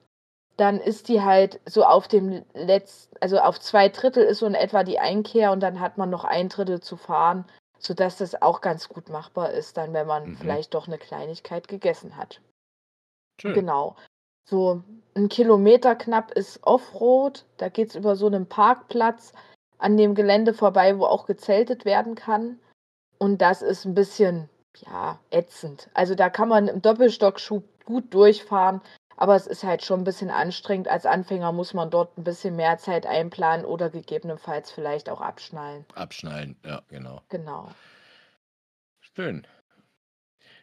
dann 0.60 0.80
ist 0.80 1.08
die 1.08 1.22
halt 1.22 1.60
so 1.66 1.84
auf 1.84 2.08
dem 2.08 2.44
letzten, 2.54 3.16
also 3.20 3.38
auf 3.38 3.58
zwei 3.60 3.88
Drittel 3.88 4.24
ist 4.24 4.38
so 4.38 4.46
in 4.46 4.54
etwa 4.54 4.84
die 4.84 4.98
Einkehr 4.98 5.52
und 5.52 5.60
dann 5.60 5.80
hat 5.80 5.98
man 5.98 6.10
noch 6.10 6.24
ein 6.24 6.48
Drittel 6.48 6.80
zu 6.80 6.96
fahren 6.96 7.44
sodass 7.80 8.18
das 8.18 8.40
auch 8.40 8.60
ganz 8.60 8.88
gut 8.88 9.08
machbar 9.08 9.50
ist, 9.50 9.76
dann, 9.76 9.92
wenn 9.92 10.06
man 10.06 10.30
mhm. 10.30 10.36
vielleicht 10.36 10.74
doch 10.74 10.86
eine 10.86 10.98
Kleinigkeit 10.98 11.66
gegessen 11.66 12.16
hat. 12.16 12.40
Schön. 13.40 13.54
Genau. 13.54 13.96
So 14.48 14.82
ein 15.14 15.28
Kilometer 15.28 15.96
knapp 15.96 16.30
ist 16.32 16.62
Offroad. 16.62 17.46
Da 17.56 17.68
geht 17.68 17.88
es 17.88 17.96
über 17.96 18.16
so 18.16 18.26
einen 18.26 18.46
Parkplatz 18.46 19.32
an 19.78 19.96
dem 19.96 20.14
Gelände 20.14 20.52
vorbei, 20.52 20.98
wo 20.98 21.06
auch 21.06 21.26
gezeltet 21.26 21.86
werden 21.86 22.14
kann. 22.14 22.60
Und 23.18 23.40
das 23.40 23.62
ist 23.62 23.86
ein 23.86 23.94
bisschen, 23.94 24.50
ja, 24.76 25.18
ätzend. 25.30 25.88
Also 25.94 26.14
da 26.14 26.28
kann 26.28 26.48
man 26.48 26.68
im 26.68 26.82
Doppelstockschub 26.82 27.64
gut 27.86 28.12
durchfahren. 28.12 28.82
Aber 29.20 29.36
es 29.36 29.46
ist 29.46 29.64
halt 29.64 29.84
schon 29.84 30.00
ein 30.00 30.04
bisschen 30.04 30.30
anstrengend. 30.30 30.88
Als 30.88 31.04
Anfänger 31.04 31.52
muss 31.52 31.74
man 31.74 31.90
dort 31.90 32.16
ein 32.16 32.24
bisschen 32.24 32.56
mehr 32.56 32.78
Zeit 32.78 33.04
einplanen 33.04 33.66
oder 33.66 33.90
gegebenenfalls 33.90 34.70
vielleicht 34.70 35.10
auch 35.10 35.20
abschnallen. 35.20 35.84
Abschnallen, 35.94 36.56
ja, 36.64 36.80
genau. 36.88 37.20
Genau. 37.28 37.70
Schön. 39.14 39.46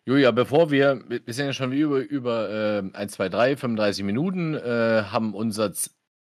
Julia, 0.06 0.32
bevor 0.32 0.72
wir, 0.72 1.04
wir 1.08 1.34
sind 1.34 1.46
ja 1.46 1.54
schon 1.54 1.72
über, 1.72 2.00
über 2.00 2.50
äh, 2.50 2.98
1, 2.98 3.12
2, 3.12 3.30
3, 3.30 3.58
35 3.58 4.04
Minuten, 4.04 4.56
äh, 4.56 5.04
haben 5.04 5.36
unser 5.36 5.72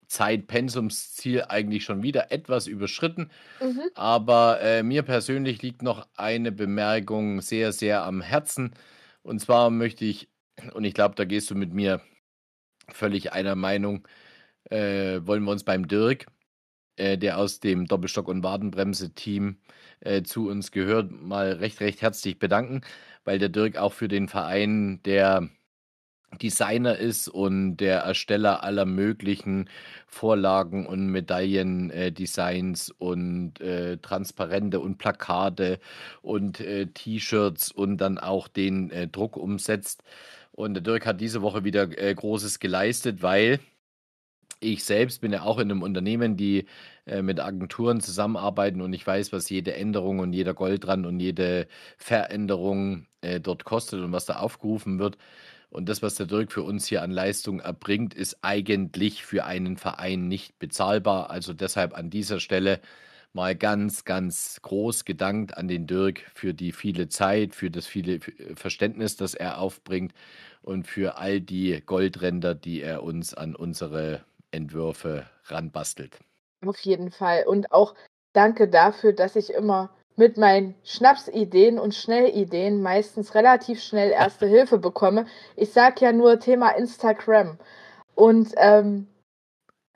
Zeitpensumsziel 0.06 1.46
eigentlich 1.48 1.82
schon 1.82 2.04
wieder 2.04 2.30
etwas 2.30 2.68
überschritten. 2.68 3.32
Mhm. 3.60 3.80
Aber 3.96 4.60
äh, 4.60 4.84
mir 4.84 5.02
persönlich 5.02 5.60
liegt 5.60 5.82
noch 5.82 6.06
eine 6.14 6.52
Bemerkung 6.52 7.40
sehr, 7.40 7.72
sehr 7.72 8.04
am 8.04 8.20
Herzen. 8.20 8.74
Und 9.22 9.40
zwar 9.40 9.70
möchte 9.70 10.04
ich, 10.04 10.28
und 10.72 10.84
ich 10.84 10.94
glaube, 10.94 11.16
da 11.16 11.24
gehst 11.24 11.50
du 11.50 11.56
mit 11.56 11.72
mir 11.72 12.00
völlig 12.88 13.32
einer 13.32 13.54
Meinung, 13.56 14.06
äh, 14.70 15.20
wollen 15.24 15.44
wir 15.44 15.52
uns 15.52 15.64
beim 15.64 15.88
Dirk, 15.88 16.26
äh, 16.96 17.18
der 17.18 17.38
aus 17.38 17.60
dem 17.60 17.86
Doppelstock- 17.86 18.28
und 18.28 18.42
Wadenbremse-Team 18.42 19.58
äh, 20.00 20.22
zu 20.22 20.48
uns 20.48 20.72
gehört, 20.72 21.10
mal 21.10 21.52
recht, 21.54 21.80
recht 21.80 22.02
herzlich 22.02 22.38
bedanken, 22.38 22.82
weil 23.24 23.38
der 23.38 23.48
Dirk 23.48 23.76
auch 23.76 23.92
für 23.92 24.08
den 24.08 24.28
Verein 24.28 25.02
der 25.04 25.48
Designer 26.40 26.96
ist 26.96 27.28
und 27.28 27.76
der 27.76 28.00
Ersteller 28.00 28.62
aller 28.62 28.86
möglichen 28.86 29.68
Vorlagen 30.06 30.86
und 30.86 31.08
Medaillendesigns 31.08 32.88
äh, 32.90 32.94
und 32.98 33.60
äh, 33.60 33.98
Transparente 33.98 34.80
und 34.80 34.98
Plakate 34.98 35.78
und 36.22 36.60
äh, 36.60 36.86
T-Shirts 36.86 37.70
und 37.72 37.98
dann 37.98 38.18
auch 38.18 38.48
den 38.48 38.90
äh, 38.90 39.08
Druck 39.08 39.36
umsetzt. 39.36 40.02
Und 40.52 40.74
der 40.74 40.82
Dirk 40.82 41.06
hat 41.06 41.20
diese 41.20 41.42
Woche 41.42 41.64
wieder 41.64 41.98
äh, 41.98 42.14
Großes 42.14 42.60
geleistet, 42.60 43.22
weil 43.22 43.60
ich 44.60 44.84
selbst 44.84 45.20
bin 45.20 45.32
ja 45.32 45.42
auch 45.42 45.58
in 45.58 45.70
einem 45.70 45.82
Unternehmen, 45.82 46.36
die 46.36 46.66
äh, 47.06 47.22
mit 47.22 47.40
Agenturen 47.40 48.00
zusammenarbeiten 48.00 48.80
und 48.80 48.92
ich 48.92 49.06
weiß, 49.06 49.32
was 49.32 49.50
jede 49.50 49.74
Änderung 49.74 50.20
und 50.20 50.32
jeder 50.32 50.54
Goldrand 50.54 51.04
und 51.06 51.18
jede 51.20 51.66
Veränderung 51.98 53.06
äh, 53.22 53.40
dort 53.40 53.64
kostet 53.64 54.00
und 54.00 54.12
was 54.12 54.26
da 54.26 54.36
aufgerufen 54.36 54.98
wird. 54.98 55.18
Und 55.70 55.88
das, 55.88 56.02
was 56.02 56.16
der 56.16 56.26
Dirk 56.26 56.52
für 56.52 56.62
uns 56.62 56.86
hier 56.86 57.02
an 57.02 57.10
Leistung 57.10 57.60
erbringt, 57.60 58.14
ist 58.14 58.38
eigentlich 58.42 59.24
für 59.24 59.44
einen 59.46 59.78
Verein 59.78 60.28
nicht 60.28 60.58
bezahlbar. 60.58 61.30
Also 61.30 61.54
deshalb 61.54 61.96
an 61.96 62.10
dieser 62.10 62.40
Stelle 62.40 62.80
mal 63.32 63.54
ganz, 63.54 64.04
ganz 64.04 64.60
groß 64.62 65.04
gedankt 65.04 65.56
an 65.56 65.68
den 65.68 65.86
Dirk 65.86 66.20
für 66.34 66.54
die 66.54 66.72
viele 66.72 67.08
Zeit, 67.08 67.54
für 67.54 67.70
das 67.70 67.86
viele 67.86 68.14
äh, 68.14 68.54
Verständnis, 68.54 69.16
das 69.16 69.34
er 69.34 69.58
aufbringt 69.58 70.12
und 70.62 70.86
für 70.86 71.16
all 71.16 71.40
die 71.40 71.82
Goldränder, 71.84 72.54
die 72.54 72.82
er 72.82 73.02
uns 73.02 73.34
an 73.34 73.54
unsere 73.54 74.22
Entwürfe 74.50 75.26
ranbastelt. 75.46 76.18
Auf 76.64 76.78
jeden 76.80 77.10
Fall. 77.10 77.44
Und 77.46 77.72
auch 77.72 77.94
danke 78.32 78.68
dafür, 78.68 79.12
dass 79.12 79.36
ich 79.36 79.52
immer 79.52 79.90
mit 80.16 80.36
meinen 80.36 80.74
Schnapsideen 80.84 81.78
und 81.78 81.94
Schnellideen 81.94 82.82
meistens 82.82 83.34
relativ 83.34 83.82
schnell 83.82 84.10
erste 84.12 84.46
Hilfe 84.46 84.78
bekomme. 84.78 85.26
Ich 85.56 85.72
sage 85.72 86.04
ja 86.04 86.12
nur 86.12 86.38
Thema 86.38 86.70
Instagram. 86.70 87.58
Und 88.14 88.52
ähm, 88.56 89.06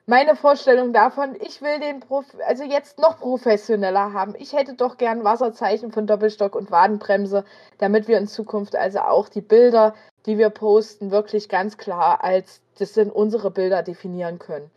meine 0.07 0.35
Vorstellung 0.35 0.93
davon, 0.93 1.35
ich 1.41 1.61
will 1.61 1.79
den 1.79 1.99
Prof 1.99 2.25
also 2.47 2.63
jetzt 2.63 2.97
noch 2.97 3.19
professioneller 3.19 4.13
haben. 4.13 4.33
Ich 4.39 4.53
hätte 4.53 4.73
doch 4.73 4.97
gern 4.97 5.23
Wasserzeichen 5.23 5.91
von 5.91 6.07
Doppelstock 6.07 6.55
und 6.55 6.71
Wadenbremse, 6.71 7.43
damit 7.77 8.07
wir 8.07 8.17
in 8.17 8.27
Zukunft 8.27 8.75
also 8.75 8.99
auch 8.99 9.29
die 9.29 9.41
Bilder, 9.41 9.93
die 10.25 10.37
wir 10.37 10.49
posten, 10.49 11.11
wirklich 11.11 11.49
ganz 11.49 11.77
klar 11.77 12.23
als 12.23 12.61
das 12.79 12.93
sind 12.93 13.11
unsere 13.11 13.51
Bilder 13.51 13.83
definieren 13.83 14.39
können. 14.39 14.71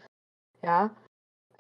Ja, 0.62 0.91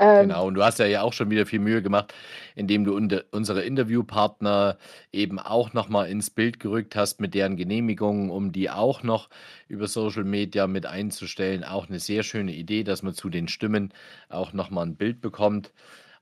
ähm, 0.00 0.28
genau, 0.28 0.46
und 0.46 0.54
du 0.54 0.64
hast 0.64 0.78
ja, 0.78 0.86
ja 0.86 1.02
auch 1.02 1.12
schon 1.12 1.28
wieder 1.30 1.44
viel 1.44 1.60
Mühe 1.60 1.82
gemacht, 1.82 2.14
indem 2.54 2.84
du 2.84 2.96
unsere 3.30 3.62
Interviewpartner 3.62 4.78
eben 5.12 5.38
auch 5.38 5.74
nochmal 5.74 6.08
ins 6.08 6.30
Bild 6.30 6.58
gerückt 6.58 6.96
hast 6.96 7.20
mit 7.20 7.34
deren 7.34 7.56
Genehmigungen, 7.56 8.30
um 8.30 8.50
die 8.50 8.70
auch 8.70 9.02
noch 9.02 9.28
über 9.68 9.86
Social 9.88 10.24
Media 10.24 10.66
mit 10.66 10.86
einzustellen. 10.86 11.64
Auch 11.64 11.88
eine 11.88 12.00
sehr 12.00 12.22
schöne 12.22 12.52
Idee, 12.52 12.82
dass 12.82 13.02
man 13.02 13.12
zu 13.12 13.28
den 13.28 13.46
Stimmen 13.46 13.92
auch 14.30 14.54
nochmal 14.54 14.86
ein 14.86 14.96
Bild 14.96 15.20
bekommt. 15.20 15.70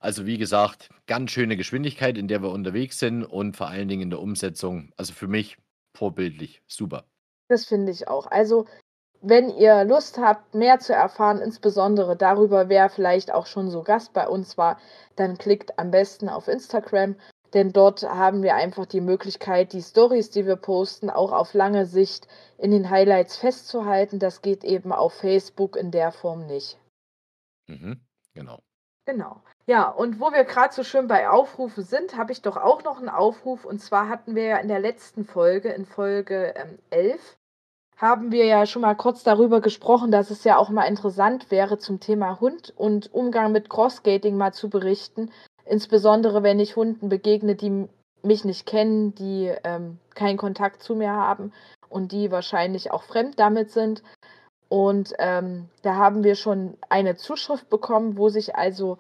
Also 0.00 0.26
wie 0.26 0.38
gesagt, 0.38 0.90
ganz 1.06 1.30
schöne 1.30 1.56
Geschwindigkeit, 1.56 2.18
in 2.18 2.28
der 2.28 2.42
wir 2.42 2.50
unterwegs 2.50 2.98
sind 2.98 3.24
und 3.24 3.56
vor 3.56 3.68
allen 3.68 3.88
Dingen 3.88 4.02
in 4.02 4.10
der 4.10 4.20
Umsetzung. 4.20 4.92
Also 4.96 5.12
für 5.12 5.28
mich 5.28 5.56
vorbildlich, 5.96 6.62
super. 6.66 7.04
Das 7.48 7.64
finde 7.64 7.92
ich 7.92 8.08
auch. 8.08 8.26
Also 8.26 8.66
wenn 9.20 9.50
ihr 9.50 9.84
Lust 9.84 10.18
habt, 10.18 10.54
mehr 10.54 10.78
zu 10.78 10.94
erfahren, 10.94 11.40
insbesondere 11.40 12.16
darüber, 12.16 12.68
wer 12.68 12.88
vielleicht 12.88 13.32
auch 13.32 13.46
schon 13.46 13.70
so 13.70 13.82
Gast 13.82 14.12
bei 14.12 14.28
uns 14.28 14.56
war, 14.56 14.78
dann 15.16 15.38
klickt 15.38 15.78
am 15.78 15.90
besten 15.90 16.28
auf 16.28 16.48
Instagram, 16.48 17.16
denn 17.54 17.72
dort 17.72 18.02
haben 18.02 18.42
wir 18.42 18.54
einfach 18.54 18.86
die 18.86 19.00
Möglichkeit, 19.00 19.72
die 19.72 19.82
Stories, 19.82 20.30
die 20.30 20.46
wir 20.46 20.56
posten, 20.56 21.08
auch 21.08 21.32
auf 21.32 21.54
lange 21.54 21.86
Sicht 21.86 22.28
in 22.58 22.70
den 22.70 22.90
Highlights 22.90 23.36
festzuhalten. 23.36 24.18
Das 24.18 24.42
geht 24.42 24.64
eben 24.64 24.92
auf 24.92 25.14
Facebook 25.14 25.76
in 25.76 25.90
der 25.90 26.12
Form 26.12 26.46
nicht. 26.46 26.78
Mhm, 27.66 28.00
genau. 28.34 28.60
Genau. 29.06 29.40
Ja, 29.64 29.88
und 29.88 30.20
wo 30.20 30.32
wir 30.32 30.44
gerade 30.44 30.74
so 30.74 30.82
schön 30.82 31.08
bei 31.08 31.30
Aufrufen 31.30 31.82
sind, 31.82 32.18
habe 32.18 32.32
ich 32.32 32.42
doch 32.42 32.58
auch 32.58 32.84
noch 32.84 32.98
einen 32.98 33.08
Aufruf. 33.08 33.64
Und 33.64 33.80
zwar 33.80 34.10
hatten 34.10 34.34
wir 34.34 34.44
ja 34.44 34.56
in 34.58 34.68
der 34.68 34.80
letzten 34.80 35.24
Folge, 35.24 35.70
in 35.70 35.86
Folge 35.86 36.54
ähm, 36.54 36.78
11, 36.90 37.38
haben 37.99 38.30
wir 38.30 38.46
ja 38.46 38.64
schon 38.64 38.82
mal 38.82 38.94
kurz 38.94 39.24
darüber 39.24 39.61
gesprochen, 39.61 40.12
dass 40.12 40.30
es 40.30 40.44
ja 40.44 40.57
auch 40.57 40.70
mal 40.70 40.84
interessant 40.84 41.51
wäre, 41.51 41.78
zum 41.78 41.99
Thema 41.99 42.40
Hund 42.40 42.72
und 42.76 43.12
Umgang 43.12 43.51
mit 43.51 43.68
Crossgating 43.68 44.36
mal 44.36 44.55
zu 44.55 44.70
berichten. 44.70 45.32
Insbesondere 45.64 46.44
wenn 46.44 46.61
ich 46.61 46.76
Hunden 46.76 47.09
begegne, 47.09 47.57
die 47.57 47.88
mich 48.22 48.44
nicht 48.44 48.66
kennen, 48.66 49.14
die 49.16 49.53
ähm, 49.64 49.99
keinen 50.14 50.36
Kontakt 50.36 50.82
zu 50.82 50.94
mir 50.94 51.11
haben 51.12 51.53
und 51.88 52.12
die 52.12 52.30
wahrscheinlich 52.30 52.92
auch 52.92 53.03
fremd 53.03 53.38
damit 53.38 53.72
sind. 53.72 54.05
Und 54.68 55.14
ähm, 55.18 55.68
da 55.82 55.96
haben 55.96 56.22
wir 56.22 56.36
schon 56.36 56.76
eine 56.88 57.16
Zuschrift 57.16 57.68
bekommen, 57.68 58.16
wo 58.16 58.28
sich 58.28 58.55
also 58.55 58.99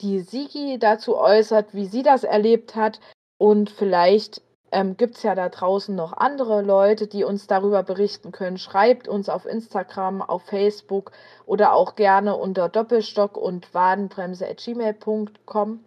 die 0.00 0.20
Sigi 0.20 0.78
dazu 0.78 1.16
äußert, 1.16 1.72
wie 1.72 1.86
sie 1.86 2.02
das 2.02 2.24
erlebt 2.24 2.74
hat 2.74 3.00
und 3.38 3.70
vielleicht 3.70 4.42
ähm, 4.72 4.96
gibt 4.96 5.16
es 5.16 5.22
ja 5.22 5.34
da 5.34 5.48
draußen 5.48 5.94
noch 5.94 6.12
andere 6.12 6.62
Leute, 6.62 7.06
die 7.06 7.24
uns 7.24 7.46
darüber 7.46 7.82
berichten 7.82 8.32
können. 8.32 8.58
Schreibt 8.58 9.08
uns 9.08 9.28
auf 9.28 9.44
Instagram, 9.46 10.22
auf 10.22 10.44
Facebook 10.44 11.12
oder 11.46 11.72
auch 11.72 11.94
gerne 11.96 12.36
unter 12.36 12.68
Doppelstock 12.68 13.36
und 13.36 13.74
Wadenbremse.gmail.com, 13.74 15.84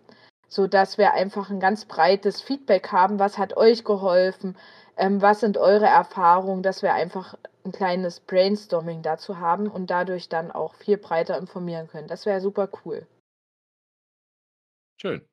sodass 0.47 0.97
wir 0.97 1.13
einfach 1.13 1.49
ein 1.49 1.61
ganz 1.61 1.85
breites 1.85 2.41
Feedback 2.41 2.91
haben. 2.91 3.19
Was 3.19 3.37
hat 3.37 3.55
euch 3.55 3.85
geholfen? 3.85 4.57
Ähm, 4.97 5.21
was 5.21 5.39
sind 5.39 5.57
eure 5.57 5.85
Erfahrungen? 5.85 6.63
Dass 6.63 6.81
wir 6.81 6.93
einfach 6.93 7.35
ein 7.65 7.71
kleines 7.71 8.19
Brainstorming 8.19 9.01
dazu 9.01 9.39
haben 9.39 9.67
und 9.67 9.89
dadurch 9.89 10.27
dann 10.27 10.51
auch 10.51 10.75
viel 10.75 10.97
breiter 10.97 11.37
informieren 11.37 11.87
können. 11.87 12.09
Das 12.09 12.25
wäre 12.25 12.41
super 12.41 12.67
cool. 12.83 13.07
Schön. 15.01 15.25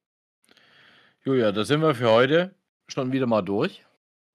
Julia, 1.25 1.53
da 1.53 1.65
sind 1.65 1.83
wir 1.83 1.95
für 1.95 2.11
heute 2.11 2.55
schon 2.91 3.13
wieder 3.13 3.27
mal 3.27 3.43
durch. 3.43 3.85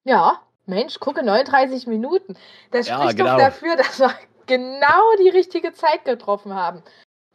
Ja, 0.04 0.42
Mensch, 0.66 1.00
gucke, 1.00 1.24
39 1.24 1.88
Minuten. 1.88 2.36
Das 2.72 2.88
Ja, 2.88 3.00
spricht 3.00 3.18
genau. 3.18 3.32
doch 3.38 3.38
dafür, 3.46 3.76
dass 3.78 4.00
wir 4.00 4.12
genau 4.46 5.16
die 5.20 5.30
richtige 5.30 5.74
Zeit 5.74 6.06
getroffen 6.06 6.54
haben. 6.54 6.84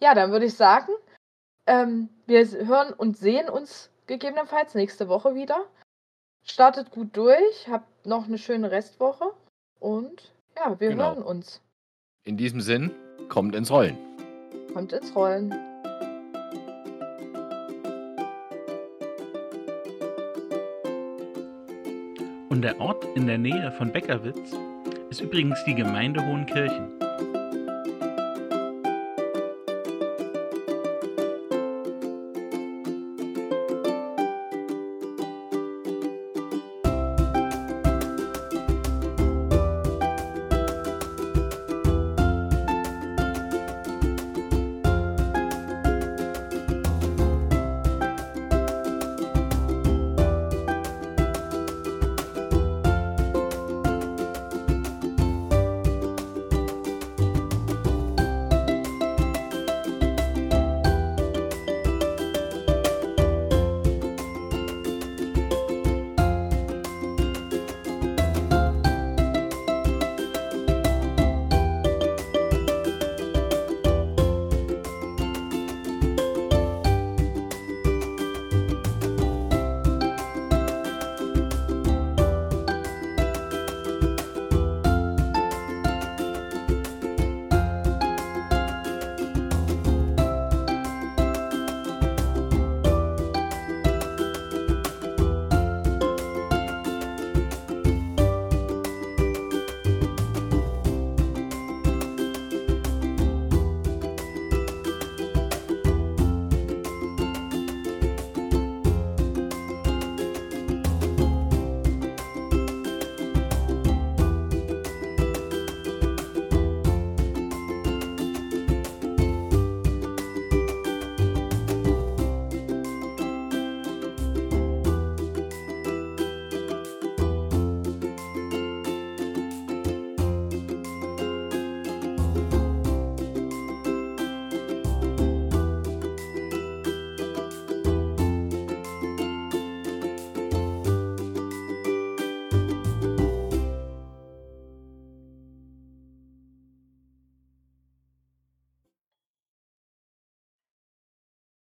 Ja, 0.01 0.15
dann 0.15 0.33
würde 0.33 0.47
ich 0.47 0.55
sagen, 0.55 0.93
ähm, 1.67 2.09
wir 2.27 2.47
hören 2.67 2.93
und 2.93 3.17
sehen 3.19 3.49
uns 3.49 3.91
gegebenenfalls 4.07 4.75
nächste 4.75 5.09
Woche 5.09 5.35
wieder. 5.35 5.67
Startet 6.45 6.91
gut 6.91 7.17
durch, 7.17 7.69
habt 7.69 8.07
noch 8.07 8.25
eine 8.27 8.39
schöne 8.39 8.71
Restwoche 8.71 9.33
und 9.79 10.33
ja, 10.57 10.79
wir 10.81 10.89
Genau. 10.91 11.05
hören 11.15 11.23
uns. 11.23 11.61
In 12.25 12.37
diesem 12.37 12.61
Sinn, 12.61 12.91
kommt 13.29 13.55
ins 13.55 13.71
Rollen. 13.71 13.97
Kommt 14.73 14.93
ins 14.93 15.15
Rollen. 15.15 15.55
Und 22.61 22.65
der 22.65 22.79
Ort 22.79 23.07
in 23.15 23.27
der 23.27 23.39
Nähe 23.39 23.73
von 23.73 23.91
Beckerwitz 23.91 24.55
ist 25.09 25.23
übrigens 25.23 25.65
die 25.65 25.75
Gemeinde 25.75 26.23
Hohenkirchen. 26.23 26.93